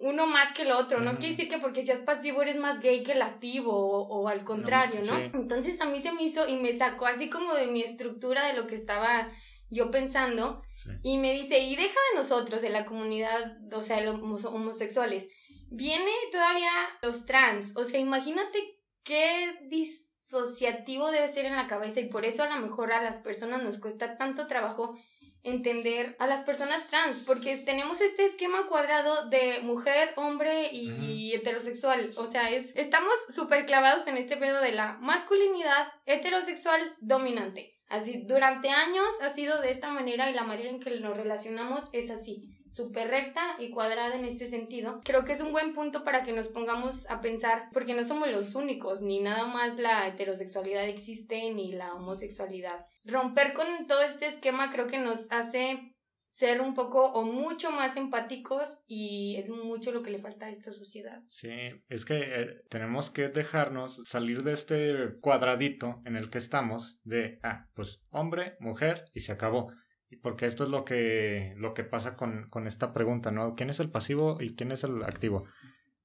uno 0.01 0.25
más 0.27 0.53
que 0.53 0.63
el 0.63 0.71
otro. 0.71 0.99
No 0.99 1.17
quiere 1.17 1.35
decir 1.35 1.47
que 1.49 1.57
porque 1.59 1.85
seas 1.85 1.99
pasivo 2.01 2.41
eres 2.41 2.57
más 2.57 2.79
gay 2.81 3.03
que 3.03 3.13
el 3.13 3.21
activo 3.21 3.71
o, 3.73 4.01
o 4.21 4.27
al 4.27 4.43
contrario, 4.43 4.99
¿no? 5.01 5.15
sí. 5.17 5.31
Entonces 5.33 5.79
a 5.81 5.85
mí 5.85 5.99
se 5.99 6.11
me 6.11 6.23
hizo 6.23 6.47
y 6.47 6.55
me 6.57 6.73
sacó 6.73 7.05
así 7.05 7.29
como 7.29 7.53
de 7.53 7.67
mi 7.67 7.81
estructura 7.81 8.47
de 8.47 8.53
lo 8.53 8.67
que 8.67 8.75
estaba 8.75 9.29
yo 9.69 9.89
pensando 9.91 10.61
Sí. 10.75 10.89
y 11.03 11.17
me 11.19 11.31
dice, 11.33 11.59
y 11.59 11.75
deja 11.75 11.99
de 12.11 12.17
nosotros, 12.17 12.61
de 12.63 12.69
la 12.69 12.85
comunidad, 12.85 13.57
o 13.73 13.81
sea, 13.83 14.01
los 14.01 14.19
homo- 14.19 14.49
homosexuales. 14.49 15.27
Viene 15.69 16.11
todavía 16.31 16.71
los 17.03 17.25
trans. 17.25 17.77
O 17.77 17.83
sea, 17.85 17.99
imagínate 17.99 18.57
qué 19.03 19.53
disociativo 19.69 21.11
debe 21.11 21.27
ser 21.27 21.45
en 21.45 21.55
la 21.55 21.67
cabeza 21.67 21.99
y 21.99 22.09
por 22.09 22.25
eso 22.25 22.43
a 22.43 22.49
lo 22.49 22.65
mejor 22.65 22.91
a 22.91 23.03
las 23.03 23.17
personas 23.19 23.63
nos 23.63 23.79
cuesta 23.79 24.17
tanto 24.17 24.47
trabajo 24.47 24.97
entender 25.43 26.15
a 26.19 26.27
las 26.27 26.41
personas 26.41 26.87
trans, 26.87 27.23
porque 27.25 27.57
tenemos 27.57 28.01
este 28.01 28.25
esquema 28.25 28.67
cuadrado 28.67 29.29
de 29.29 29.59
mujer, 29.63 30.13
hombre 30.15 30.69
y, 30.71 31.33
heterosexual. 31.33 32.09
O 32.17 32.27
sea, 32.27 32.51
es, 32.51 32.75
estamos 32.75 33.13
súper 33.33 33.65
clavados 33.65 34.07
en 34.07 34.17
este 34.17 34.37
pedo 34.37 34.61
de 34.61 34.73
la 34.73 34.97
masculinidad 35.01 35.87
heterosexual 36.05 36.95
dominante. 36.99 37.77
Así, 37.87 38.23
durante 38.25 38.69
años 38.69 39.05
ha 39.21 39.29
sido 39.29 39.59
de 39.61 39.71
esta 39.71 39.89
manera 39.89 40.29
y 40.29 40.33
la 40.33 40.43
manera 40.43 40.69
en 40.69 40.79
que 40.79 40.91
nos 40.99 41.17
relacionamos 41.17 41.89
es 41.91 42.09
así, 42.09 42.60
súper 42.71 43.09
recta 43.09 43.41
y 43.59 43.69
cuadrada 43.69 44.15
en 44.15 44.25
este 44.25 44.47
sentido. 44.47 45.01
Creo 45.03 45.25
que 45.25 45.33
es 45.33 45.41
un 45.41 45.51
buen 45.51 45.73
punto 45.73 46.03
para 46.03 46.23
que 46.23 46.33
nos 46.33 46.47
pongamos 46.47 47.09
a 47.09 47.21
pensar, 47.21 47.69
porque 47.73 47.93
no 47.93 48.03
somos 48.03 48.31
los 48.31 48.55
únicos, 48.55 49.01
ni 49.01 49.19
nada 49.19 49.45
más 49.47 49.77
la 49.77 50.07
heterosexualidad 50.07 50.85
existe, 50.85 51.51
ni 51.51 51.71
la 51.73 51.93
homosexualidad. 51.93 52.85
Romper 53.05 53.53
con 53.53 53.67
todo 53.87 54.01
este 54.01 54.27
esquema 54.27 54.71
creo 54.71 54.87
que 54.87 54.99
nos 54.99 55.31
hace 55.31 55.91
ser 56.31 56.61
un 56.61 56.73
poco 56.73 57.03
o 57.03 57.23
mucho 57.23 57.71
más 57.71 57.97
empáticos 57.97 58.83
y 58.87 59.35
es 59.35 59.49
mucho 59.49 59.91
lo 59.91 60.01
que 60.01 60.11
le 60.11 60.21
falta 60.21 60.45
a 60.47 60.49
esta 60.49 60.71
sociedad. 60.71 61.21
Sí, 61.27 61.51
es 61.89 62.05
que 62.05 62.17
eh, 62.19 62.61
tenemos 62.69 63.09
que 63.09 63.27
dejarnos 63.27 64.01
salir 64.05 64.41
de 64.41 64.53
este 64.53 65.19
cuadradito 65.19 66.01
en 66.05 66.15
el 66.15 66.29
que 66.29 66.37
estamos 66.37 67.01
de, 67.03 67.37
ah, 67.43 67.67
pues 67.75 68.07
hombre, 68.09 68.55
mujer 68.59 69.05
y 69.13 69.19
se 69.19 69.33
acabó. 69.33 69.71
Porque 70.17 70.45
esto 70.45 70.63
es 70.63 70.69
lo 70.69 70.85
que, 70.85 71.53
lo 71.57 71.73
que 71.73 71.83
pasa 71.83 72.15
con, 72.15 72.49
con 72.49 72.67
esta 72.67 72.93
pregunta, 72.93 73.31
¿no? 73.31 73.55
¿Quién 73.55 73.69
es 73.69 73.79
el 73.79 73.89
pasivo 73.89 74.37
y 74.39 74.55
quién 74.55 74.71
es 74.71 74.83
el 74.83 75.03
activo? 75.03 75.45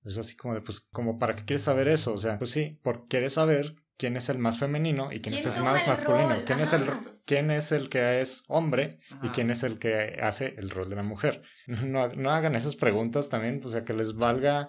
Es 0.05 0.19
así 0.19 0.37
como 0.37 0.55
de, 0.55 0.61
pues, 0.61 0.81
como 0.93 1.19
para 1.19 1.35
qué 1.35 1.45
quieres 1.45 1.63
saber 1.63 1.89
eso, 1.89 2.15
o 2.15 2.19
sea, 2.19 2.39
pues 2.39 2.51
sí, 2.51 2.79
porque 2.83 3.07
quieres 3.09 3.33
saber 3.33 3.75
quién 3.97 4.17
es 4.17 4.29
el 4.29 4.39
más 4.39 4.59
femenino 4.59 5.13
y 5.13 5.21
quién, 5.21 5.35
es 5.35 5.47
el 5.47 5.65
más 5.65 5.87
masculino, 5.87 6.37
quién 6.47 6.61
es 6.61 6.73
el 6.73 6.85
quién 7.25 7.51
es 7.51 7.73
el 7.73 7.89
que 7.89 8.21
es 8.21 8.45
hombre 8.47 8.99
y 9.23 9.29
quién 9.29 9.51
es 9.51 9.63
el 9.63 9.79
que 9.79 10.19
hace 10.23 10.55
el 10.59 10.71
rol 10.71 10.91
de 10.91 10.97
la 10.97 11.03
mujer. 11.03 11.43
No, 11.85 12.09
no 12.09 12.31
hagan 12.31 12.55
esas 12.55 12.77
preguntas 12.77 13.29
también, 13.29 13.61
o 13.65 13.69
sea, 13.69 13.85
que 13.85 13.95
les 13.95 14.15
valga 14.15 14.69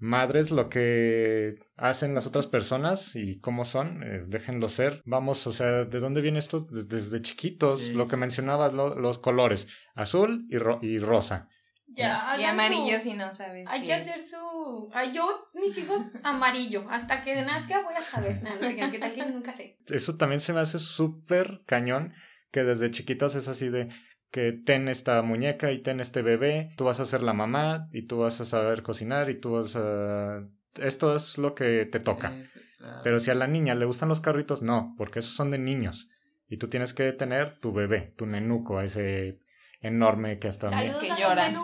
madres 0.00 0.50
lo 0.50 0.68
que 0.68 1.56
hacen 1.76 2.14
las 2.14 2.26
otras 2.26 2.46
personas 2.46 3.14
y 3.14 3.38
cómo 3.38 3.64
son, 3.64 4.02
eh, 4.02 4.24
déjenlo 4.26 4.68
ser. 4.68 5.02
Vamos, 5.04 5.46
o 5.46 5.52
sea, 5.52 5.84
¿de 5.84 6.00
dónde 6.00 6.20
viene 6.20 6.38
esto? 6.38 6.60
Desde, 6.60 7.22
chiquitos, 7.22 7.92
lo 7.92 8.08
que 8.08 8.16
mencionabas, 8.16 8.72
los 8.74 9.18
colores, 9.18 9.68
azul 9.94 10.46
y, 10.48 10.86
y 10.86 10.98
rosa. 10.98 11.48
Ya, 11.92 12.36
y 12.38 12.44
amarillo 12.44 13.00
si 13.00 13.14
no 13.14 13.32
sabes. 13.32 13.68
Hay 13.68 13.82
que 13.82 13.92
hacer 13.92 14.22
su. 14.22 14.90
Ay, 14.92 15.12
yo, 15.12 15.28
mis 15.54 15.76
hijos, 15.76 16.00
amarillo. 16.22 16.86
Hasta 16.88 17.22
que 17.22 17.42
nazca 17.42 17.82
voy 17.82 17.94
a 17.94 18.02
saber. 18.02 18.40
No, 18.42 18.50
no, 18.54 18.90
¿qué 18.90 18.98
tal 18.98 19.12
que 19.12 19.26
nunca 19.26 19.52
sé? 19.52 19.78
Eso 19.88 20.16
también 20.16 20.40
se 20.40 20.52
me 20.52 20.60
hace 20.60 20.78
súper 20.78 21.62
cañón. 21.66 22.14
Que 22.52 22.64
desde 22.64 22.90
chiquitos 22.90 23.36
es 23.36 23.46
así 23.46 23.68
de 23.68 23.88
que 24.30 24.52
ten 24.52 24.88
esta 24.88 25.22
muñeca 25.22 25.72
y 25.72 25.78
ten 25.78 26.00
este 26.00 26.22
bebé. 26.22 26.72
Tú 26.76 26.84
vas 26.84 27.00
a 27.00 27.06
ser 27.06 27.22
la 27.22 27.32
mamá 27.32 27.88
y 27.92 28.02
tú 28.02 28.18
vas 28.18 28.40
a 28.40 28.44
saber 28.44 28.82
cocinar 28.82 29.30
y 29.30 29.34
tú 29.34 29.52
vas 29.52 29.76
a. 29.76 30.44
Esto 30.76 31.16
es 31.16 31.38
lo 31.38 31.54
que 31.54 31.84
te 31.86 31.98
toca. 31.98 32.32
Pues, 32.52 32.78
Pero 33.02 33.18
si 33.18 33.30
a 33.30 33.34
la 33.34 33.48
niña 33.48 33.74
le 33.74 33.86
gustan 33.86 34.08
los 34.08 34.20
carritos, 34.20 34.62
no, 34.62 34.94
porque 34.96 35.18
esos 35.18 35.34
son 35.34 35.50
de 35.50 35.58
niños. 35.58 36.10
Y 36.48 36.56
tú 36.56 36.68
tienes 36.68 36.94
que 36.94 37.12
tener 37.12 37.58
tu 37.58 37.72
bebé, 37.72 38.12
tu 38.16 38.26
nenuco, 38.26 38.80
ese 38.80 39.38
enorme 39.80 40.38
que 40.38 40.48
hasta 40.48 40.68
¡Saludos 40.68 41.02
que 41.02 41.10
a 41.10 41.62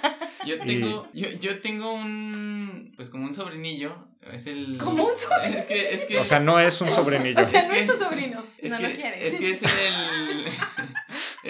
Yo 0.46 0.58
tengo, 0.58 1.06
yo, 1.12 1.28
yo 1.28 1.60
tengo 1.60 1.92
un, 1.92 2.92
pues 2.96 3.10
como 3.10 3.26
un 3.26 3.34
sobrinillo, 3.34 4.08
es 4.32 4.46
el... 4.46 4.78
¿Como 4.78 5.04
un 5.04 5.16
sobrinillo? 5.16 5.58
Es 5.58 5.64
que, 5.66 5.94
es 5.94 6.04
que... 6.06 6.18
O 6.18 6.24
sea, 6.24 6.40
no 6.40 6.58
es 6.58 6.80
un 6.80 6.90
sobrinillo. 6.90 7.40
O 7.46 7.46
sea, 7.46 7.66
no 7.66 7.74
es 7.74 7.86
tu 7.86 7.98
sobrino. 7.98 8.44
Es 8.56 8.72
no 8.72 8.78
que, 8.78 8.88
lo 8.88 8.94
quiere. 8.94 9.28
Es 9.28 9.36
que 9.36 9.50
es 9.50 9.62
el... 9.62 9.68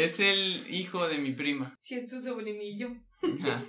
es 0.04 0.20
el 0.20 0.66
hijo 0.70 1.06
de 1.08 1.18
mi 1.18 1.32
prima. 1.32 1.74
Sí, 1.76 1.94
es 1.94 2.06
tu 2.06 2.20
sobrinillo. 2.20 2.92
Ajá. 3.22 3.64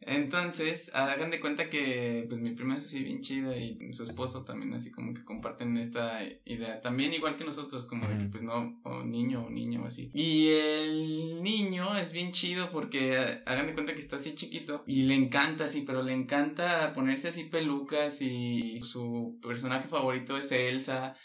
Entonces, 0.00 0.90
hagan 0.94 1.30
de 1.30 1.40
cuenta 1.40 1.68
que 1.68 2.24
pues 2.28 2.40
mi 2.40 2.52
prima 2.52 2.76
es 2.76 2.84
así 2.84 3.04
bien 3.04 3.20
chida 3.20 3.56
y 3.56 3.78
su 3.92 4.04
esposo 4.04 4.44
también 4.44 4.72
así 4.72 4.90
como 4.90 5.12
que 5.12 5.24
comparten 5.24 5.76
esta 5.76 6.20
idea. 6.46 6.80
También 6.80 7.12
igual 7.12 7.36
que 7.36 7.44
nosotros, 7.44 7.86
como 7.86 8.08
de 8.08 8.16
que 8.16 8.24
pues 8.24 8.42
no, 8.42 8.80
o 8.84 9.04
niño 9.04 9.44
o 9.44 9.50
niño 9.50 9.82
o 9.82 9.86
así. 9.86 10.10
Y 10.14 10.48
el 10.48 11.42
niño 11.42 11.96
es 11.96 12.12
bien 12.12 12.32
chido 12.32 12.70
porque 12.70 13.42
hagan 13.44 13.66
de 13.66 13.74
cuenta 13.74 13.94
que 13.94 14.00
está 14.00 14.16
así 14.16 14.34
chiquito 14.34 14.82
y 14.86 15.02
le 15.02 15.14
encanta 15.14 15.64
así, 15.64 15.82
pero 15.82 16.02
le 16.02 16.12
encanta 16.12 16.92
ponerse 16.94 17.28
así 17.28 17.44
pelucas 17.44 18.22
y 18.22 18.80
su 18.80 19.38
personaje 19.42 19.88
favorito 19.88 20.38
es 20.38 20.50
Elsa 20.52 21.16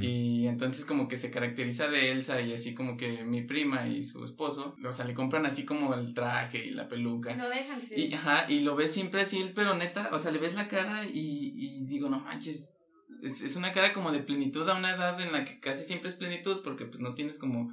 y 0.00 0.46
entonces 0.46 0.84
como 0.84 1.08
que 1.08 1.16
se 1.16 1.30
caracteriza 1.30 1.88
de 1.88 2.12
Elsa 2.12 2.40
y 2.40 2.52
así 2.52 2.74
como 2.74 2.96
que 2.96 3.24
mi 3.24 3.42
prima 3.42 3.86
y 3.88 4.02
su 4.02 4.24
esposo, 4.24 4.76
o 4.84 4.92
sea, 4.92 5.04
le 5.04 5.14
compran 5.14 5.46
así 5.46 5.64
como 5.64 5.94
el 5.94 6.14
traje 6.14 6.66
y 6.66 6.70
la 6.70 6.88
peluca. 6.88 7.34
No 7.36 7.48
dejan, 7.48 7.80
Y, 7.96 8.12
ajá, 8.14 8.50
y 8.50 8.60
lo 8.60 8.76
ves 8.76 8.92
siempre 8.92 9.22
así, 9.22 9.50
pero 9.54 9.74
neta, 9.74 10.10
o 10.12 10.18
sea, 10.18 10.30
le 10.30 10.38
ves 10.38 10.54
la 10.54 10.68
cara 10.68 11.04
y, 11.04 11.52
y 11.54 11.84
digo, 11.86 12.08
no 12.08 12.20
manches, 12.20 12.74
es, 13.22 13.42
es, 13.42 13.56
una 13.56 13.72
cara 13.72 13.92
como 13.92 14.12
de 14.12 14.20
plenitud 14.20 14.68
a 14.68 14.74
una 14.74 14.94
edad 14.94 15.20
en 15.20 15.32
la 15.32 15.44
que 15.44 15.60
casi 15.60 15.84
siempre 15.84 16.08
es 16.08 16.14
plenitud 16.14 16.60
porque 16.62 16.84
pues 16.84 17.00
no 17.00 17.14
tienes 17.14 17.38
como 17.38 17.72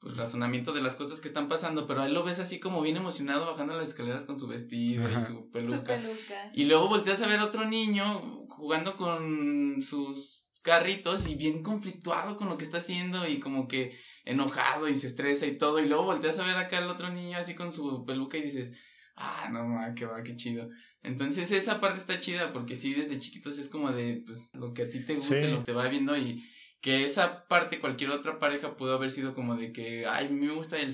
pues 0.00 0.16
razonamiento 0.16 0.72
de 0.72 0.80
las 0.80 0.96
cosas 0.96 1.20
que 1.20 1.28
están 1.28 1.48
pasando, 1.48 1.86
pero 1.86 2.00
ahí 2.00 2.10
lo 2.10 2.24
ves 2.24 2.38
así 2.38 2.58
como 2.58 2.80
bien 2.80 2.96
emocionado 2.96 3.44
bajando 3.44 3.74
las 3.74 3.90
escaleras 3.90 4.24
con 4.24 4.38
su 4.38 4.48
vestido 4.48 5.06
y 5.10 5.20
su 5.20 5.50
peluca. 5.50 5.76
Su 5.76 5.84
peluca. 5.84 6.50
Y 6.54 6.64
luego 6.64 6.88
volteas 6.88 7.20
a 7.20 7.28
ver 7.28 7.40
a 7.40 7.44
otro 7.44 7.66
niño 7.66 8.46
jugando 8.48 8.96
con 8.96 9.82
sus 9.82 10.39
carritos 10.62 11.28
y 11.28 11.34
bien 11.34 11.62
conflictuado 11.62 12.36
con 12.36 12.48
lo 12.48 12.58
que 12.58 12.64
está 12.64 12.78
haciendo 12.78 13.26
y 13.26 13.40
como 13.40 13.66
que 13.66 13.96
enojado 14.24 14.88
y 14.88 14.96
se 14.96 15.06
estresa 15.06 15.46
y 15.46 15.56
todo. 15.56 15.78
Y 15.80 15.86
luego 15.86 16.04
volteas 16.04 16.38
a 16.38 16.46
ver 16.46 16.56
acá 16.56 16.78
al 16.78 16.88
otro 16.88 17.10
niño 17.10 17.38
así 17.38 17.54
con 17.54 17.72
su 17.72 18.04
peluca 18.04 18.38
y 18.38 18.42
dices, 18.42 18.78
ah, 19.16 19.48
no, 19.52 19.66
ma, 19.66 19.94
qué 19.94 20.06
va, 20.06 20.22
qué 20.22 20.34
chido. 20.34 20.68
Entonces 21.02 21.50
esa 21.50 21.80
parte 21.80 21.98
está 21.98 22.20
chida 22.20 22.52
porque 22.52 22.76
sí, 22.76 22.92
desde 22.92 23.18
chiquitos 23.18 23.58
es 23.58 23.68
como 23.68 23.90
de, 23.90 24.22
pues, 24.26 24.54
lo 24.54 24.74
que 24.74 24.82
a 24.82 24.90
ti 24.90 25.04
te 25.04 25.14
guste, 25.14 25.48
lo 25.48 25.58
que 25.58 25.64
te 25.64 25.72
va 25.72 25.88
viendo 25.88 26.16
y 26.16 26.44
que 26.80 27.04
esa 27.04 27.46
parte 27.46 27.80
cualquier 27.80 28.10
otra 28.10 28.38
pareja 28.38 28.76
pudo 28.76 28.94
haber 28.94 29.10
sido 29.10 29.34
como 29.34 29.56
de 29.56 29.72
que, 29.72 30.06
ay, 30.06 30.30
me 30.30 30.52
gusta 30.52 30.78
el 30.78 30.92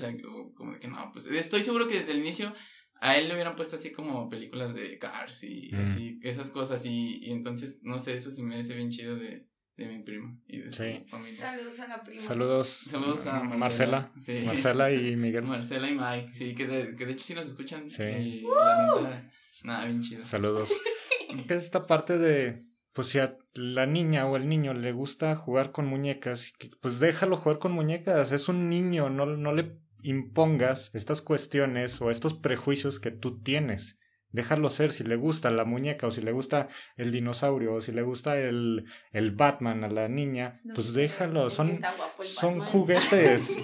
como 0.53 0.73
de 0.73 0.79
que 0.79 0.87
no, 0.87 1.11
pues 1.11 1.27
estoy 1.27 1.63
seguro 1.63 1.87
que 1.87 1.95
desde 1.95 2.11
el 2.11 2.19
inicio 2.19 2.53
a 2.99 3.17
él 3.17 3.27
le 3.27 3.35
hubieran 3.35 3.55
puesto 3.55 3.75
así 3.75 3.91
como 3.91 4.27
películas 4.27 4.73
de 4.73 4.97
Cars 4.97 5.43
y 5.43 5.73
así, 5.75 6.19
esas 6.23 6.49
cosas 6.49 6.85
y, 6.85 7.19
y 7.21 7.31
entonces, 7.31 7.81
no 7.83 7.99
sé, 7.99 8.15
eso 8.15 8.31
sí 8.31 8.41
me 8.43 8.55
hace 8.55 8.75
bien 8.75 8.89
chido 8.89 9.15
de, 9.15 9.47
de 9.77 9.87
mi 9.87 9.99
primo 9.99 10.41
y 10.47 10.59
de 10.59 10.71
su 10.71 10.83
familia. 11.07 11.39
Saludos 11.39 11.79
a 11.79 11.87
la 11.87 12.03
prima. 12.03 12.21
Saludos. 12.21 12.67
Saludos 12.67 13.27
a 13.27 13.43
Marcela. 13.43 14.11
Marcela, 14.45 14.91
y 14.91 15.15
Miguel. 15.15 15.43
Marcela 15.43 15.89
y 15.89 15.93
Mike, 15.93 16.29
sí, 16.29 16.55
que 16.55 16.65
de, 16.65 16.95
que 16.95 17.05
de 17.05 17.11
hecho 17.11 17.23
sí 17.23 17.33
nos 17.35 17.47
escuchan. 17.47 17.89
Sí. 17.89 18.03
Y 18.03 18.41
la 18.41 18.95
neta, 18.95 19.31
nada, 19.63 19.85
bien 19.85 20.01
chido. 20.01 20.25
Saludos. 20.25 20.71
Esta 21.49 21.85
parte 21.85 22.17
de, 22.17 22.63
pues 22.93 23.07
si 23.07 23.19
a 23.19 23.37
la 23.53 23.85
niña 23.85 24.25
o 24.25 24.35
el 24.35 24.49
niño 24.49 24.73
le 24.73 24.91
gusta 24.91 25.35
jugar 25.35 25.71
con 25.71 25.85
muñecas, 25.85 26.53
pues 26.81 26.99
déjalo 26.99 27.37
jugar 27.37 27.59
con 27.59 27.71
muñecas. 27.71 28.31
Es 28.31 28.49
un 28.49 28.69
niño, 28.69 29.09
no, 29.09 29.27
no 29.27 29.53
le 29.53 29.77
impongas 30.01 30.89
estas 30.95 31.21
cuestiones 31.21 32.01
o 32.01 32.09
estos 32.09 32.33
prejuicios 32.33 32.99
que 32.99 33.11
tú 33.11 33.41
tienes 33.41 33.96
dejarlo 34.31 34.69
ser 34.69 34.91
si 34.91 35.03
le 35.03 35.15
gusta 35.15 35.51
la 35.51 35.65
muñeca 35.65 36.07
o 36.07 36.11
si 36.11 36.21
le 36.21 36.31
gusta 36.31 36.67
el 36.95 37.11
dinosaurio 37.11 37.75
o 37.75 37.81
si 37.81 37.91
le 37.91 38.01
gusta 38.01 38.37
el, 38.37 38.85
el 39.11 39.31
Batman 39.31 39.83
a 39.83 39.89
la 39.89 40.07
niña, 40.07 40.61
pues 40.73 40.93
déjalo, 40.93 41.49
son, 41.49 41.79
son 42.21 42.59
juguetes. 42.59 43.57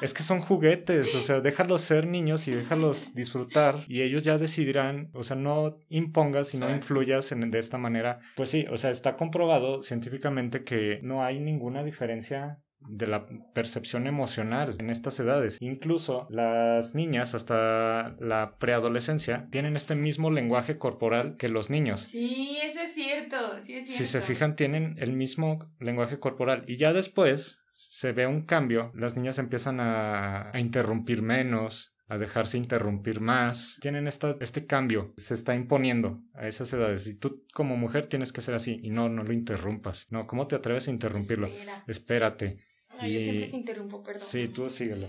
Es 0.00 0.14
que 0.14 0.22
son 0.22 0.40
juguetes, 0.40 1.14
o 1.14 1.20
sea, 1.20 1.40
déjalos 1.40 1.82
ser 1.82 2.06
niños 2.06 2.48
y 2.48 2.52
déjalos 2.52 3.14
disfrutar 3.14 3.84
y 3.86 4.00
ellos 4.00 4.22
ya 4.22 4.38
decidirán, 4.38 5.10
o 5.12 5.22
sea, 5.22 5.36
no 5.36 5.76
impongas 5.90 6.54
y 6.54 6.58
no 6.58 6.74
influyas 6.74 7.32
en, 7.32 7.50
de 7.50 7.58
esta 7.58 7.76
manera. 7.76 8.20
Pues 8.34 8.48
sí, 8.48 8.64
o 8.70 8.78
sea, 8.78 8.90
está 8.90 9.16
comprobado 9.16 9.80
científicamente 9.80 10.64
que 10.64 11.00
no 11.02 11.22
hay 11.22 11.38
ninguna 11.38 11.84
diferencia 11.84 12.62
de 12.88 13.06
la 13.06 13.26
percepción 13.54 14.06
emocional 14.06 14.76
en 14.78 14.90
estas 14.90 15.20
edades. 15.20 15.58
Incluso 15.60 16.26
las 16.30 16.94
niñas 16.94 17.34
hasta 17.34 18.16
la 18.18 18.56
preadolescencia 18.58 19.48
tienen 19.50 19.76
este 19.76 19.94
mismo 19.94 20.30
lenguaje 20.30 20.78
corporal 20.78 21.36
que 21.36 21.48
los 21.48 21.70
niños. 21.70 22.00
Sí, 22.00 22.58
eso 22.62 22.80
es 22.80 22.94
cierto, 22.94 23.36
sí 23.60 23.74
es 23.74 23.86
cierto. 23.86 23.92
Si 23.92 24.04
se 24.04 24.20
fijan, 24.20 24.56
tienen 24.56 24.94
el 24.98 25.12
mismo 25.12 25.70
lenguaje 25.78 26.18
corporal 26.18 26.64
y 26.66 26.76
ya 26.76 26.92
después 26.92 27.64
se 27.68 28.12
ve 28.12 28.26
un 28.26 28.42
cambio, 28.42 28.92
las 28.94 29.16
niñas 29.16 29.38
empiezan 29.38 29.78
a, 29.80 30.52
interrumpir 30.54 31.22
menos, 31.22 31.94
a 32.08 32.18
dejarse 32.18 32.58
interrumpir 32.58 33.20
más. 33.20 33.78
Tienen 33.80 34.06
esta, 34.06 34.36
este 34.40 34.66
cambio, 34.66 35.14
se 35.16 35.34
está 35.34 35.54
imponiendo 35.54 36.20
a 36.34 36.46
esas 36.46 36.72
edades. 36.72 37.06
Y 37.06 37.14
tú 37.14 37.44
como 37.54 37.76
mujer 37.76 38.06
tienes 38.06 38.32
que 38.32 38.42
ser 38.42 38.54
así 38.54 38.80
y 38.82 38.90
no, 38.90 39.08
no 39.08 39.22
lo 39.22 39.32
interrumpas. 39.32 40.08
No, 40.10 40.26
¿cómo 40.26 40.46
te 40.46 40.56
atreves 40.56 40.88
a 40.88 40.90
interrumpirlo? 40.90 41.48
Espérate 41.86 42.69
yo 43.08 43.20
siempre 43.20 43.46
te 43.48 43.56
interrumpo, 43.56 44.02
perdón. 44.02 44.22
Sí, 44.22 44.48
tú 44.48 44.68
síguelo. 44.70 45.08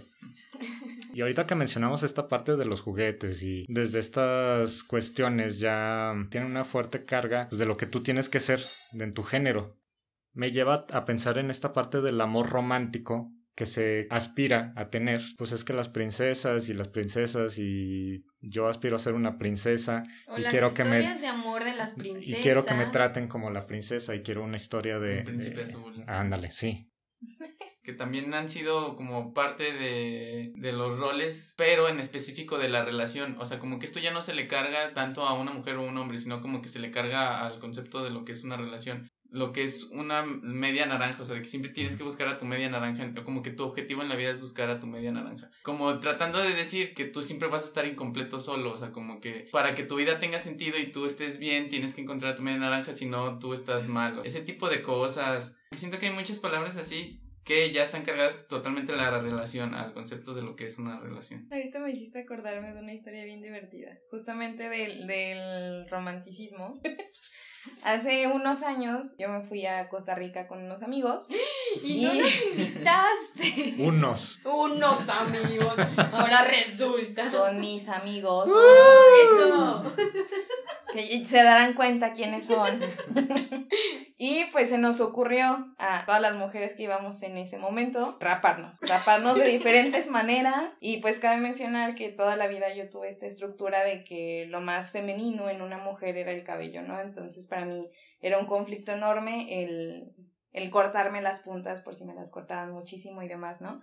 Y 1.14 1.22
ahorita 1.22 1.46
que 1.46 1.56
mencionamos 1.56 2.04
esta 2.04 2.28
parte 2.28 2.56
de 2.56 2.66
los 2.66 2.82
juguetes 2.82 3.42
y 3.44 3.66
desde 3.68 4.00
estas 4.00 4.84
cuestiones 4.84 5.60
ya 5.60 6.14
tiene 6.30 6.46
una 6.46 6.64
fuerte 6.64 7.04
carga 7.04 7.48
pues, 7.50 7.60
de 7.60 7.66
lo 7.66 7.78
que 7.78 7.86
tú 7.86 8.02
tienes 8.02 8.30
que 8.30 8.39
ser 8.39 8.64
en 8.94 9.14
tu 9.14 9.24
género. 9.24 9.78
Me 10.34 10.52
lleva 10.52 10.86
a 10.89 11.06
pensar 11.06 11.38
en 11.38 11.50
esta 11.50 11.74
parte 11.74 12.02
del 12.02 12.22
amor 12.22 12.50
romántico 12.50 13.32
que 13.56 13.66
se 13.66 14.08
aspira 14.10 14.72
a 14.78 14.89
tener, 14.89 15.22
pues 15.38 15.52
es 15.52 15.66
que 15.66 15.74
las 15.74 15.89
princesas 15.89 16.70
y 16.70 16.74
las 16.74 16.88
princesas 16.88 17.58
y 17.58 18.24
yo 18.39 18.68
aspiro 18.68 18.96
a 18.96 19.00
ser 19.00 19.14
una 19.14 19.38
princesa 19.38 20.04
O 20.28 20.38
y 20.38 20.42
las 20.42 20.52
quiero 20.52 20.74
que 20.74 20.86
me 20.86 21.00
historias 21.00 21.22
de 21.22 21.28
amor 21.28 21.64
de 21.66 21.76
las 21.76 21.94
princesas. 21.96 22.39
y 22.39 22.42
quiero 22.42 22.66
que 22.66 22.74
me 22.74 22.86
traten 22.86 23.28
como 23.28 23.52
la 23.52 23.68
princesa 23.68 24.16
y 24.16 24.22
quiero 24.22 24.44
una 24.44 24.56
historia 24.56 25.00
de, 25.00 25.20
El 25.20 25.24
príncipe 25.26 25.64
azul. 25.64 26.02
ándale, 26.08 26.50
sí. 26.52 26.89
que 27.84 27.94
también 27.94 28.34
han 28.34 28.50
sido 28.50 28.96
como 28.96 29.34
parte 29.34 29.74
de, 29.74 30.54
de 30.56 30.72
los 30.72 31.00
roles, 31.00 31.56
pero 31.58 31.88
en 31.88 32.00
específico 32.00 32.60
de 32.60 32.70
la 32.70 32.86
relación. 32.86 33.36
O 33.40 33.46
sea, 33.46 33.60
como 33.60 33.80
que 33.80 33.86
esto 33.86 34.00
ya 34.00 34.12
no 34.12 34.22
se 34.22 34.36
le 34.36 34.48
carga 34.48 34.94
tanto 34.94 35.26
a 35.26 35.34
una 35.34 35.52
mujer 35.52 35.76
o 35.76 35.84
un 35.84 35.98
hombre, 35.98 36.18
sino 36.20 36.42
como 36.42 36.62
que 36.62 36.70
se 36.70 36.80
le 36.80 36.92
carga 36.92 37.46
al 37.46 37.60
concepto 37.60 38.04
de 38.04 38.12
lo 38.12 38.24
que 38.24 38.34
es 38.34 38.44
una 38.44 38.58
relación. 38.58 39.10
Lo 39.32 39.54
que 39.54 39.64
es 39.64 39.86
una 39.94 40.24
media 40.24 40.86
naranja, 40.86 41.22
o 41.22 41.26
sea, 41.26 41.36
de 41.36 41.42
que 41.42 41.48
siempre 41.48 41.72
tienes 41.72 41.96
que 41.96 42.04
buscar 42.04 42.28
a 42.28 42.38
tu 42.38 42.44
media 42.44 42.68
naranja, 42.68 43.14
o 43.18 43.24
como 43.24 43.42
que 43.42 43.52
tu 43.52 43.64
objetivo 43.64 44.02
en 44.02 44.10
la 44.10 44.18
vida 44.18 44.30
es 44.30 44.42
buscar 44.42 44.70
a 44.70 44.82
tu 44.82 44.88
media 44.88 45.14
naranja. 45.14 45.50
Como 45.64 46.00
tratando 46.00 46.40
de 46.40 46.54
decir 46.54 46.94
que 46.94 47.06
tú 47.06 47.22
siempre 47.22 47.48
vas 47.48 47.64
a 47.64 47.68
estar 47.68 47.86
incompleto 47.86 48.42
solo, 48.42 48.74
o 48.74 48.78
sea, 48.78 48.92
como 48.92 49.22
que 49.22 49.48
para 49.54 49.74
que 49.74 49.84
tu 49.84 49.96
vida 49.96 50.20
tenga 50.20 50.38
sentido 50.38 50.78
y 50.78 50.92
tú 50.92 51.06
estés 51.06 51.40
bien, 51.40 51.70
tienes 51.70 51.94
que 51.94 52.02
encontrar 52.02 52.34
a 52.34 52.36
tu 52.36 52.42
media 52.44 52.60
naranja, 52.60 52.92
si 52.92 53.06
no, 53.06 53.40
tú 53.40 53.54
estás 53.54 53.88
mal. 53.88 54.20
Ese 54.26 54.42
tipo 54.42 54.70
de 54.70 54.84
cosas. 54.84 55.58
Siento 55.72 55.98
que 55.98 56.08
hay 56.08 56.14
muchas 56.14 56.38
palabras 56.38 56.76
así 56.76 57.20
que 57.44 57.72
ya 57.72 57.84
están 57.84 58.04
cargadas 58.04 58.48
totalmente 58.48 58.94
a 58.94 58.96
la 58.96 59.20
relación, 59.20 59.74
al 59.74 59.94
concepto 59.94 60.34
de 60.34 60.44
lo 60.44 60.56
que 60.56 60.66
es 60.66 60.78
una 60.78 61.00
relación. 61.00 61.48
Ahorita 61.52 61.80
me 61.80 61.92
hiciste 61.92 62.20
acordarme 62.20 62.74
de 62.74 62.80
una 62.82 62.94
historia 62.94 63.24
bien 63.24 63.42
divertida, 63.42 63.98
justamente 64.10 64.70
del, 64.70 65.08
del 65.08 65.89
romanticismo. 65.89 66.80
Hace 67.84 68.28
unos 68.28 68.64
años 68.64 69.08
yo 69.20 69.30
me 69.30 69.42
fui 69.44 69.66
a 69.68 69.88
Costa 69.88 70.16
Rica 70.16 70.48
con 70.48 70.64
unos 70.64 70.82
amigos 70.82 71.28
Y 71.84 72.04
no 72.04 72.14
nos 72.14 72.46
invitaste. 72.46 73.76
Unos. 73.80 74.39
Unos 74.44 75.10
amigos. 75.10 75.76
Ahora 76.12 76.46
resulta. 76.46 77.30
con 77.32 77.60
mis 77.60 77.88
amigos 77.88 78.48
Eso. 78.48 79.96
Que 80.92 81.26
se 81.26 81.44
darán 81.44 81.74
cuenta 81.74 82.14
quiénes 82.14 82.46
son. 82.46 82.80
y 84.18 84.46
pues 84.52 84.70
se 84.70 84.78
nos 84.78 85.02
ocurrió 85.02 85.74
a 85.78 86.06
todas 86.06 86.22
las 86.22 86.36
mujeres 86.36 86.74
que 86.76 86.84
íbamos 86.84 87.22
en 87.24 87.38
ese 87.38 87.58
momento 87.58 88.18
raparnos, 88.20 88.78
raparnos 88.82 89.38
de 89.38 89.48
diferentes 89.48 90.08
maneras 90.12 90.76
y 90.80 90.98
pues 90.98 91.20
cabe 91.20 91.42
mencionar 91.42 91.96
que 91.96 92.10
toda 92.10 92.36
la 92.36 92.48
vida 92.48 92.74
yo 92.74 92.89
tuve 92.89 93.10
esta 93.10 93.26
estructura 93.26 93.84
de 93.84 94.04
que 94.04 94.46
lo 94.50 94.62
más 94.62 94.92
femenino 94.92 95.50
en 95.50 95.62
una 95.62 95.78
mujer 95.78 96.18
era 96.18 96.32
el 96.32 96.44
cabello, 96.44 96.82
¿no? 96.82 97.00
Entonces 97.00 97.48
para 97.48 97.66
mí 97.66 97.89
era 98.22 98.38
un 98.38 98.46
conflicto 98.46 98.92
enorme 98.92 99.64
el, 99.64 100.14
el 100.52 100.70
cortarme 100.70 101.22
las 101.22 101.42
puntas 101.42 101.82
por 101.82 101.96
si 101.96 102.06
me 102.06 102.14
las 102.14 102.32
cortaban 102.32 102.72
muchísimo 102.72 103.24
y 103.24 103.28
demás, 103.28 103.62
¿no? 103.62 103.82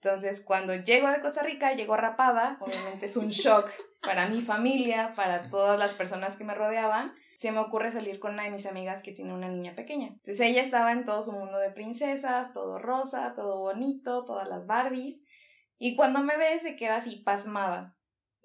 Entonces, 0.00 0.40
cuando 0.44 0.74
llego 0.74 1.10
de 1.10 1.20
Costa 1.20 1.42
Rica, 1.42 1.72
llego 1.72 1.96
rapada, 1.96 2.58
obviamente 2.60 3.06
es 3.06 3.16
un 3.16 3.28
shock 3.30 3.68
para 4.02 4.28
mi 4.28 4.40
familia, 4.40 5.12
para 5.14 5.48
todas 5.48 5.78
las 5.78 5.94
personas 5.94 6.36
que 6.36 6.44
me 6.44 6.54
rodeaban. 6.54 7.12
Se 7.34 7.52
me 7.52 7.58
ocurre 7.58 7.92
salir 7.92 8.18
con 8.18 8.32
una 8.34 8.44
de 8.44 8.50
mis 8.50 8.66
amigas 8.66 9.02
que 9.02 9.12
tiene 9.12 9.34
una 9.34 9.48
niña 9.48 9.74
pequeña. 9.74 10.08
Entonces 10.08 10.40
ella 10.40 10.62
estaba 10.62 10.92
en 10.92 11.04
todo 11.04 11.22
su 11.22 11.32
mundo 11.32 11.58
de 11.58 11.70
princesas, 11.70 12.54
todo 12.54 12.78
rosa, 12.78 13.34
todo 13.34 13.58
bonito, 13.58 14.24
todas 14.24 14.48
las 14.48 14.66
Barbies. 14.66 15.22
Y 15.78 15.96
cuando 15.96 16.20
me 16.20 16.36
ve 16.38 16.58
se 16.58 16.76
queda 16.76 16.96
así 16.96 17.16
pasmada. 17.24 17.96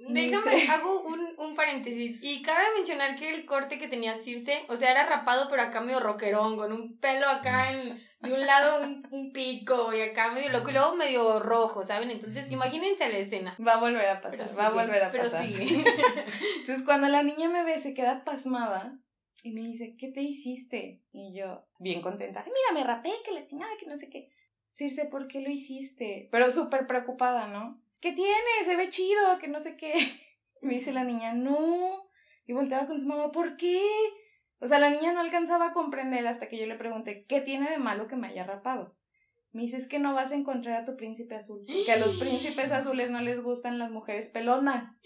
Déjame, 0.10 0.68
hago 0.70 1.04
un, 1.04 1.20
un 1.38 1.56
paréntesis. 1.56 2.20
Y 2.22 2.42
cabe 2.42 2.64
mencionar 2.76 3.16
que 3.16 3.34
el 3.34 3.46
corte 3.46 3.78
que 3.78 3.88
tenía 3.88 4.16
Circe, 4.16 4.66
o 4.68 4.76
sea, 4.76 4.92
era 4.92 5.06
rapado, 5.06 5.48
pero 5.50 5.62
acá 5.62 5.82
medio 5.82 6.00
rockerón, 6.00 6.58
con 6.58 6.72
un 6.72 6.98
pelo 7.00 7.28
acá 7.28 7.72
en, 7.72 7.98
de 8.22 8.34
un 8.34 8.46
lado 8.46 8.84
un, 8.86 9.08
un 9.12 9.32
pico 9.32 9.94
y 9.94 10.02
acá 10.02 10.32
medio 10.32 10.50
loco, 10.52 10.70
y 10.70 10.74
luego 10.74 10.96
medio 10.96 11.40
rojo, 11.40 11.84
¿saben? 11.84 12.12
Entonces, 12.12 12.52
imagínense 12.52 13.10
la 13.10 13.18
escena. 13.18 13.56
Va 13.66 13.74
a 13.74 13.80
volver 13.80 14.08
a 14.08 14.22
pasar, 14.22 14.46
Pero 14.48 14.58
va 14.58 14.68
a 14.68 14.72
volver 14.72 15.04
a 15.04 15.12
pero 15.12 15.24
pasar. 15.26 15.46
sigue. 15.46 15.66
Entonces 16.60 16.84
cuando 16.86 17.08
la 17.10 17.24
niña 17.24 17.50
me 17.50 17.64
ve 17.64 17.78
se 17.80 17.94
queda 17.94 18.24
pasmada 18.24 18.98
y 19.44 19.52
me 19.52 19.62
dice, 19.62 19.96
¿qué 19.98 20.10
te 20.12 20.22
hiciste? 20.22 21.02
Y 21.12 21.36
yo, 21.38 21.66
bien 21.80 22.02
contenta, 22.02 22.44
"Ay, 22.46 22.52
mira, 22.52 22.80
me 22.82 22.88
rapé, 22.88 23.12
que 23.26 23.32
la 23.32 23.46
chingada, 23.46 23.72
que 23.80 23.88
no 23.88 23.98
sé 23.98 24.10
qué. 24.10 24.30
Circe, 24.70 25.06
¿por 25.06 25.28
qué 25.28 25.42
lo 25.42 25.50
hiciste? 25.50 26.30
Pero 26.32 26.50
súper 26.52 26.88
preocupada, 26.88 27.48
¿no? 27.48 27.81
¿Qué 28.02 28.12
tiene? 28.14 28.66
Se 28.66 28.76
ve 28.76 28.90
chido, 28.90 29.38
que 29.40 29.48
no 29.48 29.60
sé 29.60 29.78
qué. 29.78 29.94
Me 30.62 30.74
dice 30.74 30.92
la 30.92 31.04
niña, 31.04 31.34
no. 31.34 32.10
Y 32.46 32.54
volteaba 32.54 32.88
con 32.88 33.00
su 33.00 33.08
mamá, 33.08 33.32
¿por 33.32 33.56
qué? 33.56 33.82
O 34.60 34.68
sea, 34.68 34.80
la 34.80 34.90
niña 34.90 35.14
no 35.14 35.22
alcanzaba 35.22 35.68
a 35.68 35.74
comprender 35.74 36.26
hasta 36.28 36.50
que 36.50 36.58
yo 36.58 36.66
le 36.66 36.76
pregunté, 36.76 37.26
¿qué 37.28 37.42
tiene 37.42 37.70
de 37.70 37.78
malo 37.78 38.08
que 38.08 38.16
me 38.16 38.28
haya 38.28 38.44
rapado? 38.44 38.96
Me 39.54 39.64
dice, 39.64 39.78
es 39.78 39.88
que 39.88 40.00
no 40.00 40.14
vas 40.14 40.32
a 40.32 40.36
encontrar 40.36 40.82
a 40.82 40.86
tu 40.86 40.98
príncipe 40.98 41.36
azul. 41.36 41.66
Que 41.86 41.92
a 41.92 41.98
los 41.98 42.16
príncipes 42.18 42.72
azules 42.72 43.12
no 43.12 43.22
les 43.22 43.42
gustan 43.42 43.80
las 43.80 43.92
mujeres 43.92 44.30
pelonas. 44.30 45.00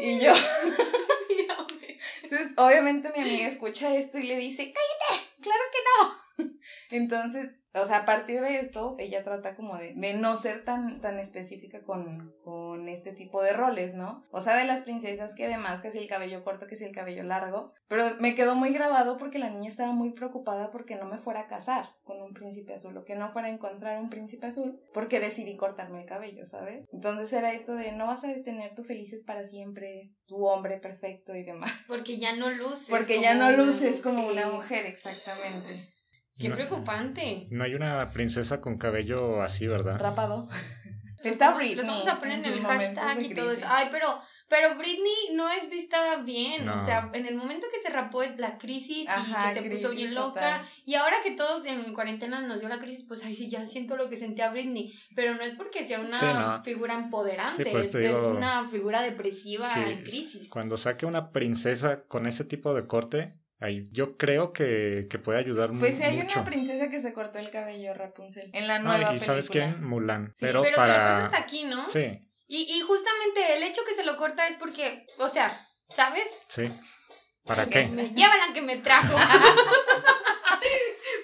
Y 0.00 0.18
yo, 0.24 0.32
entonces, 2.22 2.54
obviamente 2.56 3.12
mi 3.16 3.22
amiga 3.22 3.46
escucha 3.46 3.94
esto 3.94 4.18
y 4.18 4.24
le 4.24 4.36
dice, 4.36 4.72
cállate, 4.72 5.26
claro 5.40 5.62
que 5.72 5.78
no. 5.84 6.23
Entonces, 6.90 7.50
o 7.74 7.84
sea, 7.86 7.98
a 7.98 8.04
partir 8.04 8.40
de 8.40 8.60
esto, 8.60 8.94
ella 8.98 9.24
trata 9.24 9.56
como 9.56 9.76
de, 9.76 9.94
de 9.94 10.14
no 10.14 10.36
ser 10.36 10.64
tan, 10.64 11.00
tan 11.00 11.18
específica 11.18 11.82
con, 11.82 12.32
con 12.44 12.88
este 12.88 13.12
tipo 13.12 13.42
de 13.42 13.52
roles, 13.52 13.94
¿no? 13.94 14.24
O 14.30 14.40
sea, 14.40 14.56
de 14.56 14.64
las 14.64 14.82
princesas 14.82 15.34
que 15.34 15.46
además 15.46 15.80
que 15.80 15.90
si 15.90 15.98
el 15.98 16.06
cabello 16.06 16.44
corto, 16.44 16.68
que 16.68 16.76
si 16.76 16.84
el 16.84 16.94
cabello 16.94 17.24
largo. 17.24 17.72
Pero 17.88 18.04
me 18.20 18.34
quedó 18.34 18.54
muy 18.54 18.72
grabado 18.72 19.18
porque 19.18 19.40
la 19.40 19.50
niña 19.50 19.70
estaba 19.70 19.92
muy 19.92 20.12
preocupada 20.12 20.70
porque 20.70 20.94
no 20.94 21.06
me 21.06 21.18
fuera 21.18 21.40
a 21.40 21.46
casar 21.48 21.88
con 22.04 22.22
un 22.22 22.32
príncipe 22.32 22.74
azul 22.74 22.96
o 22.96 23.04
que 23.04 23.16
no 23.16 23.32
fuera 23.32 23.48
a 23.48 23.52
encontrar 23.52 24.00
un 24.00 24.08
príncipe 24.08 24.46
azul 24.46 24.80
porque 24.92 25.18
decidí 25.18 25.56
cortarme 25.56 26.02
el 26.02 26.06
cabello, 26.06 26.46
¿sabes? 26.46 26.86
Entonces 26.92 27.32
era 27.32 27.52
esto 27.52 27.74
de 27.74 27.92
no 27.92 28.06
vas 28.06 28.24
a 28.24 28.32
tener 28.42 28.74
tu 28.74 28.84
felices 28.84 29.24
para 29.24 29.44
siempre, 29.44 30.12
tu 30.26 30.46
hombre 30.46 30.78
perfecto 30.78 31.34
y 31.34 31.42
demás. 31.42 31.72
Porque 31.88 32.18
ya 32.18 32.36
no 32.36 32.50
luces. 32.50 32.88
Porque 32.88 33.20
ya 33.20 33.34
no 33.34 33.50
luces 33.50 34.00
como 34.00 34.28
una 34.28 34.46
mujer, 34.48 34.86
exactamente. 34.86 35.93
Qué 36.38 36.48
No- 36.48 36.54
preocupante. 36.56 37.46
No 37.50 37.64
hay 37.64 37.74
una 37.74 38.10
princesa 38.10 38.60
con 38.60 38.76
cabello 38.78 39.42
así, 39.42 39.66
¿verdad? 39.66 39.98
Rapado. 39.98 40.48
Está 41.22 41.54
Britney. 41.54 41.76
Los 41.76 41.86
vamos 41.86 42.08
a 42.08 42.18
poner 42.18 42.38
en, 42.40 42.44
el 42.44 42.60
hashtag 42.62 43.22
y 43.22 43.34
todo 43.34 43.50
eso. 43.50 43.64
Ay, 43.66 43.88
pero, 43.90 44.08
pero 44.48 44.76
Britney 44.76 45.34
no 45.34 45.48
es 45.48 45.70
vista 45.70 46.16
bien. 46.16 46.66
No. 46.66 46.74
O 46.74 46.78
sea, 46.84 47.08
en 47.14 47.24
el 47.24 47.34
momento 47.34 47.66
que 47.72 47.78
se 47.78 47.88
rapó 47.88 48.22
es 48.22 48.36
la 48.38 48.58
crisis 48.58 49.08
Ajá, 49.08 49.52
y 49.52 49.54
que 49.54 49.62
se 49.62 49.70
puso 49.86 49.94
bien 49.94 50.14
loca. 50.14 50.58
total. 50.58 50.62
Y 50.84 50.96
ahora 50.96 51.16
que 51.22 51.30
todos 51.30 51.64
en 51.64 51.94
cuarentena 51.94 52.42
nos 52.42 52.60
dio 52.60 52.68
la 52.68 52.78
crisis, 52.78 53.06
pues 53.08 53.24
ay 53.24 53.34
sí, 53.34 53.48
ya 53.48 53.64
siento 53.64 53.96
lo 53.96 54.10
que 54.10 54.18
sentía 54.18 54.50
Britney. 54.50 54.92
Pero 55.16 55.34
no 55.34 55.40
es 55.42 55.54
porque 55.54 55.86
sea 55.86 56.00
una 56.00 56.18
Sí, 56.18 56.26
no. 56.26 56.62
figura 56.62 56.92
empoderante, 56.94 57.64
Sí, 57.64 57.70
pues 57.70 57.86
es, 57.86 57.92
te 57.92 58.04
es 58.04 58.10
digo- 58.10 58.28
una 58.32 58.68
figura 58.68 59.00
depresiva 59.00 59.72
Sí, 59.72 59.80
en 59.80 60.02
crisis. 60.02 60.50
Cuando 60.50 60.76
saque 60.76 61.06
una 61.06 61.30
princesa 61.30 62.02
con 62.04 62.26
ese 62.26 62.44
tipo 62.44 62.74
de 62.74 62.86
corte, 62.86 63.34
ahí 63.64 63.88
yo 63.90 64.16
creo 64.16 64.52
que, 64.52 65.06
que 65.10 65.18
puede 65.18 65.38
ayudar 65.38 65.72
mu- 65.72 65.80
Pues 65.80 65.96
sí, 65.96 66.02
hay 66.04 66.16
mucho. 66.16 66.40
una 66.40 66.44
princesa 66.48 66.88
que 66.88 67.00
se 67.00 67.12
cortó 67.12 67.38
el 67.38 67.50
cabello 67.50 67.94
Rapunzel. 67.94 68.50
En 68.52 68.66
la 68.68 68.78
nueva 68.78 69.14
y 69.14 69.18
sabes 69.18 69.48
quién? 69.50 69.82
Mulan. 69.84 70.30
Sí, 70.34 70.46
pero, 70.46 70.62
Pero 70.62 70.76
se 70.76 70.82
lo 70.82 70.86
corta 70.86 71.02
para... 71.04 71.24
hasta 71.24 71.38
aquí, 71.38 71.64
¿no? 71.64 71.88
Sí, 71.88 72.20
Y, 72.46 72.72
y 72.76 72.80
justamente 72.82 73.56
el 73.56 73.62
hecho 73.62 73.82
que 73.88 73.94
se 73.94 74.04
lo 74.04 74.16
corta 74.16 74.46
es 74.48 74.56
porque, 74.56 75.06
o 75.18 75.28
sea, 75.28 75.48
¿sabes? 75.88 76.28
sí. 76.48 76.68
¿Para 77.44 77.66
qué? 77.66 77.86
Me 77.86 78.08
llevan 78.10 78.40
a 78.40 78.52
que 78.52 78.62
me 78.62 78.76
trajo. 78.78 79.16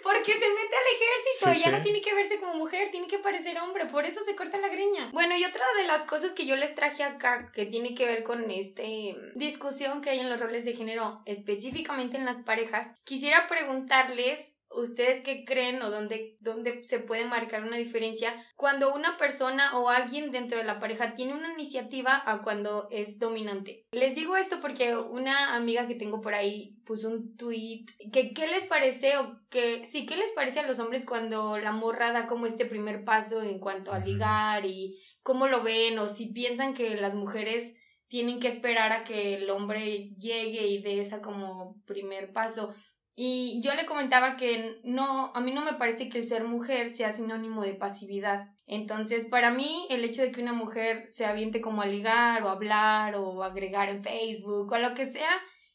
Porque 0.03 0.33
se 0.33 0.39
mete 0.39 0.77
al 0.77 0.95
ejército 0.95 1.55
Sí, 1.55 1.61
ya 1.61 1.66
sí. 1.66 1.71
no 1.71 1.83
tiene 1.83 2.01
que 2.01 2.14
verse 2.14 2.39
como 2.39 2.55
mujer, 2.55 2.91
tiene 2.91 3.07
que 3.07 3.18
parecer 3.18 3.59
hombre, 3.59 3.87
por 3.87 4.05
eso 4.05 4.23
se 4.25 4.35
corta 4.35 4.59
la 4.59 4.68
greña. 4.68 5.09
Bueno, 5.12 5.37
y 5.37 5.45
otra 5.45 5.64
de 5.79 5.87
las 5.87 6.03
cosas 6.03 6.33
que 6.33 6.47
yo 6.47 6.57
les 6.57 6.75
traje 6.75 7.03
acá, 7.05 7.51
que 7.55 7.64
tiene 7.66 7.95
que 7.95 8.05
ver 8.07 8.23
con 8.23 8.51
este 8.51 9.14
discusión 9.37 10.03
que 10.03 10.11
hay 10.11 10.21
en 10.21 10.29
los 10.29 10.41
roles 10.41 10.64
de 10.64 10.75
género, 10.75 11.23
específicamente 11.27 12.16
en 12.16 12.27
las 12.27 12.39
parejas, 12.39 12.89
quisiera 13.05 13.47
preguntarles 13.49 14.49
¿Ustedes 14.73 15.23
qué 15.25 15.45
creen 15.45 15.83
o 15.83 15.91
dónde, 15.91 16.37
dónde 16.41 16.85
se 16.85 17.01
puede 17.01 17.25
marcar 17.25 17.64
una 17.64 17.77
diferencia 17.77 18.35
cuando 18.55 18.95
una 18.95 19.18
persona 19.18 19.79
o 19.79 19.89
alguien 19.89 20.31
dentro 20.31 20.59
de 20.59 20.64
la 20.64 20.79
pareja 20.79 21.14
tiene 21.16 21.35
una 21.35 21.53
iniciativa 21.53 22.23
a 22.25 22.41
cuando 22.41 22.89
es 22.91 23.18
dominante? 23.18 23.85
Les 23.91 24.14
digo 24.14 24.37
esto 24.37 24.59
porque 24.61 24.97
una 24.97 25.57
amiga 25.57 25.89
que 25.89 25.97
tengo 25.97 26.21
por 26.21 26.35
ahí 26.35 26.77
puso 26.85 27.09
un 27.09 27.37
tweet 27.37 27.85
que 28.12 28.33
qué 28.33 28.47
les 28.47 28.66
parece 28.66 29.16
o 29.18 29.41
que 29.51 29.85
sí, 29.85 30.07
qué 30.07 30.16
les 30.16 30.31
parece 30.31 30.61
a 30.61 30.66
los 30.66 30.79
hombres 30.79 31.05
cuando 31.05 31.59
la 31.59 31.73
morra 31.73 32.12
da 32.12 32.27
como 32.27 32.47
este 32.47 32.64
primer 32.64 33.05
paso 33.05 33.43
en 33.43 33.59
cuanto 33.59 33.93
a 33.93 33.99
ligar 33.99 34.64
y 34.64 35.01
cómo 35.23 35.49
lo 35.49 35.62
ven 35.64 35.99
o 35.99 36.09
si 36.09 36.33
piensan 36.33 36.75
que 36.75 36.95
las 36.97 37.14
mujeres 37.14 37.75
tienen 38.11 38.41
que 38.41 38.49
esperar 38.49 38.93
a 38.93 39.05
que 39.05 39.35
el 39.35 39.51
hombre 39.51 40.11
llegue 40.18 40.66
y 40.66 40.83
dé 40.83 41.01
esa 41.01 41.21
como 41.21 41.81
primer 41.87 42.33
paso. 42.33 42.75
Y 43.23 43.61
yo 43.61 43.75
le 43.75 43.85
comentaba 43.85 44.39
que 44.39 44.81
no, 44.83 45.31
a 45.35 45.43
mí 45.43 45.53
no 45.53 45.62
me 45.62 45.75
parece 45.75 46.09
que 46.09 46.16
el 46.16 46.25
ser 46.25 46.45
mujer 46.45 46.89
sea 46.89 47.12
sinónimo 47.12 47.62
de 47.62 47.75
pasividad. 47.75 48.49
Entonces, 48.66 49.27
para 49.27 49.51
mí, 49.51 49.87
el 49.91 50.05
hecho 50.05 50.23
de 50.23 50.33
que 50.33 50.41
una 50.41 50.55
mujer 50.55 51.07
se 51.07 51.27
aviente 51.27 51.61
como 51.61 51.83
a 51.83 51.87
ligar 51.87 52.43
o 52.43 52.49
hablar 52.49 53.16
o 53.16 53.45
agregar 53.45 53.91
en 53.91 54.03
Facebook 54.03 54.73
o 54.73 54.79
lo 54.79 54.95
que 54.95 55.05
sea, 55.05 55.29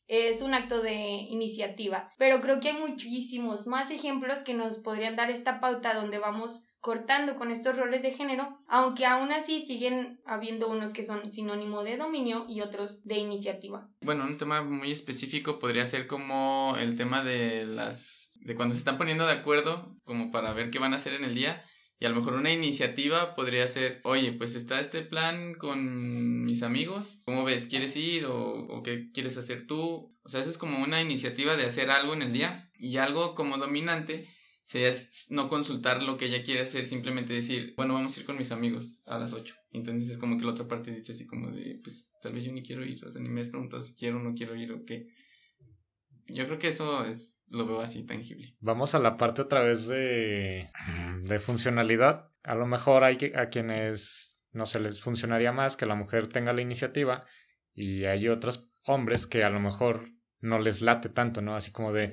es 0.07 0.41
un 0.41 0.55
acto 0.55 0.81
de 0.81 0.95
iniciativa. 0.95 2.11
Pero 2.17 2.41
creo 2.41 2.59
que 2.59 2.69
hay 2.69 2.79
muchísimos 2.79 3.67
más 3.67 3.91
ejemplos 3.91 4.39
que 4.39 4.55
nos 4.55 4.79
podrían 4.79 5.15
dar 5.15 5.29
esta 5.29 5.59
pauta 5.59 5.93
donde 5.93 6.17
vamos 6.17 6.65
cortando 6.85 7.35
con 7.35 7.49
estos 7.49 7.77
roles 7.77 8.03
de 8.03 8.11
género, 8.11 8.59
aunque 8.67 9.07
aún 9.07 9.31
así 9.31 9.65
siguen 9.65 10.21
habiendo 10.23 10.69
unos 10.69 10.93
que 10.93 11.03
son 11.03 11.33
sinónimo 11.33 11.83
de 11.83 11.97
dominio 11.97 12.45
y 12.47 12.61
otros 12.61 13.03
de 13.05 13.17
iniciativa. 13.17 13.89
Bueno, 14.01 14.23
un 14.23 14.37
tema 14.37 14.61
muy 14.61 14.91
específico 14.91 15.57
podría 15.57 15.87
ser 15.87 16.05
como 16.05 16.75
el 16.79 16.95
tema 16.95 17.23
de 17.23 17.65
las 17.65 18.33
de 18.41 18.53
cuando 18.53 18.75
se 18.75 18.79
están 18.79 18.99
poniendo 18.99 19.25
de 19.25 19.33
acuerdo 19.33 19.97
como 20.03 20.29
para 20.29 20.53
ver 20.53 20.69
qué 20.69 20.77
van 20.77 20.93
a 20.93 20.97
hacer 20.97 21.13
en 21.15 21.23
el 21.23 21.33
día 21.33 21.63
y 21.97 22.05
a 22.05 22.09
lo 22.09 22.17
mejor 22.17 22.33
una 22.33 22.53
iniciativa 22.53 23.33
podría 23.33 23.67
ser, 23.67 23.99
oye, 24.03 24.33
pues 24.33 24.53
está 24.53 24.79
este 24.79 25.01
plan 25.01 25.55
con 25.55 26.45
mis 26.45 26.61
amigos, 26.61 27.23
¿cómo 27.25 27.45
ves? 27.45 27.65
¿Quieres 27.65 27.97
ir 27.97 28.25
o, 28.25 28.37
o, 28.37 28.83
qué 28.83 29.09
quieres 29.11 29.39
hacer 29.39 29.65
tú? 29.65 30.15
O 30.23 30.29
sea, 30.29 30.41
eso 30.41 30.51
es 30.51 30.59
como 30.59 30.83
una 30.83 31.01
iniciativa 31.01 31.55
de 31.55 31.65
hacer 31.65 31.89
algo 31.89 32.13
en 32.13 32.21
el 32.21 32.31
día 32.31 32.69
y 32.77 32.97
algo 32.97 33.33
como 33.33 33.57
dominante 33.57 34.29
sería 34.65 34.91
no 35.29 35.47
consultar 35.47 36.01
lo 36.01 36.17
que 36.17 36.25
ella 36.25 36.43
quiere 36.43 36.61
hacer, 36.61 36.87
simplemente 36.87 37.33
decir, 37.33 37.75
bueno, 37.77 37.93
vamos 37.93 38.17
a 38.17 38.19
ir 38.19 38.25
con 38.25 38.37
mis 38.37 38.51
amigos 38.51 39.03
a 39.05 39.19
las 39.19 39.33
8. 39.33 39.55
Entonces 39.71 40.09
es 40.09 40.17
como 40.17 40.37
que 40.37 40.43
la 40.43 40.51
otra 40.51 40.67
parte 40.67 40.91
dice 40.91 41.11
así 41.11 41.27
como 41.27 41.51
de, 41.51 41.79
pues 41.83 42.11
tal 42.19 42.33
vez 42.33 42.43
yo 42.43 42.51
ni 42.51 42.63
quiero 42.63 42.83
ir, 42.83 43.05
o 43.05 43.09
sea, 43.09 43.21
ni 43.21 43.29
me 43.29 43.41
has 43.41 43.49
preguntado 43.49 43.83
si 43.83 43.93
quiero 43.93 44.17
o 44.17 44.23
no 44.23 44.33
quiero 44.33 44.55
ir 44.55 44.71
o 44.71 44.83
qué. 44.83 45.07
Yo 46.27 46.47
creo 46.47 46.57
que 46.57 46.69
eso 46.69 47.05
es, 47.05 47.43
lo 47.47 47.67
veo 47.67 47.79
así 47.79 48.07
tangible. 48.07 48.55
Vamos 48.59 48.95
a 48.95 48.99
la 48.99 49.17
parte 49.17 49.43
otra 49.43 49.61
vez 49.61 49.87
de, 49.87 50.67
de 51.21 51.39
funcionalidad. 51.39 52.31
A 52.41 52.55
lo 52.55 52.65
mejor 52.65 53.03
hay 53.03 53.17
a 53.35 53.49
quienes 53.49 54.41
no 54.51 54.65
se 54.65 54.79
les 54.79 54.99
funcionaría 54.99 55.51
más 55.51 55.75
que 55.75 55.85
la 55.85 55.93
mujer 55.93 56.27
tenga 56.27 56.53
la 56.53 56.61
iniciativa 56.61 57.23
y 57.75 58.05
hay 58.05 58.29
otros 58.29 58.71
hombres 58.87 59.27
que 59.27 59.43
a 59.43 59.51
lo 59.51 59.59
mejor 59.59 60.09
no 60.39 60.57
les 60.57 60.81
late 60.81 61.09
tanto, 61.09 61.41
¿no? 61.43 61.55
Así 61.55 61.71
como 61.71 61.93
de, 61.93 62.11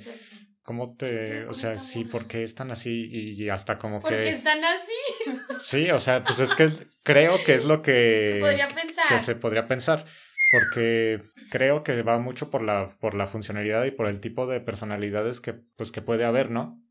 ¿cómo 0.62 0.96
te, 0.96 1.44
o 1.46 1.54
sea, 1.54 1.78
sí, 1.78 2.04
¿por 2.04 2.26
qué 2.26 2.42
están 2.42 2.70
así? 2.70 3.08
Y, 3.10 3.48
hasta 3.48 3.78
como 3.78 4.00
que... 4.00 4.14
¿Por 4.14 4.22
qué 4.22 4.30
están 4.30 4.64
así? 4.64 4.92
Sí, 5.64 5.90
o 5.92 6.00
sea, 6.00 6.24
pues 6.24 6.40
es 6.40 6.54
que 6.54 6.68
creo 7.04 7.36
que 7.44 7.54
es 7.54 7.64
lo 7.64 7.82
que... 7.82 8.32
Se 8.34 8.40
podría 8.40 8.68
pensar. 8.68 9.06
Que 9.08 9.20
se 9.20 9.34
podría 9.36 9.68
pensar 9.68 10.04
porque 10.52 11.22
creo 11.50 11.82
que 11.82 12.02
va 12.02 12.18
mucho 12.18 12.50
por 12.50 12.62
la, 12.62 12.88
por 13.00 13.14
la 13.14 13.26
funcionalidad 13.26 13.84
y 13.84 13.90
por 13.90 14.06
el 14.06 14.20
tipo 14.20 14.46
de 14.46 14.60
personalidades 14.60 15.40
que, 15.40 15.54
pues, 15.54 15.92
que 15.92 16.02
puede 16.02 16.24
haber, 16.24 16.50
¿no? 16.50 16.82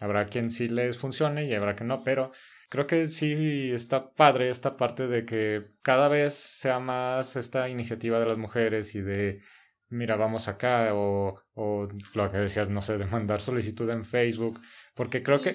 Habrá 0.00 0.24
quien 0.24 0.50
sí 0.50 0.68
les 0.68 0.96
funcione 0.96 1.44
y 1.44 1.52
habrá 1.52 1.76
quien 1.76 1.88
no, 1.88 2.02
pero 2.02 2.32
creo 2.70 2.86
que 2.86 3.08
sí 3.08 3.70
está 3.74 4.12
padre 4.12 4.48
esta 4.48 4.78
parte 4.78 5.06
de 5.06 5.26
que 5.26 5.66
cada 5.82 6.08
vez 6.08 6.34
sea 6.34 6.78
más 6.78 7.36
esta 7.36 7.68
iniciativa 7.68 8.18
de 8.18 8.26
las 8.26 8.38
mujeres 8.38 8.94
y 8.94 9.02
de 9.02 9.42
mira, 9.90 10.16
vamos 10.16 10.48
acá, 10.48 10.94
o, 10.94 11.42
o 11.54 11.88
lo 12.14 12.30
que 12.30 12.38
decías, 12.38 12.70
no 12.70 12.80
sé, 12.80 12.96
de 12.96 13.06
mandar 13.06 13.42
solicitud 13.42 13.90
en 13.90 14.04
Facebook, 14.04 14.60
porque 14.94 15.22
creo 15.22 15.42
que 15.42 15.54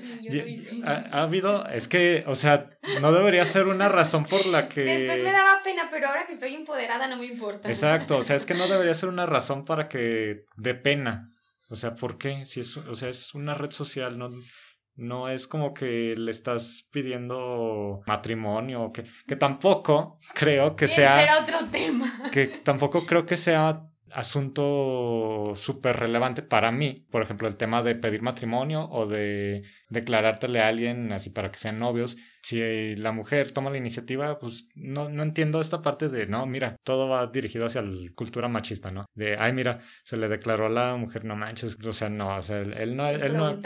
ha, 0.85 1.21
habido, 1.21 1.67
es 1.67 1.87
que, 1.87 2.23
o 2.27 2.35
sea, 2.35 2.69
no 3.01 3.11
debería 3.11 3.45
ser 3.45 3.67
una 3.67 3.89
razón 3.89 4.25
por 4.25 4.45
la 4.45 4.67
que... 4.67 4.83
Después 4.83 5.23
me 5.23 5.31
daba 5.31 5.63
pena, 5.63 5.87
pero 5.89 6.07
ahora 6.07 6.25
que 6.25 6.33
estoy 6.33 6.53
empoderada 6.53 7.07
no 7.07 7.17
me 7.17 7.25
importa. 7.25 7.67
Exacto, 7.67 8.17
o 8.17 8.21
sea, 8.21 8.35
es 8.35 8.45
que 8.45 8.53
no 8.53 8.67
debería 8.67 8.93
ser 8.93 9.09
una 9.09 9.25
razón 9.25 9.65
para 9.65 9.87
que 9.87 10.43
de 10.57 10.75
pena. 10.75 11.31
O 11.69 11.75
sea, 11.75 11.95
¿por 11.95 12.17
qué? 12.17 12.45
Si 12.45 12.59
es, 12.59 12.77
o 12.77 12.93
sea, 12.93 13.09
es 13.09 13.33
una 13.33 13.53
red 13.53 13.71
social, 13.71 14.19
no, 14.19 14.29
no 14.95 15.29
es 15.29 15.47
como 15.47 15.73
que 15.73 16.13
le 16.17 16.29
estás 16.29 16.89
pidiendo 16.91 18.01
matrimonio, 18.05 18.91
que, 18.93 19.03
que 19.27 19.35
tampoco 19.35 20.19
creo 20.33 20.75
que 20.75 20.87
sea... 20.87 21.23
Era 21.23 21.39
otro 21.41 21.59
tema. 21.71 22.29
Que 22.31 22.47
tampoco 22.47 23.05
creo 23.05 23.25
que 23.25 23.37
sea 23.37 23.81
asunto 24.15 25.51
súper 25.55 25.97
relevante 25.97 26.41
para 26.41 26.71
mí, 26.71 27.05
por 27.11 27.21
ejemplo, 27.21 27.47
el 27.49 27.57
tema 27.57 27.83
de 27.83 27.95
pedir 27.95 28.21
matrimonio 28.21 28.87
o 28.89 29.05
de 29.05 29.63
declarártele 29.89 30.61
a 30.61 30.69
alguien 30.69 31.11
así 31.11 31.31
para 31.31 31.51
que 31.51 31.59
sean 31.59 31.79
novios, 31.79 32.17
si 32.45 32.95
la 32.95 33.11
mujer 33.11 33.51
toma 33.51 33.71
la 33.71 33.77
iniciativa, 33.77 34.37
pues 34.37 34.69
no, 34.75 35.09
no 35.09 35.23
entiendo 35.23 35.59
esta 35.59 35.81
parte 35.81 36.09
de, 36.09 36.27
no, 36.27 36.45
mira, 36.45 36.75
todo 36.83 37.09
va 37.09 37.25
dirigido 37.25 37.65
hacia 37.65 37.81
la 37.81 38.11
cultura 38.13 38.47
machista, 38.47 38.91
¿no? 38.91 39.05
De, 39.15 39.35
ay, 39.35 39.51
mira, 39.51 39.79
se 40.03 40.15
le 40.15 40.27
declaró 40.27 40.67
a 40.67 40.69
la 40.69 40.95
mujer, 40.95 41.25
no 41.25 41.35
manches, 41.35 41.75
o 41.83 41.91
sea, 41.91 42.07
no, 42.07 42.37
o 42.37 42.41
sea, 42.43 42.59
él 42.59 42.95
no, 42.95 43.07
él 43.09 43.35
no, 43.35 43.59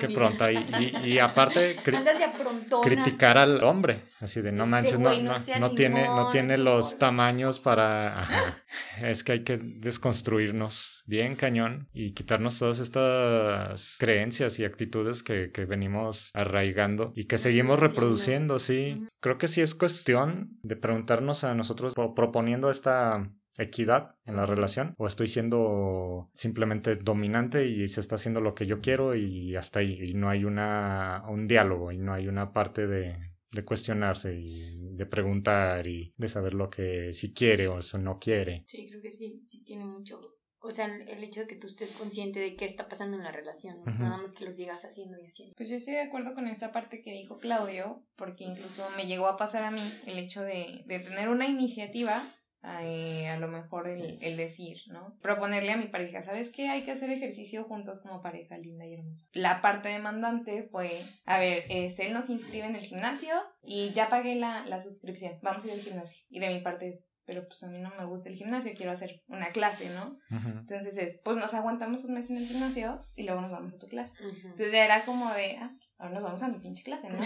que, 0.00 0.08
pronta, 0.08 0.50
y, 0.50 0.94
y, 1.04 1.18
aparte, 1.18 1.76
criticar 2.82 3.36
al 3.36 3.62
hombre, 3.62 4.00
así 4.20 4.40
de, 4.40 4.50
no 4.50 4.62
este 4.62 4.70
manches, 4.70 4.98
no, 4.98 5.12
no, 5.20 5.34
no, 5.60 5.70
tiene, 5.72 6.06
no 6.06 6.30
tiene 6.30 6.56
los 6.56 6.98
tamaños 6.98 7.60
para, 7.60 8.22
ajá, 8.22 8.64
es 9.02 9.24
que 9.24 9.32
hay 9.32 9.44
que 9.44 9.58
desconstruirnos 9.80 11.02
bien 11.06 11.36
cañón 11.36 11.88
y 11.92 12.12
quitarnos 12.12 12.58
todas 12.58 12.78
estas 12.78 13.96
creencias 13.98 14.58
y 14.58 14.64
actitudes 14.64 15.22
que, 15.22 15.50
que 15.52 15.64
venimos 15.64 16.30
arraigando 16.34 17.12
y 17.14 17.24
que 17.24 17.38
seguimos 17.38 17.80
reproduciendo, 17.80 18.58
sí. 18.58 19.06
Creo 19.20 19.38
que 19.38 19.48
sí 19.48 19.60
es 19.60 19.74
cuestión 19.74 20.58
de 20.62 20.76
preguntarnos 20.76 21.44
a 21.44 21.54
nosotros 21.54 21.94
proponiendo 22.14 22.70
esta 22.70 23.30
equidad 23.58 24.16
en 24.26 24.36
la 24.36 24.46
relación 24.46 24.94
o 24.98 25.06
estoy 25.06 25.28
siendo 25.28 26.26
simplemente 26.34 26.96
dominante 26.96 27.66
y 27.66 27.88
se 27.88 28.00
está 28.00 28.16
haciendo 28.16 28.40
lo 28.40 28.54
que 28.54 28.66
yo 28.66 28.80
quiero 28.80 29.14
y 29.14 29.56
hasta 29.56 29.80
ahí 29.80 29.98
y 30.02 30.14
no 30.14 30.28
hay 30.28 30.44
una 30.44 31.24
un 31.28 31.48
diálogo 31.48 31.92
y 31.92 31.98
no 31.98 32.12
hay 32.12 32.28
una 32.28 32.52
parte 32.52 32.86
de, 32.86 33.16
de 33.52 33.64
cuestionarse 33.64 34.38
y 34.38 34.94
de 34.94 35.06
preguntar 35.06 35.86
y 35.86 36.12
de 36.16 36.28
saber 36.28 36.54
lo 36.54 36.68
que 36.68 37.12
si 37.12 37.32
quiere 37.32 37.68
o 37.68 37.80
si 37.82 37.98
no 37.98 38.18
quiere. 38.18 38.64
Sí, 38.66 38.88
creo 38.88 39.02
que 39.02 39.12
sí, 39.12 39.44
sí 39.46 39.62
tiene 39.64 39.84
mucho 39.84 40.36
o 40.66 40.72
sea, 40.72 40.86
el 40.86 41.22
hecho 41.22 41.40
de 41.40 41.46
que 41.46 41.56
tú 41.56 41.68
estés 41.68 41.92
consciente 41.92 42.40
de 42.40 42.56
qué 42.56 42.64
está 42.64 42.88
pasando 42.88 43.16
en 43.16 43.22
la 43.22 43.30
relación, 43.30 43.82
nada 43.84 44.16
más 44.16 44.32
que 44.32 44.44
lo 44.44 44.52
sigas 44.52 44.84
haciendo 44.84 45.16
y 45.18 45.26
haciendo. 45.26 45.54
Pues 45.56 45.68
yo 45.68 45.76
estoy 45.76 45.94
de 45.94 46.00
acuerdo 46.00 46.34
con 46.34 46.48
esta 46.48 46.72
parte 46.72 47.02
que 47.02 47.12
dijo 47.12 47.38
Claudio, 47.38 48.02
porque 48.16 48.44
incluso 48.44 48.84
me 48.96 49.06
llegó 49.06 49.28
a 49.28 49.36
pasar 49.36 49.62
a 49.62 49.70
mí 49.70 49.82
el 50.06 50.18
hecho 50.18 50.42
de, 50.42 50.82
de 50.86 50.98
tener 50.98 51.28
una 51.28 51.46
iniciativa, 51.46 52.28
eh, 52.68 53.28
a 53.28 53.38
lo 53.38 53.48
mejor 53.48 53.88
el, 53.88 54.18
el, 54.20 54.36
decir, 54.36 54.78
¿no? 54.88 55.16
Proponerle 55.22 55.72
a 55.72 55.76
mi 55.76 55.86
pareja, 55.86 56.22
¿sabes 56.22 56.50
qué? 56.50 56.68
Hay 56.68 56.84
que 56.84 56.92
hacer 56.92 57.10
ejercicio 57.10 57.64
juntos 57.64 58.02
como 58.02 58.20
pareja 58.20 58.58
linda 58.58 58.84
y 58.86 58.94
hermosa. 58.94 59.28
La 59.34 59.60
parte 59.60 59.88
demandante 59.88 60.68
fue, 60.70 61.00
a 61.26 61.38
ver, 61.38 61.64
este, 61.68 62.06
él 62.06 62.12
nos 62.12 62.28
inscribe 62.28 62.66
en 62.66 62.74
el 62.74 62.84
gimnasio 62.84 63.34
y 63.62 63.92
ya 63.92 64.08
pagué 64.08 64.34
la, 64.34 64.66
la 64.66 64.80
suscripción, 64.80 65.38
vamos 65.42 65.64
a 65.64 65.68
ir 65.68 65.74
al 65.74 65.80
gimnasio. 65.80 66.24
Y 66.28 66.40
de 66.40 66.48
mi 66.48 66.60
parte 66.60 66.88
es, 66.88 67.08
pero 67.24 67.46
pues 67.46 67.62
a 67.62 67.68
mí 67.68 67.78
no 67.78 67.92
me 67.96 68.04
gusta 68.04 68.30
el 68.30 68.36
gimnasio, 68.36 68.72
quiero 68.76 68.92
hacer 68.92 69.22
una 69.28 69.50
clase, 69.50 69.90
¿no? 69.90 70.18
Entonces 70.30 70.96
es, 70.98 71.20
pues 71.24 71.36
nos 71.36 71.54
aguantamos 71.54 72.04
un 72.04 72.14
mes 72.14 72.30
en 72.30 72.38
el 72.38 72.46
gimnasio 72.46 73.06
y 73.14 73.24
luego 73.24 73.40
nos 73.40 73.50
vamos 73.50 73.74
a 73.74 73.78
tu 73.78 73.86
clase. 73.86 74.22
Entonces 74.24 74.72
ya 74.72 74.84
era 74.84 75.04
como 75.04 75.32
de, 75.32 75.56
ah, 75.58 75.76
ahora 75.98 76.14
nos 76.14 76.24
vamos 76.24 76.42
a 76.42 76.48
mi 76.48 76.58
pinche 76.58 76.82
clase, 76.82 77.08
¿no? 77.08 77.18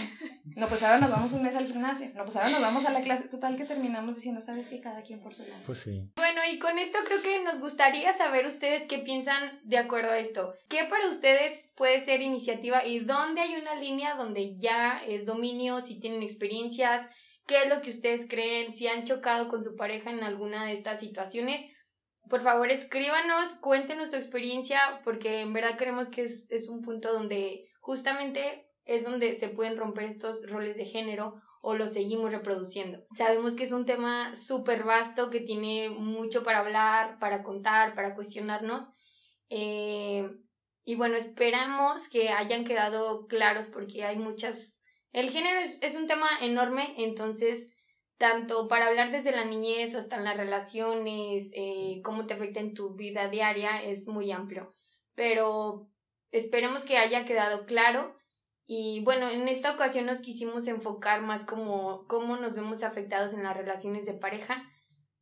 no, 0.55 0.67
pues 0.67 0.81
ahora 0.83 0.99
nos 0.99 1.11
vamos 1.11 1.33
un 1.33 1.43
mes 1.43 1.55
al 1.55 1.65
gimnasio, 1.65 2.11
no, 2.15 2.23
pues 2.23 2.35
ahora 2.37 2.49
nos 2.49 2.61
vamos 2.61 2.85
a 2.85 2.91
la 2.91 3.01
clase, 3.01 3.27
total 3.27 3.57
que 3.57 3.65
terminamos 3.65 4.15
diciendo, 4.15 4.41
¿sabes 4.41 4.67
qué? 4.67 4.79
Cada 4.79 5.01
quien 5.01 5.19
por 5.19 5.33
su 5.33 5.43
lado. 5.43 5.61
Pues 5.65 5.79
sí. 5.79 6.11
Bueno, 6.15 6.41
y 6.51 6.59
con 6.59 6.79
esto 6.79 6.99
creo 7.05 7.21
que 7.21 7.43
nos 7.43 7.59
gustaría 7.59 8.13
saber 8.13 8.45
ustedes 8.45 8.83
qué 8.87 8.99
piensan 8.99 9.59
de 9.63 9.77
acuerdo 9.77 10.11
a 10.11 10.17
esto. 10.17 10.53
¿Qué 10.69 10.85
para 10.89 11.07
ustedes 11.09 11.71
puede 11.75 11.99
ser 11.99 12.21
iniciativa 12.21 12.85
y 12.85 12.99
dónde 12.99 13.41
hay 13.41 13.55
una 13.55 13.75
línea 13.75 14.15
donde 14.15 14.55
ya 14.55 15.01
es 15.07 15.25
dominio, 15.25 15.81
si 15.81 15.99
tienen 15.99 16.23
experiencias? 16.23 17.07
qué 17.47 17.63
es 17.63 17.69
lo 17.69 17.81
que 17.81 17.89
ustedes 17.89 18.27
creen, 18.29 18.73
si 18.73 18.87
han 18.87 19.03
chocado 19.03 19.49
con 19.49 19.63
su 19.63 19.75
pareja 19.75 20.09
en 20.09 20.23
alguna 20.23 20.65
de 20.65 20.73
estas 20.73 21.01
situaciones. 21.01 21.61
Por 22.29 22.41
favor, 22.41 22.69
escríbanos, 22.69 23.55
cuéntenos 23.55 24.11
su 24.11 24.15
experiencia, 24.15 24.79
porque 25.03 25.41
en 25.41 25.51
verdad 25.51 25.77
creemos 25.77 26.09
que 26.09 26.21
es, 26.21 26.47
es 26.49 26.69
un 26.69 26.81
punto 26.81 27.11
donde 27.11 27.67
justamente 27.81 28.71
es 28.85 29.03
donde 29.03 29.35
se 29.35 29.49
pueden 29.49 29.77
romper 29.77 30.05
estos 30.05 30.49
roles 30.49 30.77
de 30.77 30.85
género 30.85 31.33
o 31.61 31.75
los 31.75 31.91
seguimos 31.91 32.31
reproduciendo. 32.31 33.05
Sabemos 33.15 33.55
que 33.55 33.65
es 33.65 33.73
un 33.73 33.85
tema 33.85 34.33
súper 34.35 34.83
vasto 34.83 35.29
que 35.29 35.41
tiene 35.41 35.89
mucho 35.89 36.43
para 36.43 36.59
hablar, 36.59 37.19
para 37.19 37.43
contar, 37.43 37.93
para 37.93 38.15
cuestionarnos. 38.15 38.83
Eh, 39.49 40.27
y 40.85 40.95
bueno, 40.95 41.17
esperamos 41.17 42.07
que 42.07 42.29
hayan 42.29 42.63
quedado 42.63 43.27
claros 43.27 43.67
porque 43.67 44.05
hay 44.05 44.15
muchas 44.15 44.81
el 45.13 45.29
género 45.29 45.59
es, 45.59 45.95
un 45.95 46.07
tema 46.07 46.29
enorme, 46.41 46.93
entonces, 46.97 47.75
tanto 48.17 48.67
para 48.69 48.87
hablar 48.87 49.11
desde 49.11 49.31
la 49.31 49.43
niñez 49.43 49.93
hasta 49.93 50.15
en 50.15 50.23
las 50.23 50.37
relaciones, 50.37 51.51
eh, 51.53 52.01
cómo 52.03 52.25
te 52.25 52.33
afecta 52.33 52.61
en 52.61 52.73
tu 52.73 52.95
vida 52.95 53.27
diaria, 53.27 53.83
es 53.83 54.07
muy 54.07 54.31
amplio. 54.31 54.73
Pero 55.13 55.89
esperemos 56.31 56.83
que 56.85 56.97
haya 56.97 57.25
quedado 57.25 57.65
claro. 57.65 58.15
Y 58.65 59.01
bueno, 59.03 59.29
en 59.29 59.47
esta 59.47 59.73
ocasión 59.73 60.05
nos 60.05 60.21
quisimos 60.21 60.67
enfocar 60.67 61.21
más 61.21 61.45
como 61.45 62.05
cómo 62.07 62.37
nos 62.37 62.53
vemos 62.53 62.83
afectados 62.83 63.33
en 63.33 63.43
las 63.43 63.57
relaciones 63.57 64.05
de 64.05 64.13
pareja, 64.13 64.63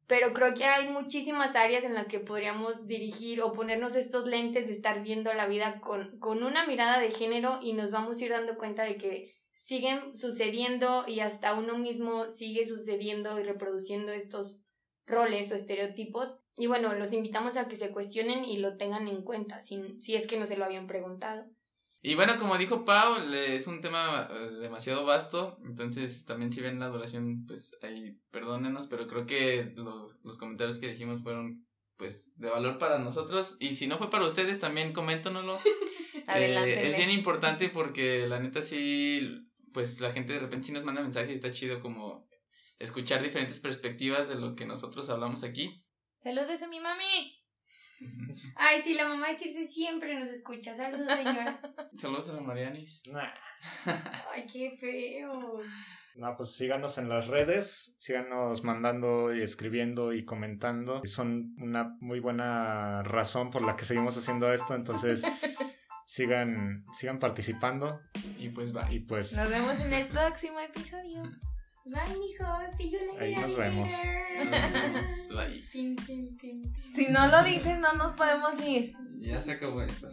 pero 0.07 0.33
creo 0.33 0.53
que 0.53 0.65
hay 0.65 0.89
muchísimas 0.89 1.55
áreas 1.55 1.83
en 1.83 1.93
las 1.93 2.07
que 2.07 2.19
podríamos 2.19 2.87
dirigir 2.87 3.41
o 3.41 3.51
ponernos 3.51 3.95
estos 3.95 4.27
lentes 4.27 4.67
de 4.67 4.73
estar 4.73 5.03
viendo 5.03 5.33
la 5.33 5.47
vida 5.47 5.79
con, 5.79 6.19
con 6.19 6.43
una 6.43 6.65
mirada 6.67 6.99
de 6.99 7.11
género 7.11 7.59
y 7.61 7.73
nos 7.73 7.91
vamos 7.91 8.19
a 8.19 8.25
ir 8.25 8.31
dando 8.31 8.57
cuenta 8.57 8.83
de 8.83 8.97
que 8.97 9.31
siguen 9.53 10.15
sucediendo 10.15 11.03
y 11.07 11.19
hasta 11.19 11.53
uno 11.53 11.77
mismo 11.77 12.29
sigue 12.29 12.65
sucediendo 12.65 13.39
y 13.39 13.43
reproduciendo 13.43 14.11
estos 14.11 14.61
roles 15.05 15.51
o 15.51 15.55
estereotipos. 15.55 16.39
Y 16.59 16.67
bueno, 16.67 16.93
los 16.93 17.13
invitamos 17.13 17.55
a 17.55 17.69
que 17.69 17.77
se 17.77 17.89
cuestionen 17.89 18.43
y 18.43 18.57
lo 18.57 18.75
tengan 18.75 19.07
en 19.07 19.23
cuenta, 19.23 19.61
si, 19.61 19.99
si 20.01 20.15
es 20.15 20.27
que 20.27 20.37
no 20.37 20.45
se 20.45 20.57
lo 20.57 20.65
habían 20.65 20.87
preguntado. 20.87 21.45
Y 22.01 22.15
bueno, 22.15 22.37
como 22.37 22.57
dijo 22.57 22.83
Pau, 22.83 23.15
es 23.33 23.65
un 23.67 23.79
tema 23.79 24.27
eh, 24.29 24.51
demasiado 24.61 25.05
vasto, 25.05 25.57
entonces 25.65 26.25
también 26.25 26.51
si 26.51 26.59
ven 26.59 26.79
la 26.79 26.89
duración, 26.89 27.45
pues 27.45 27.77
ahí 27.81 28.19
perdónenos, 28.31 28.87
pero 28.87 29.07
creo 29.07 29.25
que 29.25 29.73
los 30.23 30.37
comentarios 30.37 30.79
que 30.79 30.89
dijimos 30.89 31.23
fueron 31.23 31.65
pues 31.95 32.37
de 32.37 32.49
valor 32.49 32.77
para 32.77 32.99
nosotros 32.99 33.55
y 33.59 33.75
si 33.75 33.87
no 33.87 33.97
fue 33.97 34.09
para 34.09 34.25
ustedes 34.25 34.59
también 34.59 34.91
coméntanoslo. 34.91 35.59
eh, 36.35 36.89
es 36.89 36.97
bien 36.97 37.09
importante 37.09 37.69
porque 37.69 38.27
la 38.27 38.41
neta 38.41 38.61
sí, 38.61 39.47
pues 39.73 40.01
la 40.01 40.11
gente 40.11 40.33
de 40.33 40.39
repente 40.39 40.67
sí 40.67 40.73
nos 40.73 40.83
manda 40.83 41.01
mensajes 41.01 41.31
y 41.31 41.35
está 41.35 41.53
chido 41.53 41.79
como 41.79 42.27
escuchar 42.79 43.23
diferentes 43.23 43.59
perspectivas 43.59 44.27
de 44.27 44.35
lo 44.35 44.55
que 44.55 44.65
nosotros 44.65 45.09
hablamos 45.09 45.43
aquí. 45.43 45.85
Saludos 46.19 46.61
a 46.61 46.67
mi 46.67 46.81
mami. 46.81 47.39
Ay, 48.55 48.81
sí, 48.83 48.93
la 48.93 49.07
mamá 49.07 49.29
de 49.29 49.37
Circe 49.37 49.65
siempre 49.65 50.19
nos 50.19 50.27
escucha. 50.27 50.75
Saludos, 50.75 51.13
señora. 51.13 51.61
Saludos 51.93 52.29
a 52.29 52.33
la 52.33 52.41
Marianis. 52.41 53.03
Ay, 54.33 54.45
qué 54.51 54.75
feos. 54.77 55.69
No, 56.15 56.35
pues 56.35 56.51
síganos 56.55 56.97
en 56.97 57.07
las 57.07 57.27
redes, 57.27 57.95
síganos 57.99 58.65
mandando 58.65 59.33
y 59.33 59.41
escribiendo 59.41 60.11
y 60.11 60.25
comentando. 60.25 61.01
Son 61.05 61.55
una 61.57 61.95
muy 62.01 62.19
buena 62.19 63.01
razón 63.03 63.49
por 63.49 63.61
la 63.61 63.77
que 63.77 63.85
seguimos 63.85 64.17
haciendo 64.17 64.51
esto, 64.51 64.75
entonces 64.75 65.23
sigan, 66.05 66.85
sigan 66.91 67.19
participando. 67.19 68.01
Y 68.37 68.49
pues 68.49 68.75
va. 68.75 68.91
Y 68.91 68.99
pues. 68.99 69.37
Nos 69.37 69.49
vemos 69.49 69.79
en 69.79 69.93
el 69.93 70.07
próximo 70.07 70.59
episodio. 70.59 71.23
Bye, 71.89 72.17
mijos. 72.19 72.77
See 72.77 72.91
you 72.91 72.99
later. 72.99 73.21
Ahí 73.23 73.35
nos 73.35 73.55
vemos. 73.55 73.91
Bye. 75.35 75.65
Si 76.93 77.07
no 77.09 77.27
lo 77.27 77.43
dices, 77.43 77.79
no 77.79 77.93
nos 77.93 78.13
podemos 78.13 78.61
ir. 78.61 78.93
Ya 79.19 79.41
se 79.41 79.53
acabó 79.53 79.81
esto. 79.81 80.07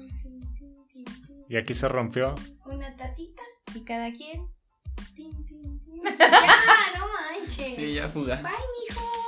Y 1.48 1.56
aquí 1.56 1.74
se 1.74 1.86
rompió. 1.88 2.34
Una 2.64 2.96
tacita. 2.96 3.42
Y 3.74 3.84
cada 3.84 4.10
quien. 4.12 4.48
ya, 6.18 6.98
no 6.98 7.06
manches. 7.06 7.74
Sí, 7.76 7.94
ya 7.94 8.08
fuga. 8.08 8.36
Bye, 8.36 8.52
mijo. 8.88 9.25